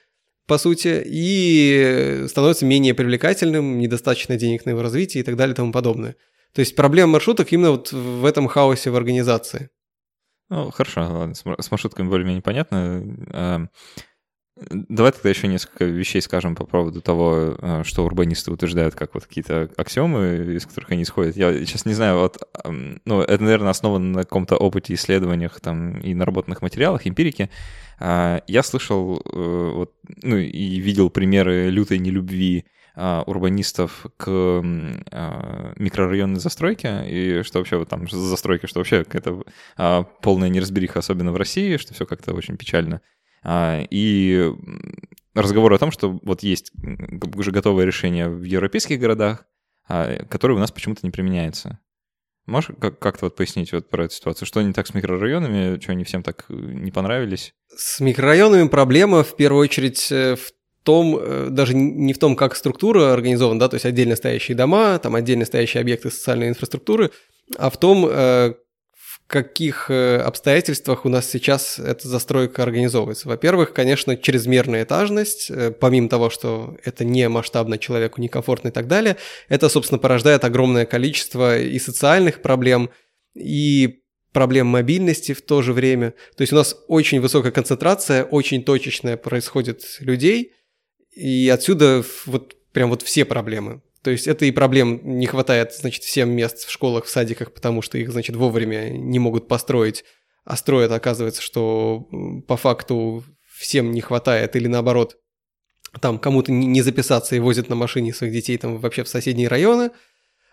по 0.47 0.57
сути, 0.57 1.03
и 1.05 2.25
становится 2.29 2.65
менее 2.65 2.93
привлекательным, 2.93 3.79
недостаточно 3.79 4.37
денег 4.37 4.65
на 4.65 4.71
его 4.71 4.81
развитие 4.81 5.21
и 5.21 5.25
так 5.25 5.35
далее 5.35 5.53
и 5.53 5.55
тому 5.55 5.71
подобное. 5.71 6.15
То 6.57 6.61
есть 6.61 6.75
проблема 6.75 7.11
маршруток 7.11 7.53
именно 7.53 7.69
вот 7.69 7.91
в 7.91 8.25
этом 8.25 8.47
хаосе 8.47 8.89
в 8.89 8.95
организации. 8.95 9.69
Ну, 10.49 10.71
хорошо, 10.71 11.01
ладно, 11.01 11.35
с 11.35 11.69
маршрутками 11.69 12.09
более-менее 12.09 12.41
понятно. 12.41 13.03
А, 13.31 13.67
давай 14.71 15.11
тогда 15.11 15.29
еще 15.29 15.47
несколько 15.47 15.85
вещей 15.85 16.19
скажем 16.19 16.55
по 16.55 16.65
поводу 16.65 16.99
того, 16.99 17.55
а, 17.59 17.83
что 17.83 18.03
урбанисты 18.03 18.51
утверждают, 18.51 18.95
как 18.95 19.13
вот 19.13 19.27
какие-то 19.27 19.69
аксиомы, 19.77 20.55
из 20.55 20.65
которых 20.65 20.89
они 20.89 21.03
исходят. 21.03 21.37
Я 21.37 21.53
сейчас 21.63 21.85
не 21.85 21.93
знаю, 21.93 22.17
вот, 22.17 22.39
ну, 23.05 23.21
это, 23.21 23.43
наверное, 23.43 23.69
основано 23.69 24.05
на 24.05 24.23
каком-то 24.23 24.57
опыте, 24.57 24.95
исследованиях 24.95 25.59
там 25.59 25.99
и 25.99 26.15
наработанных 26.15 26.63
материалах, 26.63 27.05
эмпирике. 27.05 27.51
А, 27.99 28.41
я 28.47 28.63
слышал 28.63 29.21
э, 29.31 29.71
вот, 29.75 29.93
ну, 30.23 30.37
и 30.37 30.79
видел 30.79 31.11
примеры 31.11 31.69
лютой 31.69 31.99
нелюбви 31.99 32.65
а, 32.99 33.23
урбанистов 33.27 34.07
к 34.17 34.25
а, 34.27 35.73
микрорайонной 35.75 36.39
застройке, 36.39 37.05
и 37.07 37.43
что 37.43 37.59
вообще 37.59 37.77
вот 37.77 37.89
там 37.89 38.09
застройки, 38.09 38.65
что 38.65 38.79
вообще 38.79 39.03
какая-то 39.03 39.43
а, 39.77 40.01
полная 40.01 40.49
неразбериха, 40.49 40.97
особенно 40.97 41.31
в 41.31 41.37
России, 41.37 41.77
что 41.77 41.93
все 41.93 42.07
как-то 42.07 42.33
очень 42.33 42.57
печально. 42.57 43.01
И 43.47 44.51
разговор 45.35 45.71
о 45.73 45.77
том, 45.77 45.91
что 45.91 46.19
вот 46.23 46.41
есть 46.41 46.71
уже 47.35 47.51
готовое 47.51 47.85
решение 47.85 48.29
в 48.29 48.41
европейских 48.41 48.99
городах, 48.99 49.45
которое 49.87 50.55
у 50.55 50.59
нас 50.59 50.71
почему-то 50.71 51.01
не 51.03 51.11
применяется. 51.11 51.79
Можешь 52.47 52.71
как-то 52.79 53.25
вот 53.25 53.35
пояснить 53.35 53.73
вот 53.73 53.89
про 53.89 54.05
эту 54.05 54.15
ситуацию? 54.15 54.47
Что 54.47 54.61
не 54.61 54.71
так 54.71 54.87
с 54.87 54.93
микрорайонами? 54.93 55.79
Что 55.81 55.91
они 55.91 56.05
всем 56.05 56.23
так 56.23 56.45
э, 56.47 56.53
не 56.53 56.91
понравились? 56.91 57.53
С 57.75 57.99
микрорайонами 57.99 58.69
проблема 58.69 59.23
в 59.25 59.35
первую 59.35 59.63
очередь 59.63 60.09
э, 60.13 60.37
в 60.37 60.53
том, 60.87 61.19
э, 61.19 61.47
даже 61.49 61.75
не 61.75 62.13
в 62.13 62.17
том, 62.17 62.37
как 62.37 62.55
структура 62.55 63.11
организована, 63.11 63.59
да, 63.59 63.67
то 63.67 63.75
есть 63.75 63.85
отдельно 63.85 64.15
стоящие 64.15 64.55
дома, 64.55 64.97
там 64.99 65.15
отдельно 65.15 65.43
стоящие 65.43 65.81
объекты 65.81 66.09
социальной 66.09 66.47
инфраструктуры, 66.47 67.11
а 67.57 67.69
в 67.69 67.75
том, 67.75 68.07
э, 68.09 68.53
в 68.93 69.27
каких 69.27 69.91
э, 69.91 70.15
обстоятельствах 70.19 71.03
у 71.03 71.09
нас 71.09 71.29
сейчас 71.29 71.77
эта 71.77 72.07
застройка 72.07 72.63
организовывается. 72.63 73.27
Во-первых, 73.27 73.73
конечно, 73.73 74.15
чрезмерная 74.15 74.85
этажность, 74.85 75.51
помимо 75.81 76.07
того, 76.07 76.29
что 76.29 76.77
это 76.85 77.03
не 77.03 77.27
масштабно 77.27 77.77
человеку, 77.77 78.21
некомфортно 78.21 78.69
и 78.69 78.71
так 78.71 78.87
далее, 78.87 79.17
это, 79.49 79.67
собственно, 79.67 79.99
порождает 79.99 80.45
огромное 80.45 80.85
количество 80.85 81.59
и 81.59 81.77
социальных 81.79 82.41
проблем, 82.41 82.91
и 83.35 83.99
проблем 84.31 84.67
мобильности 84.67 85.33
в 85.33 85.41
то 85.41 85.61
же 85.61 85.73
время. 85.73 86.13
То 86.37 86.43
есть 86.43 86.53
у 86.53 86.55
нас 86.55 86.77
очень 86.87 87.19
высокая 87.19 87.51
концентрация, 87.51 88.23
очень 88.23 88.63
точечная 88.63 89.17
происходит 89.17 89.83
людей, 89.99 90.53
и 91.17 91.49
отсюда 91.49 92.03
вот 92.27 92.55
прям 92.73 92.91
вот 92.91 93.01
все 93.01 93.25
проблемы. 93.25 93.81
То 94.03 94.11
есть 94.11 94.27
это 94.27 94.45
и 94.45 94.51
проблем 94.51 95.01
не 95.03 95.25
хватает, 95.25 95.73
значит, 95.73 96.03
всем 96.03 96.29
мест 96.29 96.59
в 96.59 96.71
школах, 96.71 97.05
в 97.05 97.09
садиках, 97.09 97.53
потому 97.53 97.81
что 97.81 97.97
их, 97.97 98.11
значит, 98.11 98.35
вовремя 98.35 98.89
не 98.91 99.17
могут 99.17 99.47
построить, 99.47 100.05
а 100.45 100.55
строят, 100.55 100.91
оказывается, 100.91 101.41
что 101.41 102.07
по 102.47 102.55
факту 102.55 103.23
всем 103.57 103.91
не 103.91 104.01
хватает, 104.01 104.55
или 104.55 104.67
наоборот, 104.67 105.17
там 105.99 106.19
кому-то 106.19 106.51
не 106.51 106.81
записаться 106.83 107.35
и 107.35 107.39
возят 107.39 107.67
на 107.67 107.75
машине 107.75 108.13
своих 108.13 108.31
детей 108.31 108.57
там 108.59 108.77
вообще 108.77 109.03
в 109.03 109.09
соседние 109.09 109.47
районы. 109.47 109.89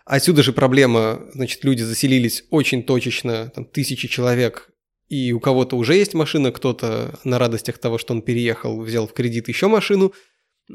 Отсюда 0.03 0.41
же 0.41 0.51
проблема, 0.51 1.27
значит, 1.33 1.63
люди 1.63 1.83
заселились 1.83 2.43
очень 2.49 2.81
точечно, 2.81 3.51
там 3.53 3.65
тысячи 3.65 4.07
человек, 4.07 4.71
и 5.09 5.31
у 5.31 5.39
кого-то 5.39 5.77
уже 5.77 5.95
есть 5.95 6.15
машина, 6.15 6.51
кто-то 6.51 7.19
на 7.23 7.37
радостях 7.37 7.77
того, 7.77 7.99
что 7.99 8.15
он 8.15 8.23
переехал, 8.23 8.81
взял 8.81 9.07
в 9.07 9.13
кредит 9.13 9.47
еще 9.47 9.67
машину– 9.67 10.11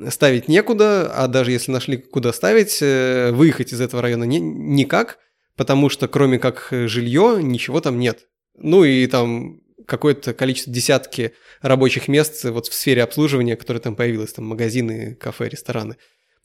ставить 0.09 0.48
некуда, 0.48 1.12
а 1.12 1.26
даже 1.26 1.53
если 1.53 1.72
нашли 1.72 1.96
куда 1.96 2.33
ставить, 2.33 2.79
э, 2.81 3.33
выехать 3.33 3.72
из 3.72 3.81
этого 3.81 4.03
района 4.03 4.24
не, 4.24 4.38
никак, 4.40 5.18
потому 5.57 5.88
что 5.88 6.09
кроме 6.09 6.38
как 6.38 6.68
жилье 6.70 7.38
ничего 7.42 7.81
там 7.81 7.98
нет. 7.98 8.29
Ну 8.57 8.85
и 8.85 9.07
там 9.07 9.61
какое-то 9.87 10.33
количество, 10.35 10.72
десятки 10.72 11.33
рабочих 11.61 12.09
мест 12.09 12.44
вот 12.44 12.68
в 12.68 12.74
сфере 12.74 13.03
обслуживания, 13.03 13.57
которые 13.57 13.81
там 13.81 13.96
появилось, 13.96 14.33
там 14.33 14.46
магазины, 14.46 15.16
кафе, 15.16 15.48
рестораны. 15.48 15.96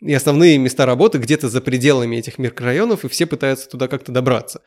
И 0.01 0.13
основные 0.13 0.57
места 0.57 0.85
работы 0.85 1.19
где-то 1.19 1.49
за 1.49 1.61
пределами 1.61 2.17
этих 2.17 2.37
микрорайонов, 2.37 3.05
и 3.05 3.07
все 3.07 3.25
пытаются 3.25 3.69
туда 3.69 3.87
как-то 3.87 4.11
добраться. 4.11 4.61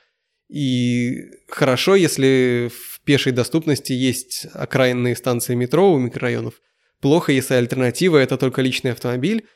И 0.48 1.26
хорошо, 1.48 1.94
если 1.94 2.70
в 2.72 3.00
пешей 3.02 3.32
доступности 3.32 3.92
есть 3.92 4.46
окраинные 4.54 5.14
станции 5.16 5.54
метро 5.54 5.92
у 5.92 5.98
микрорайонов, 5.98 6.54
Плохо, 7.00 7.32
если 7.32 7.54
альтернатива 7.54 8.18
это 8.18 8.36
только 8.36 8.62
личный 8.62 8.92
автомобиль 8.92 9.46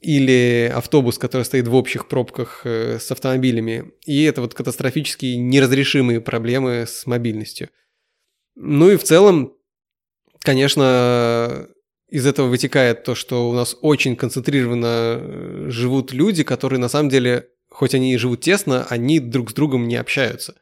или 0.00 0.70
автобус, 0.74 1.18
который 1.18 1.42
стоит 1.42 1.68
в 1.68 1.74
общих 1.74 2.08
пробках 2.08 2.62
э, 2.64 2.98
с 2.98 3.10
автомобилями. 3.10 3.92
И 4.04 4.24
это 4.24 4.40
вот 4.40 4.54
катастрофические 4.54 5.36
неразрешимые 5.36 6.20
проблемы 6.20 6.84
с 6.86 7.06
мобильностью. 7.06 7.70
Ну 8.54 8.90
и 8.90 8.96
в 8.96 9.04
целом, 9.04 9.54
конечно, 10.40 11.68
из 12.08 12.26
этого 12.26 12.48
вытекает 12.48 13.02
то, 13.04 13.14
что 13.14 13.48
у 13.48 13.54
нас 13.54 13.76
очень 13.80 14.14
концентрированно 14.14 15.18
э, 15.18 15.66
живут 15.70 16.12
люди, 16.12 16.44
которые 16.44 16.78
на 16.78 16.88
самом 16.88 17.08
деле, 17.08 17.48
хоть 17.68 17.94
они 17.94 18.14
и 18.14 18.18
живут 18.18 18.40
тесно, 18.40 18.84
они 18.88 19.18
друг 19.18 19.50
с 19.50 19.54
другом 19.54 19.88
не 19.88 19.96
общаются. 19.96 20.54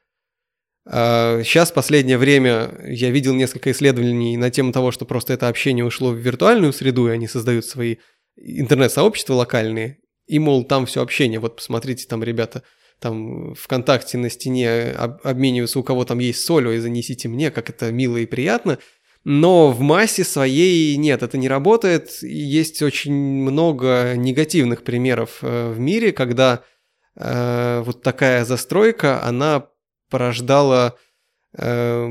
Сейчас, 0.84 1.70
в 1.70 1.74
последнее 1.74 2.18
время, 2.18 2.74
я 2.84 3.10
видел 3.10 3.34
несколько 3.34 3.70
исследований 3.70 4.36
на 4.36 4.50
тему 4.50 4.72
того, 4.72 4.90
что 4.90 5.04
просто 5.04 5.32
это 5.32 5.48
общение 5.48 5.84
ушло 5.84 6.10
в 6.10 6.16
виртуальную 6.16 6.72
среду, 6.72 7.08
и 7.08 7.12
они 7.12 7.28
создают 7.28 7.64
свои 7.64 7.96
интернет-сообщества 8.36 9.34
локальные, 9.34 9.98
и, 10.26 10.38
мол, 10.38 10.64
там 10.64 10.86
все 10.86 11.02
общение, 11.02 11.38
вот 11.38 11.56
посмотрите, 11.56 12.06
там 12.08 12.22
ребята 12.24 12.62
там 12.98 13.54
ВКонтакте 13.54 14.16
на 14.16 14.30
стене 14.30 14.92
обмениваются, 14.92 15.80
у 15.80 15.82
кого 15.82 16.04
там 16.04 16.20
есть 16.20 16.44
соль, 16.44 16.68
и 16.68 16.78
занесите 16.78 17.28
мне, 17.28 17.50
как 17.50 17.68
это 17.68 17.90
мило 17.90 18.16
и 18.16 18.26
приятно. 18.26 18.78
Но 19.24 19.70
в 19.70 19.80
массе 19.80 20.24
своей 20.24 20.96
нет, 20.96 21.22
это 21.22 21.36
не 21.36 21.48
работает. 21.48 22.22
Есть 22.22 22.80
очень 22.82 23.12
много 23.12 24.14
негативных 24.16 24.82
примеров 24.82 25.38
э, 25.42 25.72
в 25.72 25.78
мире, 25.78 26.12
когда 26.12 26.64
э, 27.16 27.82
вот 27.84 28.02
такая 28.02 28.44
застройка, 28.44 29.22
она 29.24 29.66
порождало 30.12 30.98
э, 31.56 32.04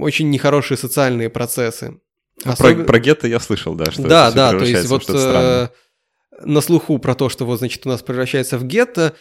очень 0.00 0.28
нехорошие 0.30 0.76
социальные 0.76 1.30
процессы. 1.30 1.98
А 2.44 2.52
Особ... 2.52 2.76
про, 2.76 2.84
про 2.84 3.00
гетто 3.00 3.26
я 3.26 3.40
слышал, 3.40 3.74
да, 3.74 3.90
что 3.90 4.02
Да, 4.02 4.30
да, 4.30 4.50
то 4.50 4.64
есть 4.64 4.86
вот 4.88 5.08
э, 5.08 5.68
на 6.42 6.60
слуху 6.60 6.98
про 6.98 7.14
то, 7.14 7.30
что 7.30 7.46
вот, 7.46 7.58
значит, 7.58 7.86
у 7.86 7.88
нас 7.88 8.02
превращается 8.02 8.58
в 8.58 8.64
гетто, 8.64 9.14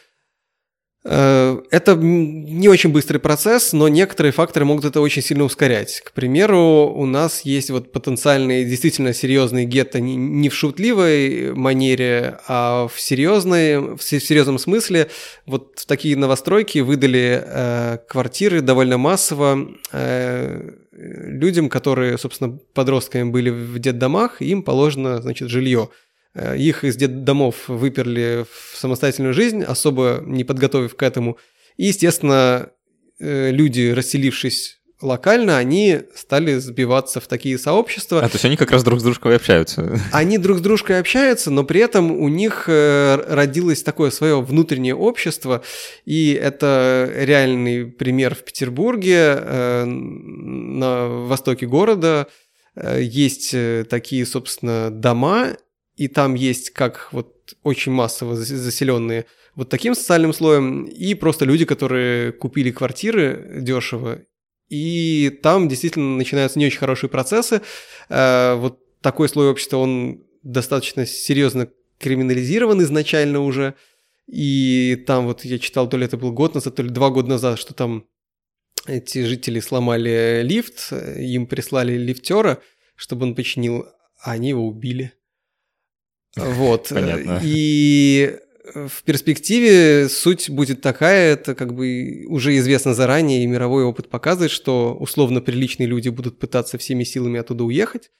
это 1.04 1.96
не 1.96 2.68
очень 2.68 2.92
быстрый 2.92 3.20
процесс, 3.20 3.72
но 3.72 3.88
некоторые 3.88 4.34
факторы 4.34 4.66
могут 4.66 4.84
это 4.84 5.00
очень 5.00 5.22
сильно 5.22 5.46
ускорять. 5.46 6.02
К 6.02 6.12
примеру, 6.12 6.92
у 6.94 7.06
нас 7.06 7.42
есть 7.42 7.70
вот 7.70 7.94
потенциальные, 7.94 8.66
действительно 8.66 9.14
серьезные 9.14 9.66
гетто 9.66 10.02
не 10.02 10.50
в 10.50 10.56
шутливой 10.56 11.54
манере, 11.54 12.40
а 12.48 12.90
в, 12.90 13.00
серьезной, 13.00 13.96
в 13.96 14.02
серьезном 14.02 14.60
смысле. 14.60 15.10
Вот 15.46 15.86
такие 15.88 16.18
новостройки 16.18 16.80
выдали 16.80 17.44
э, 17.46 17.98
квартиры 18.08 18.60
довольно 18.60 18.98
массово 18.98 19.70
э, 19.94 20.72
людям, 20.92 21.70
которые, 21.70 22.18
собственно, 22.18 22.60
подростками 22.74 23.30
были 23.30 23.50
в 23.50 23.80
детдомах, 23.80 24.42
им 24.42 24.64
положено, 24.64 25.22
значит, 25.22 25.50
жилье. 25.50 25.90
Э, 26.36 26.56
их 26.58 26.84
из 26.84 26.96
детдомов 26.96 27.68
выперли 27.68 28.46
в 28.52 28.78
самостоятельную 28.78 29.34
жизнь, 29.34 29.64
особо 29.64 30.22
не 30.26 30.44
подготовив 30.44 30.96
к 30.96 31.04
этому. 31.04 31.38
И, 31.78 31.86
естественно, 31.88 32.70
э, 33.20 33.52
люди, 33.52 33.92
расселившись 33.92 34.76
локально, 35.02 35.58
они 35.58 36.02
стали 36.14 36.56
сбиваться 36.58 37.22
в 37.22 37.28
такие 37.28 37.58
сообщества. 37.58 38.20
А, 38.20 38.28
то 38.28 38.36
есть 38.36 38.44
они 38.44 38.58
как 38.58 38.70
раз 38.70 38.84
друг 38.84 39.00
с 39.00 39.04
дружкой 39.04 39.38
общаются. 39.38 40.00
Они 40.12 40.38
друг 40.38 40.58
с 40.58 40.62
дружкой 40.62 41.00
общаются, 41.00 41.52
но 41.52 41.64
при 41.64 41.80
этом 41.80 42.12
у 42.12 42.28
них 42.28 42.66
э, 42.68 43.16
родилось 43.28 43.82
такое 43.82 44.12
свое 44.12 44.42
внутреннее 44.42 44.96
общество, 44.96 45.64
и 46.06 46.34
это 46.34 47.10
реальный 47.16 47.86
пример 47.86 48.36
в 48.36 48.44
Петербурге, 48.44 49.42
на 49.86 51.08
востоке 51.08 51.66
города. 51.66 52.28
Есть 52.76 53.56
такие, 53.90 54.26
собственно, 54.26 54.90
дома, 54.92 55.56
и 56.00 56.08
там 56.08 56.34
есть 56.36 56.70
как 56.70 57.10
вот 57.12 57.56
очень 57.64 57.92
массово 57.92 58.36
заселенные 58.36 59.26
вот 59.56 59.70
таким 59.70 59.96
социальным 59.96 60.34
слоем, 60.34 60.86
и 60.86 61.14
просто 61.14 61.46
люди, 61.46 61.66
которые 61.66 62.32
купили 62.32 62.72
квартиры 62.72 63.60
дешево 63.62 64.22
и 64.70 65.38
там 65.42 65.68
действительно 65.68 66.16
начинаются 66.16 66.60
не 66.60 66.68
очень 66.68 66.78
хорошие 66.78 67.10
процессы. 67.10 67.62
Э, 68.08 68.56
вот 68.56 68.80
такой 69.02 69.28
слой 69.28 69.50
общества, 69.50 69.78
он 69.78 70.24
достаточно 70.44 71.06
серьезно 71.06 71.68
криминализирован 71.98 72.82
изначально 72.84 73.42
уже. 73.42 73.74
И 74.28 75.04
там 75.08 75.26
вот 75.26 75.44
я 75.44 75.58
читал, 75.58 75.90
то 75.90 75.98
ли 75.98 76.06
это 76.06 76.18
был 76.18 76.32
год 76.32 76.54
назад, 76.54 76.76
то 76.76 76.84
ли 76.84 76.90
два 76.90 77.10
года 77.10 77.30
назад, 77.30 77.58
что 77.58 77.74
там 77.74 78.06
эти 78.86 79.26
жители 79.26 79.60
сломали 79.60 80.42
лифт, 80.44 80.94
им 80.94 81.48
прислали 81.48 81.98
лифтера, 81.98 82.62
чтобы 82.96 83.26
он 83.26 83.36
починил, 83.36 83.88
а 84.24 84.32
они 84.32 84.50
его 84.50 84.68
убили. 84.68 85.14
Вот. 86.36 86.90
Понятно. 86.90 87.40
И 87.44 88.38
в 88.74 89.04
перспективе 89.04 90.08
суть 90.10 90.50
будет 90.50 90.82
такая, 90.82 91.34
это 91.34 91.56
как 91.56 91.74
бы 91.74 92.26
уже 92.28 92.58
известно 92.58 92.94
заранее, 92.94 93.44
и 93.44 93.48
мировой 93.48 93.84
опыт 93.84 94.10
показывает, 94.10 94.52
что 94.52 94.96
условно 95.00 95.42
приличные 95.42 95.88
люди 95.88 96.10
будут 96.10 96.40
пытаться 96.40 96.78
всеми 96.78 97.04
силами 97.04 97.40
оттуда 97.40 97.64
уехать, 97.64 98.12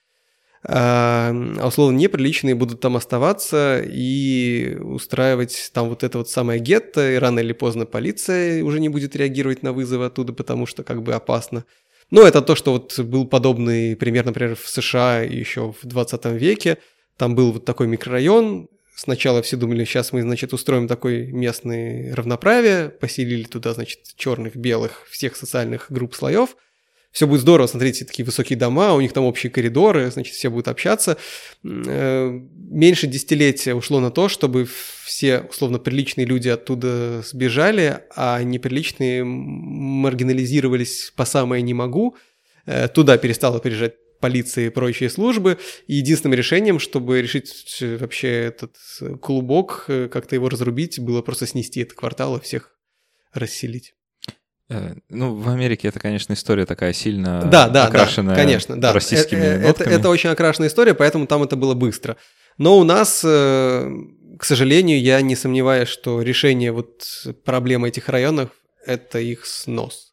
а, 0.62 1.32
а 1.58 1.68
условно 1.68 1.96
неприличные 1.96 2.54
будут 2.54 2.80
там 2.80 2.96
оставаться 2.96 3.82
и 3.82 4.76
устраивать 4.80 5.70
там 5.72 5.88
вот 5.88 6.02
это 6.02 6.18
вот 6.18 6.28
самое 6.28 6.60
гетто, 6.60 7.12
и 7.12 7.16
рано 7.16 7.40
или 7.40 7.52
поздно 7.52 7.86
полиция 7.86 8.62
уже 8.62 8.80
не 8.80 8.88
будет 8.88 9.16
реагировать 9.16 9.62
на 9.62 9.72
вызовы 9.72 10.06
оттуда, 10.06 10.32
потому 10.32 10.66
что 10.66 10.82
как 10.82 11.02
бы 11.02 11.14
опасно. 11.14 11.64
Но 12.10 12.26
это 12.26 12.42
то, 12.42 12.56
что 12.56 12.72
вот 12.72 12.98
был 12.98 13.26
подобный 13.26 13.96
пример, 13.96 14.26
например, 14.26 14.56
в 14.56 14.68
США 14.68 15.20
еще 15.20 15.72
в 15.80 15.86
20 15.86 16.24
веке. 16.26 16.78
Там 17.20 17.34
был 17.34 17.52
вот 17.52 17.66
такой 17.66 17.86
микрорайон, 17.86 18.68
Сначала 18.94 19.40
все 19.40 19.56
думали, 19.56 19.84
сейчас 19.84 20.12
мы, 20.12 20.20
значит, 20.20 20.52
устроим 20.52 20.86
такой 20.86 21.26
местный 21.32 22.12
равноправие, 22.12 22.90
поселили 22.90 23.44
туда, 23.44 23.72
значит, 23.72 24.00
черных, 24.16 24.56
белых, 24.56 25.06
всех 25.10 25.36
социальных 25.36 25.86
групп 25.88 26.14
слоев. 26.14 26.56
Все 27.10 27.26
будет 27.26 27.40
здорово, 27.40 27.66
смотрите, 27.66 28.04
такие 28.04 28.26
высокие 28.26 28.58
дома, 28.58 28.92
у 28.92 29.00
них 29.00 29.14
там 29.14 29.24
общие 29.24 29.50
коридоры, 29.50 30.10
значит, 30.10 30.34
все 30.34 30.50
будут 30.50 30.68
общаться. 30.68 31.16
Э, 31.64 32.30
меньше 32.30 33.06
десятилетия 33.06 33.74
ушло 33.74 34.00
на 34.00 34.10
то, 34.10 34.28
чтобы 34.28 34.66
все, 35.04 35.40
условно, 35.48 35.78
приличные 35.78 36.26
люди 36.26 36.48
оттуда 36.48 37.22
сбежали, 37.22 38.00
а 38.16 38.42
неприличные 38.42 39.24
маргинализировались 39.24 41.12
по 41.16 41.24
самое 41.24 41.62
не 41.62 41.72
могу. 41.72 42.16
Э, 42.66 42.88
туда 42.88 43.16
перестало 43.16 43.60
приезжать 43.60 43.94
полиции 44.20 44.66
и 44.66 44.70
прочие 44.70 45.10
службы. 45.10 45.58
И 45.86 45.94
единственным 45.94 46.36
решением, 46.36 46.78
чтобы 46.78 47.20
решить 47.20 47.78
э, 47.80 47.96
вообще 47.96 48.28
этот 48.28 48.76
э, 49.00 49.16
клубок, 49.16 49.86
э, 49.88 50.08
как-то 50.08 50.34
его 50.34 50.48
разрубить, 50.48 51.00
было 51.00 51.22
просто 51.22 51.46
снести 51.46 51.80
этот 51.80 51.94
квартал 51.94 52.36
и 52.36 52.40
всех 52.40 52.70
расселить. 53.32 53.94
Ну, 55.08 55.34
в 55.34 55.48
Америке 55.48 55.88
это, 55.88 55.98
конечно, 55.98 56.32
история 56.32 56.64
такая 56.64 56.92
сильно 56.92 57.42
да, 57.42 57.68
да, 57.68 57.86
окрашенная 57.86 58.36
да, 58.36 58.40
конечно, 58.40 58.80
да. 58.80 58.92
российскими 58.92 59.40
это, 59.40 59.66
нотками. 59.66 59.88
Это, 59.88 59.96
это 59.96 60.08
очень 60.08 60.30
окрашенная 60.30 60.68
история, 60.68 60.94
поэтому 60.94 61.26
там 61.26 61.42
это 61.42 61.56
было 61.56 61.74
быстро. 61.74 62.16
Но 62.56 62.78
у 62.78 62.84
нас, 62.84 63.18
к 63.22 64.42
сожалению, 64.42 65.00
я 65.00 65.22
не 65.22 65.34
сомневаюсь, 65.34 65.88
что 65.88 66.22
решение 66.22 66.70
вот 66.70 67.26
проблемы 67.44 67.88
этих 67.88 68.08
районов– 68.08 68.50
это 68.86 69.18
их 69.18 69.44
снос. 69.44 70.09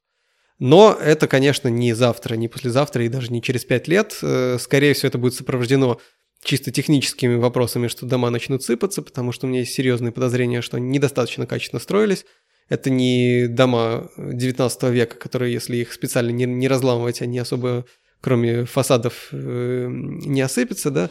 Но 0.59 0.97
это, 0.99 1.27
конечно, 1.27 1.67
не 1.67 1.93
завтра, 1.93 2.35
не 2.35 2.47
послезавтра 2.47 3.05
и 3.05 3.09
даже 3.09 3.31
не 3.31 3.41
через 3.41 3.63
пять 3.63 3.87
лет. 3.87 4.17
Э, 4.23 4.57
скорее 4.59 4.93
всего, 4.93 5.09
это 5.09 5.17
будет 5.17 5.35
сопровождено 5.35 5.99
чисто 6.43 6.71
техническими 6.71 7.35
вопросами, 7.35 7.87
что 7.87 8.05
дома 8.05 8.29
начнут 8.29 8.63
сыпаться, 8.63 9.01
потому 9.01 9.31
что 9.31 9.45
у 9.45 9.49
меня 9.49 9.59
есть 9.61 9.73
серьезные 9.73 10.11
подозрения, 10.11 10.61
что 10.61 10.77
они 10.77 10.89
недостаточно 10.89 11.45
качественно 11.45 11.79
строились. 11.79 12.25
Это 12.69 12.89
не 12.89 13.47
дома 13.47 14.09
19 14.17 14.83
века, 14.83 15.15
которые, 15.15 15.53
если 15.53 15.77
их 15.77 15.93
специально 15.93 16.31
не, 16.31 16.45
не 16.45 16.67
разламывать, 16.67 17.21
они 17.21 17.37
особо, 17.39 17.85
кроме 18.19 18.65
фасадов, 18.65 19.29
э, 19.31 19.87
не 19.89 20.41
осыпятся, 20.41 20.91
да. 20.91 21.09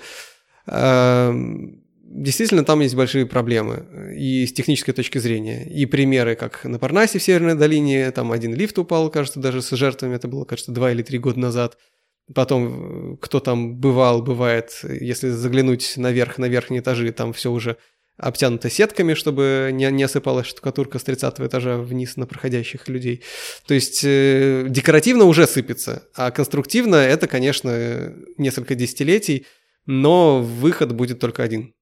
Действительно 2.09 2.65
там 2.65 2.81
есть 2.81 2.95
большие 2.95 3.27
проблемы 3.27 3.87
э, 3.91 4.15
и 4.15 4.47
с 4.47 4.53
технической 4.53 4.95
точки 4.95 5.19
зрения. 5.19 5.65
И 5.65 5.87
примеры, 5.87 6.37
как 6.37 6.65
на 6.65 6.79
Парнасе 6.79 7.19
в 7.19 7.23
Северной 7.23 7.57
долине, 7.57 8.11
там 8.13 8.31
один 8.31 8.55
лифт 8.55 8.79
упал, 8.79 9.11
кажется, 9.11 9.41
даже 9.41 9.61
с 9.61 9.71
жертвами, 9.77 10.15
это 10.15 10.29
было, 10.29 10.45
кажется, 10.45 10.71
два 10.71 10.93
или 10.93 11.03
три 11.03 11.19
года 11.19 11.41
назад. 11.41 11.79
Потом, 12.33 13.15
э, 13.15 13.17
кто 13.21 13.41
там 13.41 13.77
бывал, 13.77 14.23
бывает, 14.23 14.83
если 14.85 15.31
заглянуть 15.31 15.95
наверх, 15.97 16.39
на 16.39 16.47
верхние 16.47 16.81
этажи, 16.81 17.11
там 17.11 17.33
все 17.33 17.51
уже 17.51 17.77
обтянуто 18.19 18.71
сетками, 18.71 19.15
чтобы 19.15 19.71
не, 19.73 19.91
не 19.91 20.05
осыпалась 20.05 20.47
штукатурка 20.47 21.01
с 21.01 21.03
30 21.03 21.41
этажа 21.41 21.79
вниз 21.79 22.17
на 22.17 22.27
проходящих 22.27 22.89
людей. 22.89 23.25
То 23.67 23.75
есть 23.75 24.03
э, 24.05 24.67
декоративно 24.69 25.25
уже 25.25 25.49
сыпется, 25.49 26.05
а 26.15 26.31
конструктивно 26.31 26.97
это, 26.97 27.27
конечно, 27.27 28.15
несколько 28.39 28.77
десятилетий, 28.77 29.45
но 29.87 30.41
выход 30.41 30.93
будет 30.93 31.19
только 31.19 31.43
один. 31.43 31.75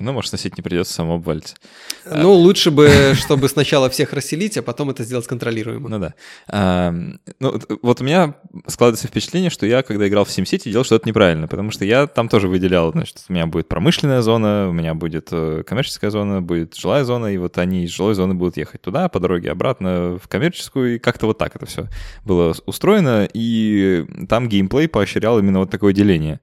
Ну, 0.00 0.12
может, 0.12 0.30
сносить 0.30 0.56
не 0.56 0.62
придется, 0.62 0.94
само 0.94 1.14
обвалится. 1.14 1.56
Ну, 2.04 2.32
лучше 2.32 2.70
бы, 2.70 3.12
чтобы 3.14 3.48
сначала 3.48 3.88
всех 3.90 4.12
расселить, 4.12 4.56
а 4.56 4.62
потом 4.62 4.90
это 4.90 5.04
сделать 5.04 5.26
контролируемо. 5.26 5.88
Ну 5.88 5.98
да. 5.98 6.14
А, 6.48 6.94
ну, 7.40 7.60
вот 7.82 8.00
у 8.00 8.04
меня 8.04 8.34
складывается 8.66 9.08
впечатление, 9.08 9.50
что 9.50 9.66
я, 9.66 9.82
когда 9.82 10.06
играл 10.08 10.24
в 10.24 10.28
SimCity, 10.28 10.70
делал 10.70 10.84
что-то 10.84 11.08
неправильно, 11.08 11.48
потому 11.48 11.70
что 11.70 11.84
я 11.84 12.06
там 12.06 12.28
тоже 12.28 12.48
выделял, 12.48 12.92
значит, 12.92 13.24
у 13.28 13.32
меня 13.32 13.46
будет 13.46 13.68
промышленная 13.68 14.22
зона, 14.22 14.68
у 14.68 14.72
меня 14.72 14.94
будет 14.94 15.28
э, 15.30 15.62
коммерческая 15.66 16.10
зона, 16.10 16.42
будет 16.42 16.74
жилая 16.74 17.04
зона, 17.04 17.26
и 17.26 17.38
вот 17.38 17.58
они 17.58 17.84
из 17.84 17.90
жилой 17.90 18.14
зоны 18.14 18.34
будут 18.34 18.56
ехать 18.56 18.82
туда, 18.82 19.08
по 19.08 19.20
дороге 19.20 19.50
обратно 19.50 20.18
в 20.22 20.28
коммерческую, 20.28 20.96
и 20.96 20.98
как-то 20.98 21.26
вот 21.26 21.38
так 21.38 21.56
это 21.56 21.66
все 21.66 21.88
было 22.24 22.54
устроено, 22.66 23.28
и 23.32 24.04
там 24.28 24.48
геймплей 24.48 24.88
поощрял 24.88 25.38
именно 25.38 25.60
вот 25.60 25.70
такое 25.70 25.92
деление. 25.92 26.40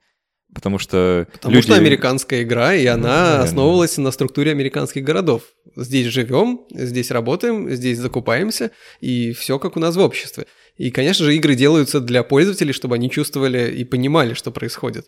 Потому 0.54 0.80
что 0.80 1.28
Потому 1.32 1.56
люди... 1.56 1.68
что 1.68 1.76
американская 1.76 2.42
игра, 2.44 2.74
и 2.74 2.86
она 2.86 3.38
ну, 3.38 3.44
основывалась 3.44 3.98
на 3.98 4.12
структуре 4.12 4.52
американских 4.52 5.04
городов. 5.04 5.44
Здесь 5.76 6.08
живем, 6.08 6.66
здесь 6.72 7.12
работаем, 7.12 7.70
здесь 7.70 8.00
закупаемся, 8.00 8.72
и 9.00 9.32
все 9.34 9.60
как 9.60 9.78
у 9.78 9.80
нас 9.80 9.96
в 9.96 10.00
обществе. 10.00 10.48
И, 10.76 10.92
конечно 10.92 11.26
же, 11.26 11.36
игры 11.36 11.56
делаются 11.56 12.00
для 12.00 12.24
пользователей, 12.24 12.74
чтобы 12.74 12.96
они 12.96 13.10
чувствовали 13.12 13.72
и 13.72 13.84
понимали, 13.84 14.34
что 14.34 14.52
происходит. 14.52 15.06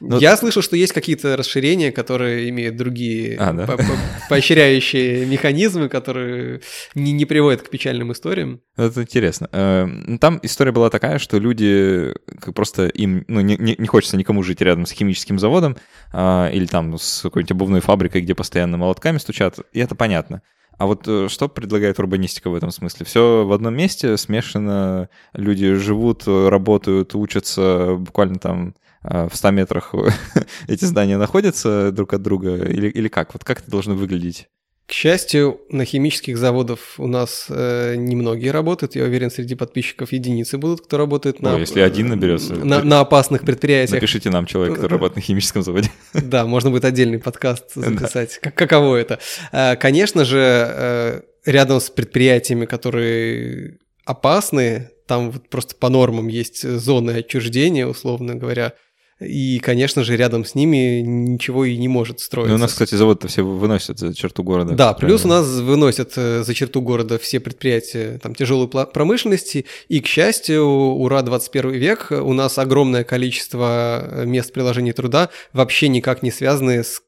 Но... 0.00 0.16
Ну, 0.16 0.20
Я 0.20 0.36
слышал, 0.36 0.62
что 0.62 0.76
есть 0.76 0.92
какие-то 0.92 1.36
расширения, 1.36 1.92
которые 1.92 2.48
имеют 2.48 2.76
другие 2.76 3.36
а, 3.38 3.52
да? 3.52 3.66
по 3.66 3.72
-по 3.72 3.96
поощряющие 4.28 5.24
механизмы, 5.26 5.88
которые 5.88 6.60
не, 6.94 7.12
не 7.12 7.24
приводят 7.24 7.62
к 7.62 7.70
печальным 7.70 8.12
историям. 8.12 8.60
Это 8.76 9.02
интересно. 9.02 9.48
Эм, 9.52 10.18
там 10.18 10.40
история 10.42 10.72
была 10.72 10.90
такая, 10.90 11.18
что 11.18 11.38
люди 11.38 12.12
просто 12.54 12.86
им 12.88 13.24
ну, 13.28 13.40
не, 13.40 13.56
не 13.56 13.86
хочется 13.86 14.16
никому 14.16 14.42
жить 14.42 14.60
рядом 14.60 14.86
с 14.86 14.90
химическим 14.90 15.38
заводом 15.38 15.76
а, 16.12 16.50
или 16.52 16.66
там 16.66 16.98
с 16.98 17.22
какой-нибудь 17.22 17.52
обувной 17.52 17.80
фабрикой, 17.80 18.22
где 18.22 18.34
постоянно 18.34 18.76
молотками 18.76 19.18
стучат, 19.18 19.60
и 19.72 19.80
это 19.80 19.94
понятно. 19.94 20.42
А 20.78 20.86
вот 20.86 21.06
э, 21.06 21.28
что 21.28 21.48
предлагает 21.48 21.98
урбанистика 21.98 22.50
в 22.50 22.54
этом 22.54 22.70
смысле? 22.70 23.06
Все 23.06 23.44
в 23.44 23.52
одном 23.52 23.74
месте 23.74 24.16
смешано, 24.16 25.08
люди 25.32 25.74
живут, 25.74 26.24
работают, 26.26 27.14
учатся 27.14 27.96
буквально 27.98 28.38
там 28.38 28.74
а, 29.02 29.28
в 29.28 29.36
100 29.36 29.50
метрах 29.50 29.94
эти 30.68 30.84
здания 30.86 31.18
находятся 31.18 31.92
друг 31.92 32.14
от 32.14 32.22
друга 32.22 32.56
или, 32.64 32.88
или 32.88 33.08
как? 33.08 33.34
Вот 33.34 33.44
как 33.44 33.60
это 33.60 33.70
должно 33.70 33.94
выглядеть? 33.94 34.48
К 34.86 34.92
счастью, 34.92 35.62
на 35.70 35.86
химических 35.86 36.36
заводах 36.36 36.78
у 36.98 37.06
нас 37.06 37.46
э, 37.48 37.94
немногие 37.96 38.50
работают. 38.50 38.94
Я 38.96 39.04
уверен, 39.04 39.30
среди 39.30 39.54
подписчиков 39.54 40.12
единицы 40.12 40.58
будут, 40.58 40.82
кто 40.82 40.98
работает 40.98 41.40
на... 41.40 41.56
О, 41.56 41.58
если 41.58 41.80
один 41.80 42.08
наберется. 42.08 42.54
На, 42.54 42.82
на 42.82 43.00
опасных 43.00 43.42
предприятиях. 43.42 43.94
Напишите 43.94 44.28
нам 44.28 44.44
человек, 44.44 44.74
который 44.74 44.92
работает 44.92 45.16
на 45.16 45.22
химическом 45.22 45.62
заводе. 45.62 45.90
Да, 46.12 46.44
можно 46.44 46.70
будет 46.70 46.84
отдельный 46.84 47.18
подкаст 47.18 47.74
записать. 47.74 48.38
Как, 48.42 48.54
каково 48.54 48.96
это? 48.96 49.18
Э, 49.52 49.76
конечно 49.76 50.26
же, 50.26 50.38
э, 50.38 51.20
рядом 51.46 51.80
с 51.80 51.88
предприятиями, 51.88 52.66
которые 52.66 53.78
опасные, 54.04 54.90
там 55.06 55.30
вот 55.30 55.48
просто 55.48 55.76
по 55.76 55.88
нормам 55.88 56.28
есть 56.28 56.62
зоны 56.62 57.12
отчуждения, 57.12 57.86
условно 57.86 58.34
говоря, 58.34 58.74
и, 59.20 59.58
конечно 59.60 60.02
же, 60.02 60.16
рядом 60.16 60.44
с 60.44 60.54
ними 60.54 61.00
ничего 61.00 61.64
и 61.64 61.76
не 61.76 61.86
может 61.86 62.20
строиться. 62.20 62.50
Ну, 62.50 62.56
у 62.56 62.58
нас, 62.58 62.72
кстати, 62.72 62.94
завод-то 62.94 63.28
все 63.28 63.42
выносят 63.42 63.98
за 63.98 64.12
черту 64.12 64.42
города. 64.42 64.74
Да, 64.74 64.92
плюс 64.92 65.24
у 65.24 65.28
нас 65.28 65.46
выносят 65.46 66.14
э, 66.16 66.42
за 66.42 66.54
черту 66.54 66.82
города 66.82 67.18
все 67.18 67.38
предприятия 67.38 68.18
там, 68.18 68.34
тяжелой 68.34 68.68
промышленности, 68.68 69.66
и, 69.88 70.00
к 70.00 70.06
счастью, 70.06 70.64
ура, 70.64 71.22
21 71.22 71.70
век, 71.72 72.08
у 72.10 72.32
нас 72.32 72.58
огромное 72.58 73.04
количество 73.04 74.02
э, 74.02 74.26
мест 74.26 74.52
приложения 74.52 74.92
труда 74.92 75.30
вообще 75.52 75.88
никак 75.88 76.22
не 76.22 76.32
связаны 76.32 76.82
с 76.82 77.00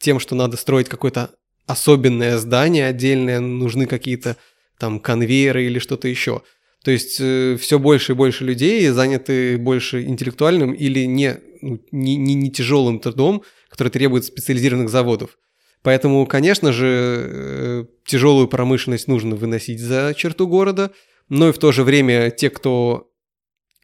тем, 0.00 0.18
что 0.18 0.34
надо 0.34 0.56
строить 0.56 0.88
какое-то 0.88 1.30
особенное 1.66 2.38
здание 2.38 2.86
отдельное, 2.86 3.38
нужны 3.38 3.86
какие-то 3.86 4.36
там 4.78 4.98
конвейеры 4.98 5.64
или 5.64 5.78
что-то 5.78 6.08
еще. 6.08 6.42
То 6.84 6.90
есть 6.90 7.18
э, 7.20 7.56
все 7.60 7.78
больше 7.78 8.12
и 8.12 8.14
больше 8.16 8.44
людей 8.44 8.88
заняты 8.88 9.56
больше 9.56 10.02
интеллектуальным 10.02 10.72
или 10.72 11.04
не, 11.04 11.36
ну, 11.62 11.80
не, 11.92 12.16
не, 12.16 12.34
не 12.34 12.50
тяжелым 12.50 12.98
трудом, 12.98 13.42
который 13.68 13.88
требует 13.88 14.24
специализированных 14.24 14.90
заводов. 14.90 15.38
Поэтому, 15.82 16.26
конечно 16.26 16.72
же, 16.72 16.86
э, 16.86 17.84
тяжелую 18.06 18.48
промышленность 18.48 19.08
нужно 19.08 19.34
выносить 19.34 19.80
за 19.80 20.14
черту 20.16 20.46
города, 20.46 20.92
но 21.28 21.48
и 21.48 21.52
в 21.52 21.58
то 21.58 21.72
же 21.72 21.82
время 21.82 22.30
те, 22.30 22.50
кто 22.50 23.10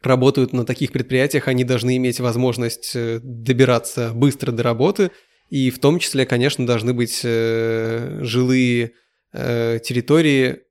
работают 0.01 0.53
на 0.53 0.65
таких 0.65 0.91
предприятиях, 0.91 1.47
они 1.47 1.65
должны 1.65 1.97
иметь 1.97 2.19
возможность 2.19 2.91
э, 2.95 3.19
добираться 3.21 4.11
быстро 4.13 4.51
до 4.51 4.63
работы, 4.63 5.11
и 5.49 5.71
в 5.71 5.79
том 5.79 5.99
числе, 5.99 6.25
конечно, 6.25 6.65
должны 6.65 6.93
быть 6.93 7.21
э, 7.23 8.19
жилые 8.21 8.93
территории 9.31 10.61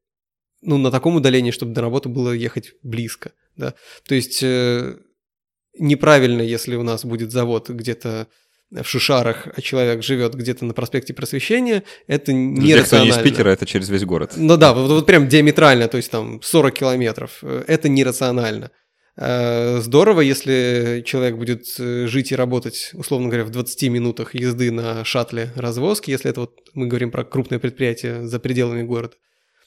ну, 0.62 0.78
на 0.78 0.90
таком 0.90 1.14
удалении, 1.14 1.52
чтобы 1.52 1.74
до 1.74 1.80
работы 1.80 2.08
было 2.08 2.32
ехать 2.32 2.72
близко, 2.82 3.30
да. 3.54 3.74
То 4.04 4.16
есть 4.16 4.42
неправильно, 5.78 6.42
если 6.42 6.76
у 6.76 6.82
нас 6.82 7.04
будет 7.04 7.32
завод 7.32 7.70
где-то 7.70 8.28
в 8.70 8.84
Шушарах, 8.84 9.48
а 9.56 9.60
человек 9.62 10.02
живет 10.02 10.34
где-то 10.34 10.64
на 10.64 10.74
проспекте 10.74 11.14
Просвещения, 11.14 11.84
это 12.06 12.32
нерационально. 12.32 13.12
Для 13.14 13.22
из 13.22 13.24
Питера 13.24 13.48
это 13.48 13.64
через 13.64 13.88
весь 13.88 14.04
город. 14.04 14.32
Ну 14.36 14.56
да, 14.56 14.74
вот, 14.74 14.90
вот 14.90 15.06
прям 15.06 15.28
диаметрально, 15.28 15.88
то 15.88 15.96
есть 15.96 16.10
там 16.10 16.42
40 16.42 16.74
километров. 16.74 17.42
Это 17.42 17.88
нерационально. 17.88 18.70
Э, 19.20 19.80
здорово, 19.80 20.20
если 20.20 21.02
человек 21.04 21.36
будет 21.36 21.64
э, 21.78 22.06
жить 22.06 22.30
и 22.30 22.36
работать, 22.36 22.90
условно 22.94 23.28
говоря, 23.28 23.44
в 23.44 23.50
20 23.50 23.90
минутах 23.90 24.34
езды 24.34 24.70
на 24.70 25.04
шаттле 25.04 25.52
развозки, 25.56 26.10
если 26.10 26.30
это 26.30 26.40
вот 26.40 26.52
мы 26.74 26.86
говорим 26.86 27.10
про 27.10 27.24
крупное 27.24 27.58
предприятие 27.58 28.26
за 28.26 28.38
пределами 28.38 28.82
города. 28.82 29.14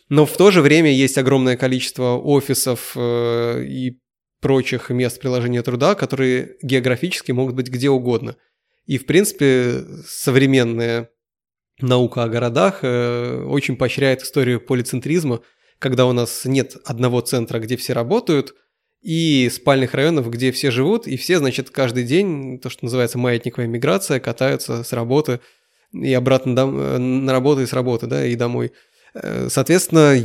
Но 0.08 0.26
в 0.26 0.38
то 0.38 0.52
же 0.52 0.62
время 0.62 0.94
есть 0.94 1.18
огромное 1.18 1.58
количество 1.58 2.18
офисов 2.18 2.94
э, 2.96 3.64
и 3.64 4.00
прочих 4.42 4.90
мест 4.90 5.20
приложения 5.20 5.62
труда, 5.62 5.96
которые 5.96 6.58
географически 6.62 7.32
могут 7.32 7.56
быть 7.56 7.70
где 7.70 7.90
угодно. 7.90 8.36
И, 8.86 8.98
в 8.98 9.06
принципе, 9.06 9.84
современная 10.06 11.10
наука 11.80 12.24
о 12.24 12.30
городах 12.30 12.80
э, 12.82 13.44
очень 13.44 13.78
поощряет 13.78 14.24
историю 14.24 14.60
полицентризма, 14.60 15.42
когда 15.80 16.06
у 16.06 16.12
нас 16.12 16.46
нет 16.46 16.76
одного 16.84 17.22
центра, 17.22 17.60
где 17.60 17.78
все 17.78 17.94
работают, 17.94 18.56
и 19.02 19.50
спальных 19.52 19.94
районов, 19.94 20.30
где 20.30 20.52
все 20.52 20.70
живут, 20.70 21.08
и 21.08 21.18
все, 21.18 21.40
значит, 21.40 21.70
каждый 21.72 22.04
день, 22.04 22.60
то, 22.60 22.70
что 22.70 22.86
называется 22.86 23.18
маятниковая 23.18 23.68
миграция, 23.68 24.20
катаются 24.20 24.84
с 24.84 24.94
работы 24.94 25.40
и 25.92 26.14
обратно 26.14 26.56
дом- 26.56 26.98
на 27.00 27.32
работу 27.32 27.62
и 27.62 27.66
с 27.66 27.74
работы, 27.74 28.08
да, 28.08 28.26
и 28.26 28.36
домой– 28.36 28.74
Э, 29.14 29.48
соответственно, 29.50 30.18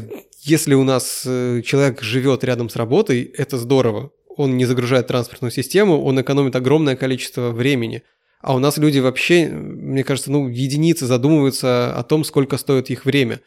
если 0.46 0.74
у 0.74 0.84
нас 0.84 1.24
э, 1.26 1.60
человек 1.64 2.02
живет 2.02 2.44
рядом 2.44 2.68
с 2.68 2.76
работой, 2.76 3.22
это 3.22 3.58
здорово. 3.58 4.12
Он 4.36 4.56
не 4.56 4.64
загружает 4.64 5.08
транспортную 5.08 5.50
систему, 5.50 6.02
он 6.02 6.20
экономит 6.20 6.54
огромное 6.54 6.94
количество 6.94 7.50
времени. 7.50 8.02
А 8.40 8.54
у 8.54 8.60
нас 8.60 8.78
люди 8.78 9.00
вообще, 9.00 9.48
мне 9.48 10.04
кажется, 10.04 10.30
ну, 10.30 10.48
единицы 10.48 11.06
задумываются 11.06 11.92
о 11.96 12.02
том, 12.04 12.22
сколько 12.22 12.58
стоит 12.58 12.90
их 12.90 13.04
время. 13.04 13.40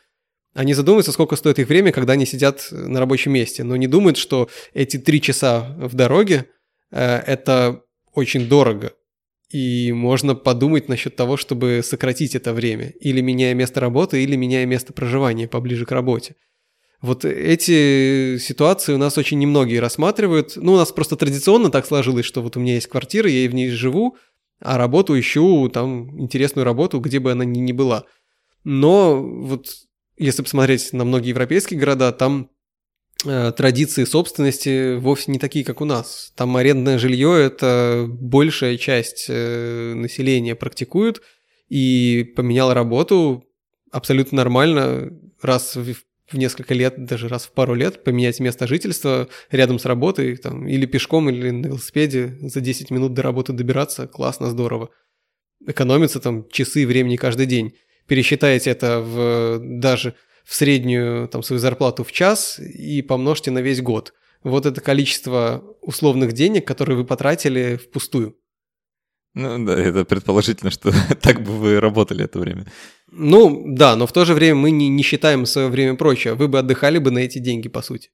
Они 0.53 0.73
задумываются, 0.73 1.13
сколько 1.13 1.37
стоит 1.37 1.59
их 1.59 1.69
время, 1.69 1.93
когда 1.93 2.13
они 2.13 2.25
сидят 2.25 2.67
на 2.71 2.99
рабочем 2.99 3.31
месте, 3.31 3.63
но 3.63 3.77
не 3.77 3.87
думают, 3.87 4.17
что 4.17 4.49
эти 4.73 4.97
три 4.97 5.21
часа 5.21 5.75
в 5.77 5.95
дороге 5.95 6.47
э, 6.91 7.17
это 7.25 7.81
очень 8.13 8.49
дорого. 8.49 8.91
И 9.49 9.93
можно 9.93 10.35
подумать 10.35 10.89
насчет 10.89 11.15
того, 11.15 11.37
чтобы 11.37 11.81
сократить 11.81 12.35
это 12.35 12.53
время, 12.53 12.89
или 12.99 13.21
меняя 13.21 13.53
место 13.53 13.79
работы, 13.79 14.21
или 14.21 14.35
меняя 14.35 14.65
место 14.65 14.91
проживания 14.91 15.47
поближе 15.47 15.85
к 15.85 15.91
работе. 15.91 16.35
Вот 17.01 17.23
эти 17.23 18.37
ситуации 18.37 18.93
у 18.93 18.97
нас 18.97 19.17
очень 19.17 19.39
немногие 19.39 19.79
рассматривают. 19.79 20.57
Ну, 20.57 20.73
у 20.73 20.77
нас 20.77 20.91
просто 20.91 21.15
традиционно 21.15 21.71
так 21.71 21.85
сложилось, 21.85 22.25
что 22.25 22.41
вот 22.41 22.57
у 22.57 22.59
меня 22.59 22.73
есть 22.73 22.87
квартира, 22.87 23.29
я 23.29 23.49
в 23.49 23.53
ней 23.53 23.69
живу, 23.69 24.17
а 24.59 24.77
работу 24.77 25.17
ищу, 25.17 25.69
там, 25.69 26.19
интересную 26.19 26.65
работу, 26.65 26.99
где 26.99 27.19
бы 27.19 27.31
она 27.31 27.45
ни, 27.45 27.59
ни 27.59 27.71
была. 27.71 28.05
Но 28.65 29.21
вот 29.23 29.67
если 30.17 30.41
посмотреть 30.41 30.91
на 30.91 31.05
многие 31.05 31.29
европейские 31.29 31.79
города, 31.79 32.11
там 32.11 32.49
Э, 33.25 33.51
традиции 33.51 34.05
собственности 34.05 34.95
вовсе 34.95 35.31
не 35.31 35.39
такие, 35.39 35.65
как 35.65 35.81
у 35.81 35.85
нас. 35.85 36.31
Там 36.35 36.55
арендное 36.55 36.97
жилье– 36.97 37.37
это 37.43 38.05
большая 38.07 38.77
часть 38.77 39.25
э, 39.27 39.93
населения 39.93 40.55
практикует, 40.55 41.21
и 41.67 42.31
поменял 42.35 42.73
работу 42.73 43.43
абсолютно 43.91 44.37
нормально 44.37 45.11
раз 45.41 45.75
в 45.75 45.95
в 46.31 46.37
несколько 46.37 46.73
лет, 46.73 47.05
даже 47.05 47.27
раз 47.27 47.45
в 47.45 47.51
пару 47.51 47.73
лет 47.73 48.03
поменять 48.03 48.39
место 48.39 48.67
жительства 48.67 49.27
рядом 49.51 49.79
с 49.79 49.85
работой, 49.85 50.37
там, 50.37 50.67
или 50.67 50.85
пешком, 50.85 51.29
или 51.29 51.49
на 51.49 51.67
велосипеде 51.67 52.37
за 52.41 52.61
10 52.61 52.91
минут 52.91 53.13
до 53.13 53.21
работы 53.21 53.53
добираться, 53.53 54.07
классно, 54.07 54.49
здорово. 54.49 54.89
Экономится 55.65 56.19
там 56.19 56.47
часы 56.49 56.85
времени 56.85 57.15
каждый 57.15 57.45
день. 57.45 57.73
Пересчитайте 58.07 58.69
это 58.69 59.01
в 59.01 59.59
даже 59.59 60.15
в 60.43 60.55
среднюю 60.55 61.27
там, 61.27 61.43
свою 61.43 61.59
зарплату 61.59 62.03
в 62.03 62.11
час 62.11 62.59
и 62.59 63.01
помножьте 63.01 63.51
на 63.51 63.59
весь 63.59 63.81
год. 63.81 64.13
Вот 64.43 64.65
это 64.65 64.81
количество 64.81 65.63
условных 65.81 66.33
денег, 66.33 66.65
которые 66.65 66.97
вы 66.97 67.05
потратили 67.05 67.75
впустую. 67.75 68.37
Ну 69.35 69.65
да, 69.65 69.77
это 69.79 70.05
предположительно, 70.05 70.71
что 70.71 70.91
так 71.21 71.41
бы 71.41 71.51
вы 71.51 71.79
работали 71.79 72.23
это 72.23 72.39
время. 72.39 72.65
Ну 73.11 73.63
да, 73.67 73.95
но 73.95 74.05
в 74.07 74.13
то 74.13 74.25
же 74.25 74.33
время 74.33 74.55
мы 74.55 74.71
не, 74.71 74.89
не 74.89 75.03
считаем 75.03 75.45
свое 75.45 75.67
время 75.67 75.95
прочее. 75.95 76.35
Вы 76.35 76.47
бы 76.47 76.59
отдыхали 76.59 76.99
бы 76.99 77.11
на 77.11 77.19
эти 77.19 77.39
деньги, 77.39 77.67
по 77.67 77.81
сути. 77.81 78.11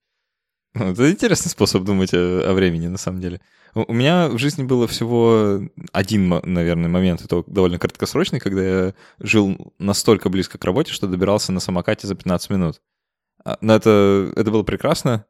Ну, 0.74 0.92
это 0.92 1.10
интересный 1.10 1.50
способ 1.50 1.84
думать 1.84 2.14
о, 2.14 2.50
о 2.50 2.54
времени, 2.54 2.88
на 2.88 2.98
самом 2.98 3.22
деле. 3.22 3.42
У 3.74 3.94
меня 3.94 4.30
в 4.30 4.38
жизни 4.38 4.64
было 4.64 4.88
всего 4.88 5.62
один, 5.92 6.30
наверное, 6.44 6.90
момент, 6.90 7.22
это 7.22 7.44
довольно 7.46 7.78
краткосрочный, 7.78 8.40
когда 8.40 8.64
я 8.64 8.94
жил 9.20 9.74
настолько 9.80 10.30
близко 10.30 10.58
к 10.58 10.64
работе, 10.64 10.94
что 10.94 11.08
добирался 11.08 11.52
на 11.52 11.60
самокате 11.60 12.08
за 12.08 12.16
15 12.16 12.50
минут. 12.52 12.82
А, 13.44 13.58
но 13.60 13.76
это, 13.76 14.32
это 14.36 14.50
было 14.50 14.64
прекрасно. 14.64 15.26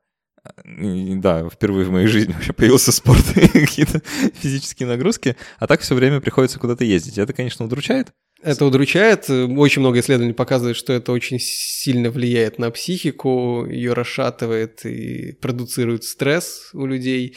Да, 0.64 1.50
впервые 1.50 1.88
в 1.88 1.92
моей 1.92 2.06
жизни 2.06 2.34
вообще 2.34 2.54
появился 2.54 2.92
спорт 2.92 3.36
и 3.36 3.48
какие-то 3.66 4.02
физические 4.36 4.88
нагрузки, 4.88 5.36
а 5.58 5.66
так 5.66 5.82
все 5.82 5.96
время 5.96 6.22
приходится 6.22 6.60
куда-то 6.60 6.86
ездить. 6.86 7.18
Это, 7.18 7.34
конечно, 7.34 7.66
удручает. 7.66 8.14
Это 8.46 8.64
удручает. 8.64 9.28
Очень 9.28 9.80
много 9.80 10.00
исследований 10.00 10.34
показывает, 10.34 10.78
что 10.78 10.94
это 10.94 11.12
очень 11.12 11.40
сильно 11.40 12.12
влияет 12.12 12.60
на 12.60 12.70
психику, 12.70 13.66
ее 13.66 13.94
расшатывает 13.94 14.86
и 14.86 15.32
продуцирует 15.32 16.04
стресс 16.04 16.70
у 16.74 16.86
людей. 16.86 17.36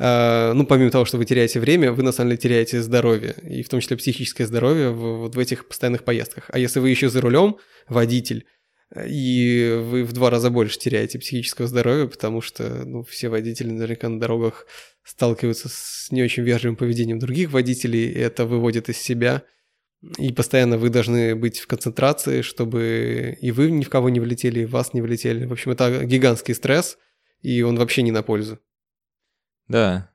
А, 0.00 0.52
ну, 0.54 0.66
помимо 0.66 0.90
того, 0.90 1.04
что 1.04 1.18
вы 1.18 1.24
теряете 1.24 1.60
время, 1.60 1.92
вы 1.92 2.02
на 2.02 2.10
самом 2.10 2.30
деле 2.30 2.40
теряете 2.40 2.82
здоровье, 2.82 3.36
и 3.48 3.62
в 3.62 3.68
том 3.68 3.78
числе 3.78 3.96
психическое 3.96 4.44
здоровье 4.44 4.90
вот 4.90 5.36
в 5.36 5.38
этих 5.38 5.68
постоянных 5.68 6.02
поездках. 6.02 6.46
А 6.48 6.58
если 6.58 6.80
вы 6.80 6.90
еще 6.90 7.10
за 7.10 7.20
рулем, 7.20 7.58
водитель, 7.88 8.44
и 9.06 9.78
вы 9.80 10.02
в 10.02 10.12
два 10.12 10.30
раза 10.30 10.50
больше 10.50 10.80
теряете 10.80 11.20
психического 11.20 11.68
здоровья, 11.68 12.06
потому 12.06 12.40
что 12.40 12.84
ну, 12.84 13.04
все 13.04 13.28
водители 13.28 13.70
наверняка 13.70 14.08
на 14.08 14.18
дорогах 14.18 14.66
сталкиваются 15.04 15.68
с 15.68 16.08
не 16.10 16.24
очень 16.24 16.42
вежливым 16.42 16.74
поведением 16.74 17.20
других 17.20 17.52
водителей, 17.52 18.08
и 18.08 18.18
это 18.18 18.46
выводит 18.46 18.88
из 18.88 18.98
себя. 18.98 19.44
И 20.16 20.32
постоянно 20.32 20.78
вы 20.78 20.88
должны 20.88 21.34
быть 21.34 21.58
в 21.58 21.66
концентрации, 21.66 22.40
чтобы 22.40 23.36
и 23.40 23.50
вы 23.50 23.70
ни 23.70 23.84
в 23.84 23.90
кого 23.90 24.08
не 24.08 24.20
влетели, 24.20 24.60
и 24.60 24.66
вас 24.66 24.94
не 24.94 25.02
влетели. 25.02 25.44
В 25.44 25.52
общем, 25.52 25.72
это 25.72 26.04
гигантский 26.04 26.54
стресс, 26.54 26.96
и 27.42 27.60
он 27.62 27.76
вообще 27.76 28.02
не 28.02 28.10
на 28.10 28.22
пользу. 28.22 28.58
Да. 29.68 30.10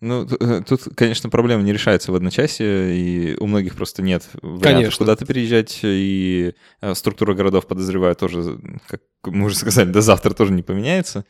Ну, 0.00 0.26
э, 0.26 0.62
тут, 0.66 0.82
конечно, 0.94 1.30
проблема 1.30 1.62
не 1.62 1.72
решается 1.72 2.12
в 2.12 2.14
одночасье, 2.14 2.94
и 2.94 3.36
у 3.38 3.46
многих 3.46 3.76
просто 3.76 4.02
нет 4.02 4.28
вариантов 4.42 4.98
куда-то 4.98 5.24
переезжать, 5.24 5.80
и 5.82 6.54
э, 6.80 6.94
структура 6.94 7.34
городов, 7.34 7.66
подозреваю, 7.66 8.14
тоже, 8.14 8.58
как 8.88 9.02
мы 9.24 9.46
уже 9.46 9.56
сказали, 9.56 9.90
до 9.90 10.02
завтра 10.02 10.34
тоже 10.34 10.52
не 10.52 10.62
поменяется. 10.62 11.24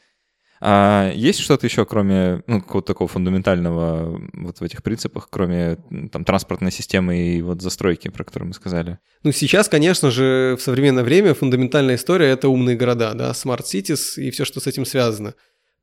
А 0.61 1.13
есть 1.15 1.41
что-то 1.41 1.67
еще, 1.67 1.85
кроме 1.85 2.43
ну, 2.47 2.61
какого-то 2.61 2.89
такого 2.89 3.09
фундаментального 3.09 4.21
вот 4.33 4.59
в 4.59 4.63
этих 4.63 4.83
принципах, 4.83 5.29
кроме 5.31 5.77
там 6.11 6.25
транспортной 6.25 6.73
системы 6.73 7.19
и 7.19 7.43
вот 7.43 7.61
застройки, 7.61 8.09
про 8.09 8.25
которую 8.25 8.49
мы 8.49 8.55
сказали? 8.55 8.99
Ну, 9.23 9.33
сейчас, 9.33 9.69
конечно 9.69 10.11
же, 10.11 10.57
в 10.59 10.63
современное 10.63 11.05
время 11.05 11.35
фундаментальная 11.35 11.97
история— 11.97 12.27
это 12.31 12.49
умные 12.49 12.77
города, 12.77 13.13
да, 13.15 13.31
smart 13.33 13.65
cities 13.65 14.15
и 14.17 14.31
все, 14.31 14.45
что 14.45 14.61
с 14.61 14.67
этим 14.67 14.87
связано. 14.87 15.35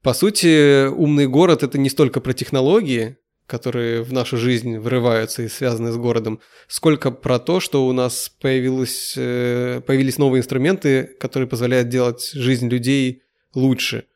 По 0.01 0.13
сути, 0.13 0.87
умный 0.87 1.27
город— 1.27 1.63
это 1.63 1.77
не 1.77 1.89
столько 1.89 2.19
про 2.19 2.33
технологии, 2.33 3.17
которые 3.45 4.01
в 4.01 4.11
нашу 4.11 4.37
жизнь 4.37 4.77
врываются 4.77 5.43
и 5.43 5.49
связаны 5.49 5.91
с 5.91 5.97
городом, 5.97 6.39
сколько 6.67 7.11
про 7.11 7.39
то, 7.39 7.59
что 7.59 7.85
у 7.85 7.91
нас 7.93 8.31
появилось, 8.41 9.13
э, 9.17 9.81
появились 9.85 10.17
новые 10.17 10.39
инструменты, 10.39 11.03
которые 11.19 11.47
позволяют 11.47 11.89
делать 11.89 12.31
жизнь 12.33 12.69
людей 12.69 13.21
лучше— 13.53 14.05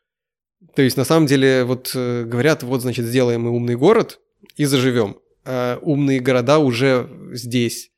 то 0.76 0.82
есть, 0.82 0.98
на 0.98 1.06
самом 1.06 1.28
деле, 1.28 1.64
вот 1.64 1.92
э, 1.96 2.24
говорят, 2.24 2.64
вот, 2.64 2.82
значит, 2.82 3.06
сделаем 3.06 3.42
мы 3.42 3.52
умный 3.52 3.76
город 3.76 4.20
и 4.56 4.66
заживем. 4.66 5.18
А 5.46 5.80
умные 5.82 6.20
города 6.20 6.60
уже 6.60 7.10
здесь. 7.34 7.92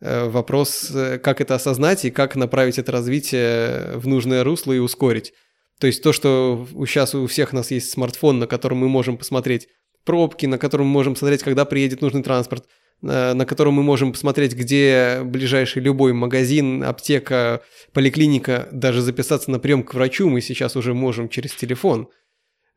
Э, 0.00 0.28
вопрос, 0.28 0.90
э, 0.94 1.18
как 1.18 1.40
это 1.40 1.54
осознать 1.54 2.04
и 2.04 2.10
как 2.10 2.36
направить 2.36 2.78
это 2.78 2.92
развитие 2.92 3.96
в 3.96 4.06
нужное 4.06 4.44
русло 4.44 4.72
и 4.72 4.78
ускорить. 4.78 5.32
То 5.78 5.86
есть 5.86 6.02
то, 6.02 6.12
что 6.12 6.66
сейчас 6.86 7.14
у 7.14 7.26
всех 7.26 7.52
нас 7.52 7.70
есть 7.70 7.90
смартфон, 7.90 8.38
на 8.38 8.46
котором 8.46 8.78
мы 8.78 8.88
можем 8.88 9.16
посмотреть 9.16 9.68
пробки, 10.04 10.46
на 10.46 10.58
котором 10.58 10.86
мы 10.86 10.92
можем 10.92 11.14
посмотреть, 11.14 11.42
когда 11.42 11.64
приедет 11.64 12.02
нужный 12.02 12.22
транспорт, 12.22 12.66
на 13.02 13.44
котором 13.44 13.74
мы 13.74 13.82
можем 13.82 14.12
посмотреть, 14.12 14.54
где 14.54 15.22
ближайший 15.24 15.82
любой 15.82 16.12
магазин, 16.12 16.84
аптека, 16.84 17.62
поликлиника, 17.92 18.68
даже 18.70 19.02
записаться 19.02 19.50
на 19.50 19.58
прием 19.58 19.82
к 19.82 19.94
врачу 19.94 20.28
мы 20.28 20.40
сейчас 20.40 20.76
уже 20.76 20.94
можем 20.94 21.28
через 21.28 21.52
телефон. 21.54 22.08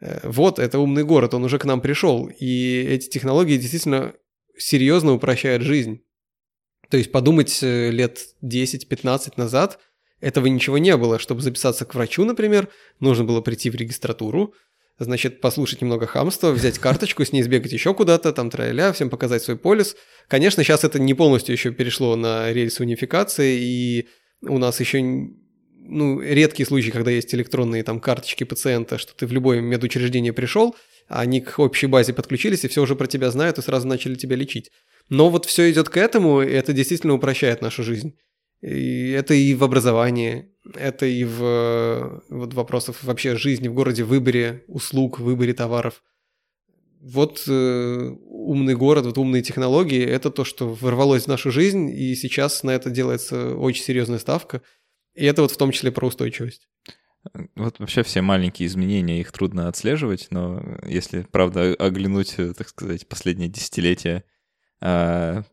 Э, 0.02 0.20
вот, 0.24 0.60
это 0.60 0.80
умный 0.80 1.04
город, 1.04 1.34
он 1.34 1.44
уже 1.44 1.60
к 1.60 1.66
нам 1.66 1.80
пришел. 1.82 2.28
И 2.28 2.82
эти 2.90 3.08
технологии 3.08 3.58
действительно 3.58 4.14
серьезно 4.58 5.14
упрощают 5.14 5.64
жизнь. 5.64 6.02
То 6.90 6.98
есть 6.98 7.12
подумать 7.12 7.60
э, 7.62 7.92
лет 7.92 8.20
10-15 8.44 9.34
назад, 9.38 9.80
этого 10.22 10.48
ничего 10.48 10.78
не 10.78 10.96
было. 10.98 11.20
Чтобы 11.20 11.42
записаться 11.42 11.86
к 11.86 11.94
врачу, 11.94 12.26
например, 12.26 12.70
нужно 13.00 13.26
было 13.26 13.42
прийти 13.42 13.70
в 13.70 13.76
регистратуру, 13.76 14.54
значит, 14.98 15.42
послушать 15.42 15.82
немного 15.82 16.08
хамства, 16.08 16.52
взять 16.52 16.80
карточку, 16.80 17.26
с 17.26 17.32
ней 17.32 17.44
сбегать 17.44 17.74
еще 17.74 17.94
куда-то, 17.94 18.32
там 18.32 18.50
троиля, 18.50 18.94
всем 18.94 19.10
показать 19.10 19.44
свой 19.44 19.58
полис. 19.58 19.96
Конечно, 20.28 20.64
сейчас 20.64 20.84
это 20.84 21.00
не 21.00 21.14
полностью 21.14 21.54
еще 21.54 21.72
перешло 21.72 22.16
на 22.16 22.52
рельсы 22.54 22.84
унификации, 22.84 23.58
и 23.60 24.08
у 24.42 24.58
нас 24.58 24.80
еще 24.80 25.02
ну, 25.88 26.22
редкие 26.22 26.66
случаи, 26.66 26.92
когда 26.92 27.12
есть 27.12 27.34
электронные 27.36 27.84
там 27.84 28.00
карточки 28.00 28.44
пациента, 28.44 28.98
что 28.98 29.16
ты 29.16 29.28
в 29.28 29.32
любое 29.32 29.62
медучреждение 29.62 30.34
пришел, 30.34 30.76
они 31.08 31.42
к 31.42 31.60
общей 31.60 31.88
базе 31.88 32.14
подключились, 32.14 32.64
и 32.64 32.68
все 32.68 32.82
уже 32.82 32.96
про 32.96 33.08
тебя 33.08 33.30
знают, 33.32 33.58
и 33.58 33.62
сразу 33.62 33.88
начали 33.88 34.16
тебя 34.16 34.36
лечить. 34.36 34.72
Но 35.10 35.30
вот 35.30 35.46
все 35.46 35.70
идет 35.70 35.90
к 35.90 35.98
этому, 35.98 36.42
и 36.42 36.52
это 36.52 36.74
действительно 36.74 37.14
упрощает 37.14 37.62
нашу 37.62 37.84
жизнь. 37.84 38.16
И 38.66 39.12
это 39.12 39.36
и 39.36 39.54
в 39.54 39.64
образовании, 39.64 40.50
это 40.74 41.06
и 41.06 41.24
в 41.24 42.24
вот 42.30 42.56
вопросах 42.56 43.04
вообще 43.04 43.36
жизни 43.36 43.68
в 43.68 43.76
городе, 43.76 44.04
выборе 44.04 44.64
услуг, 44.68 45.20
выборе 45.20 45.54
товаров. 45.54 46.02
Вот 47.00 47.44
э, 47.48 48.16
умный 48.26 48.74
город, 48.76 49.06
вот 49.06 49.20
умные 49.20 49.44
технологии– 49.44 50.04
это 50.04 50.32
то, 50.32 50.44
что 50.44 50.68
ворвалось 50.68 51.26
в 51.26 51.28
нашу 51.28 51.52
жизнь, 51.52 51.92
и 51.92 52.16
сейчас 52.16 52.64
на 52.64 52.72
это 52.72 52.90
делается 52.90 53.56
очень 53.56 53.84
серьезная 53.84 54.18
ставка. 54.18 54.64
И 55.14 55.26
это 55.26 55.44
вот 55.44 55.52
в 55.52 55.58
том 55.58 55.70
числе 55.70 55.92
про 55.92 56.08
устойчивость. 56.08 56.68
Вот 57.56 57.78
вообще 57.78 58.02
все 58.02 58.24
маленькие 58.24 58.66
изменения, 58.66 59.20
их 59.20 59.32
трудно 59.32 59.68
отслеживать, 59.68 60.30
но 60.32 60.80
если, 60.88 61.28
правда, 61.32 61.76
оглянуть, 61.76 62.36
так 62.58 62.68
сказать, 62.68 63.08
последние 63.08 63.50
десятилетия, 63.50 64.24
а, 64.82 65.44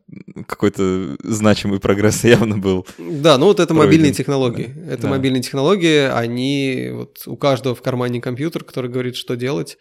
какой-то 0.47 1.15
значимый 1.23 1.79
прогресс 1.79 2.23
явно 2.23 2.57
был. 2.57 2.85
Да, 2.97 3.37
ну 3.37 3.47
вот 3.47 3.59
это 3.59 3.67
пройден. 3.67 3.85
мобильные 3.85 4.13
технологии. 4.13 4.73
Это 4.87 5.03
да. 5.03 5.09
мобильные 5.09 5.41
технологии, 5.41 6.09
они 6.09 6.89
вот 6.91 7.23
у 7.25 7.35
каждого 7.35 7.75
в 7.75 7.81
кармане 7.81 8.21
компьютер, 8.21 8.63
который 8.63 8.89
говорит, 8.89 9.15
что 9.15 9.35
делать. 9.35 9.77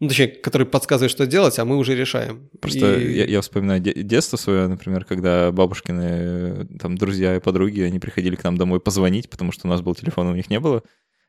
Ну, 0.00 0.08
точнее, 0.08 0.28
который 0.28 0.66
подсказывает, 0.66 1.10
что 1.10 1.26
делать, 1.26 1.58
а 1.58 1.64
мы 1.64 1.76
уже 1.76 1.96
решаем. 1.96 2.48
Просто 2.60 2.94
и... 2.94 3.16
я, 3.16 3.24
я 3.24 3.40
вспоминаю 3.40 3.80
детство 3.80 4.36
свое, 4.36 4.68
например, 4.68 5.04
когда 5.04 5.50
бабушкины 5.50 6.68
там 6.78 6.96
друзья 6.96 7.34
и 7.34 7.40
подруги, 7.40 7.80
они 7.80 7.98
приходили 7.98 8.36
к 8.36 8.44
нам 8.44 8.56
домой 8.56 8.78
позвонить, 8.78 9.28
потому 9.28 9.50
что 9.50 9.66
у 9.66 9.70
нас 9.70 9.80
был 9.80 9.96
телефон, 9.96 10.28
у 10.28 10.36
них 10.36 10.50
не 10.50 10.60
было. 10.60 10.84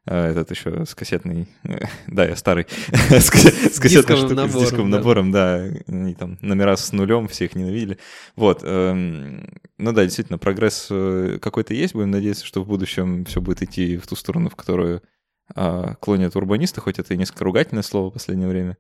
А, 0.06 0.30
этот 0.30 0.52
еще 0.52 0.86
с 0.86 0.96
кассетной... 0.96 1.48
Да, 2.08 2.26
я 2.26 2.36
старый. 2.36 2.68
с, 2.92 3.30
кассетной 3.30 4.18
штукой, 4.18 4.36
набором, 4.36 4.50
с 4.50 4.64
дисковым 4.64 4.92
да. 4.92 4.98
набором, 4.98 5.32
да. 5.32 5.66
Они 5.88 6.16
там 6.16 6.38
номера 6.42 6.76
с 6.78 6.92
нулем, 6.92 7.28
все 7.28 7.46
их 7.46 7.56
ненавидели. 7.56 7.98
Вот. 8.36 8.62
Эм, 8.64 9.48
ну 9.78 9.92
да, 9.92 10.04
действительно, 10.04 10.38
прогресс 10.38 10.88
э, 10.90 11.38
какой-то 11.42 11.74
есть. 11.74 11.94
Будем 11.94 12.12
надеяться, 12.12 12.46
что 12.46 12.64
в 12.64 12.68
будущем 12.68 13.26
все 13.26 13.42
будет 13.42 13.62
идти 13.62 13.98
в 13.98 14.08
ту 14.08 14.16
сторону, 14.16 14.50
в 14.50 14.56
которую 14.56 15.02
а, 15.56 15.96
клонят 15.96 16.36
урбанисты, 16.36 16.82
хоть 16.82 17.00
это 17.00 17.14
и 17.14 17.18
несколько 17.18 17.44
ругательное 17.44 17.84
слово 17.84 18.10
в 18.10 18.14
последнее 18.14 18.50
время. 18.50 18.78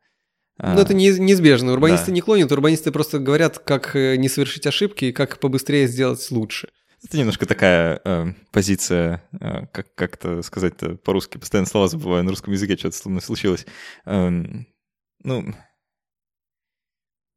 А, 0.57 0.73
ну, 0.73 0.81
это 0.81 0.93
неизбежно. 0.93 1.71
Урбанисты 1.71 2.07
да. 2.07 2.11
не 2.11 2.21
клонят, 2.21 2.51
урбанисты 2.51 2.91
просто 2.91 3.19
говорят, 3.19 3.59
как 3.59 3.95
э, 3.95 4.17
не 4.17 4.27
совершить 4.27 4.67
ошибки 4.67 5.05
и 5.05 5.11
как 5.11 5.39
побыстрее 5.39 5.87
сделать 5.87 6.25
лучше. 6.31 6.69
Это 7.03 7.17
немножко 7.17 7.45
такая 7.45 8.01
э, 8.03 8.33
позиция, 8.51 9.23
э, 9.39 9.67
как 9.67 9.93
как-то 9.95 10.41
сказать-то 10.41 10.95
по-русски, 10.95 11.37
постоянно 11.37 11.67
слова 11.67 11.87
забываю, 11.87 12.23
на 12.23 12.29
русском 12.31 12.53
языке 12.53 12.75
что-то 12.75 12.97
со 12.97 13.09
мной 13.09 13.21
случилось. 13.21 13.65
Э, 14.05 14.29
ну, 15.23 15.53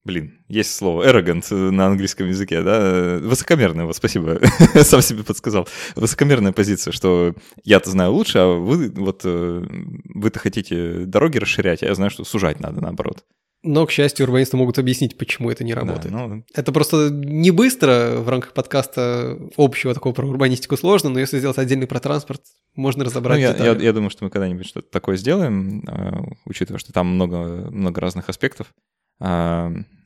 блин, 0.05 0.45
есть 0.49 0.75
слово 0.75 1.09
arrogant 1.09 1.71
на 1.71 1.87
английском 1.87 2.29
языке, 2.29 2.63
да, 2.63 3.19
высокомерная, 3.19 3.85
вот 3.85 3.97
спасибо, 3.97 4.41
сам 4.83 5.01
себе 5.01 5.23
подсказал, 5.23 5.69
высокомерная 5.95 6.53
позиция, 6.53 6.93
что 6.93 7.35
я-то 7.63 7.91
знаю 7.91 8.13
лучше, 8.13 8.39
а 8.39 8.47
вы 8.47 8.91
вот, 8.91 9.23
э, 9.25 9.65
вы-то 10.05 10.41
хотите 10.41 11.05
дороги 11.07 11.39
расширять, 11.39 11.85
а 11.85 11.87
я 11.87 11.95
знаю, 11.95 12.11
что 12.11 12.25
сужать 12.25 12.59
надо 12.59 12.81
наоборот. 12.81 13.25
Но, 13.65 13.87
к 13.87 13.93
счастью, 13.93 14.27
урбанисты 14.27 14.57
могут 14.57 14.79
объяснить, 14.79 15.17
почему 15.17 15.49
это 15.51 15.63
не 15.63 15.73
работает. 15.73 16.13
Да, 16.13 16.27
ну... 16.27 16.45
Это 16.53 16.73
просто 16.73 17.11
не 17.11 17.53
быстро 17.53 18.17
в 18.17 18.29
рамках 18.29 18.55
подкаста 18.55 19.39
общего 19.57 19.95
такого 19.95 20.13
про 20.13 20.27
урбанистику 20.27 20.77
сложно, 20.77 21.11
но 21.11 21.21
если 21.21 21.39
сделать 21.39 21.59
отдельный 21.59 21.87
про 21.87 22.01
транспорт, 22.01 22.43
можно 22.75 23.05
разобрать. 23.05 23.39
Ну, 23.39 23.65
я, 23.65 23.73
я, 23.73 23.79
я 23.79 23.93
думаю, 23.93 24.11
что 24.11 24.25
мы 24.25 24.31
когда-нибудь 24.31 24.67
что-то 24.67 24.91
такое 24.91 25.17
сделаем, 25.17 25.85
а, 25.87 26.25
учитывая, 26.45 26.81
что 26.81 26.93
там 26.93 27.07
много, 27.07 27.71
много 27.71 28.01
разных 28.01 28.29
аспектов. 28.29 28.75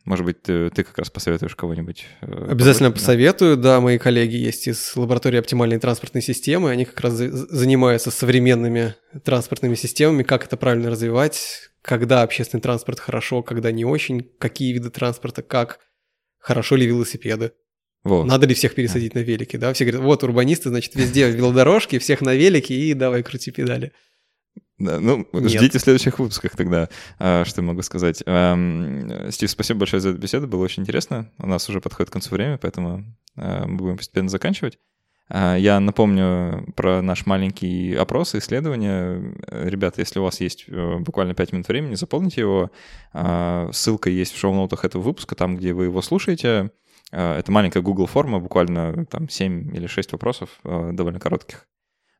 Может 0.06 0.24
быть, 0.24 0.40
ты, 0.40 0.70
ты 0.70 0.84
как 0.84 0.96
раз 0.98 1.10
посоветуешь 1.10 1.56
кого-нибудь? 1.56 2.06
Э, 2.20 2.46
Обязательно 2.50 2.90
побольше, 2.90 3.04
посоветую. 3.04 3.56
Да? 3.56 3.74
да, 3.74 3.80
мои 3.80 3.98
коллеги 3.98 4.36
есть 4.36 4.68
из 4.68 4.94
лаборатории 4.94 5.38
оптимальной 5.38 5.80
транспортной 5.80 6.22
системы. 6.22 6.70
Они 6.70 6.84
как 6.84 7.00
раз 7.00 7.14
занимаются 7.14 8.12
современными 8.12 8.94
транспортными 9.24 9.74
системами, 9.74 10.22
как 10.22 10.44
это 10.44 10.56
правильно 10.56 10.90
развивать, 10.90 11.70
когда 11.82 12.22
общественный 12.22 12.60
транспорт 12.60 13.00
хорошо, 13.00 13.42
когда 13.42 13.72
не 13.72 13.84
очень, 13.84 14.22
какие 14.38 14.72
виды 14.72 14.90
транспорта, 14.90 15.42
как, 15.42 15.80
хорошо 16.38 16.76
ли 16.76 16.86
велосипеды. 16.86 17.52
Вот. 18.04 18.26
Надо 18.26 18.46
ли 18.46 18.54
всех 18.54 18.76
пересадить 18.76 19.16
на 19.16 19.18
велики, 19.18 19.56
да? 19.56 19.72
Все 19.72 19.84
говорят, 19.84 20.02
вот 20.02 20.22
урбанисты, 20.22 20.68
значит, 20.68 20.94
везде 20.94 21.28
велодорожки, 21.28 21.98
всех 21.98 22.20
на 22.20 22.36
велике 22.36 22.74
и 22.74 22.94
давай 22.94 23.24
крути 23.24 23.50
педали. 23.50 23.90
Да, 24.78 25.00
ну, 25.00 25.26
Нет. 25.32 25.50
ждите 25.50 25.78
в 25.78 25.82
следующих 25.82 26.18
выпусках 26.18 26.54
тогда, 26.54 26.90
а, 27.18 27.44
что 27.44 27.62
я 27.62 27.66
могу 27.66 27.82
сказать. 27.82 28.18
Стив, 28.18 29.50
спасибо 29.50 29.80
большое 29.80 30.00
за 30.00 30.10
эту 30.10 30.18
беседу, 30.18 30.46
было 30.46 30.62
очень 30.62 30.82
интересно. 30.82 31.30
У 31.38 31.46
нас 31.46 31.68
уже 31.68 31.80
подходит 31.80 32.10
к 32.10 32.12
концу 32.12 32.34
время, 32.34 32.58
поэтому 32.58 33.04
а, 33.36 33.66
мы 33.66 33.76
будем 33.76 33.96
постепенно 33.96 34.28
заканчивать. 34.28 34.78
А, 35.28 35.56
я 35.56 35.80
напомню 35.80 36.72
про 36.76 37.02
наш 37.02 37.26
маленький 37.26 37.94
опрос 37.94 38.34
и 38.34 38.38
исследование. 38.38 39.34
Ребята, 39.48 40.00
если 40.00 40.18
у 40.18 40.22
вас 40.22 40.40
есть 40.40 40.66
э, 40.68 40.98
буквально 40.98 41.34
5 41.34 41.52
минут 41.52 41.68
времени, 41.68 41.94
заполните 41.94 42.42
его. 42.42 42.70
А, 43.12 43.70
ссылка 43.72 44.10
есть 44.10 44.34
в 44.34 44.38
шоу-ноутах 44.38 44.84
этого 44.84 45.02
выпуска, 45.02 45.34
там, 45.34 45.56
где 45.56 45.72
вы 45.72 45.84
его 45.84 46.02
слушаете. 46.02 46.70
Это 47.12 47.52
маленькая 47.52 47.82
Google 47.82 48.06
форма, 48.06 48.40
буквально 48.40 49.06
там 49.06 49.28
7 49.28 49.74
или 49.76 49.86
6 49.86 50.10
вопросов, 50.12 50.58
довольно 50.64 51.20
коротких. 51.20 51.68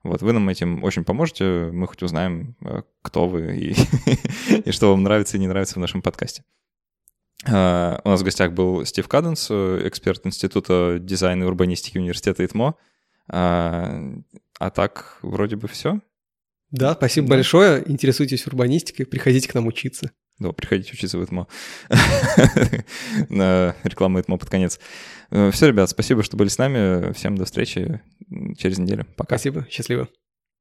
Вот, 0.09 0.22
вы 0.22 0.32
нам 0.32 0.48
этим 0.48 0.82
очень 0.84 1.04
поможете, 1.04 1.70
мы 1.72 1.86
хоть 1.86 2.02
узнаем, 2.02 2.57
кто 3.02 3.28
вы 3.28 3.57
и, 3.57 3.74
и 4.64 4.70
что 4.70 4.90
вам 4.90 5.02
нравится 5.02 5.36
и 5.36 5.40
не 5.40 5.48
нравится 5.48 5.74
в 5.74 5.78
нашем 5.78 6.02
подкасте. 6.02 6.44
У 7.44 7.48
нас 7.50 8.20
в 8.20 8.24
гостях 8.24 8.52
был 8.52 8.84
Стив 8.84 9.07
Каденс, 9.07 9.50
эксперт 9.50 10.26
Института 10.26 10.98
дизайна 10.98 11.44
и 11.44 11.46
урбанистики 11.46 11.98
университета 11.98 12.44
ИТМО. 12.44 12.74
А, 13.28 14.00
а 14.59 14.70
так 14.70 15.18
вроде 15.22 15.57
бы 15.57 15.68
все. 15.68 16.00
Да, 16.70 16.94
спасибо 16.94 17.28
да. 17.28 17.34
большое. 17.34 17.82
Интересуйтесь 17.86 18.46
урбанистикой, 18.46 19.07
приходите 19.07 19.48
к 19.48 19.54
нам 19.54 19.66
учиться. 19.66 20.12
Да, 20.39 20.53
приходите 20.53 20.93
учиться 20.93 21.18
в 21.18 21.24
ИТМО. 21.24 21.47
На 23.30 23.74
ИТМО 24.20 24.39
под 24.39 24.51
конец. 24.51 24.78
Э, 25.30 25.51
все, 25.51 25.68
ребят, 25.68 25.89
спасибо, 25.89 26.22
что 26.22 26.37
были 26.37 26.49
с 26.49 26.59
нами. 26.59 27.12
Всем 27.12 27.37
до 27.37 27.45
встречи 27.45 28.01
через 28.59 28.78
неделю. 28.78 29.07
Пока. 29.16 29.37
Спасибо, 29.37 29.66
счастливо. 29.70 30.09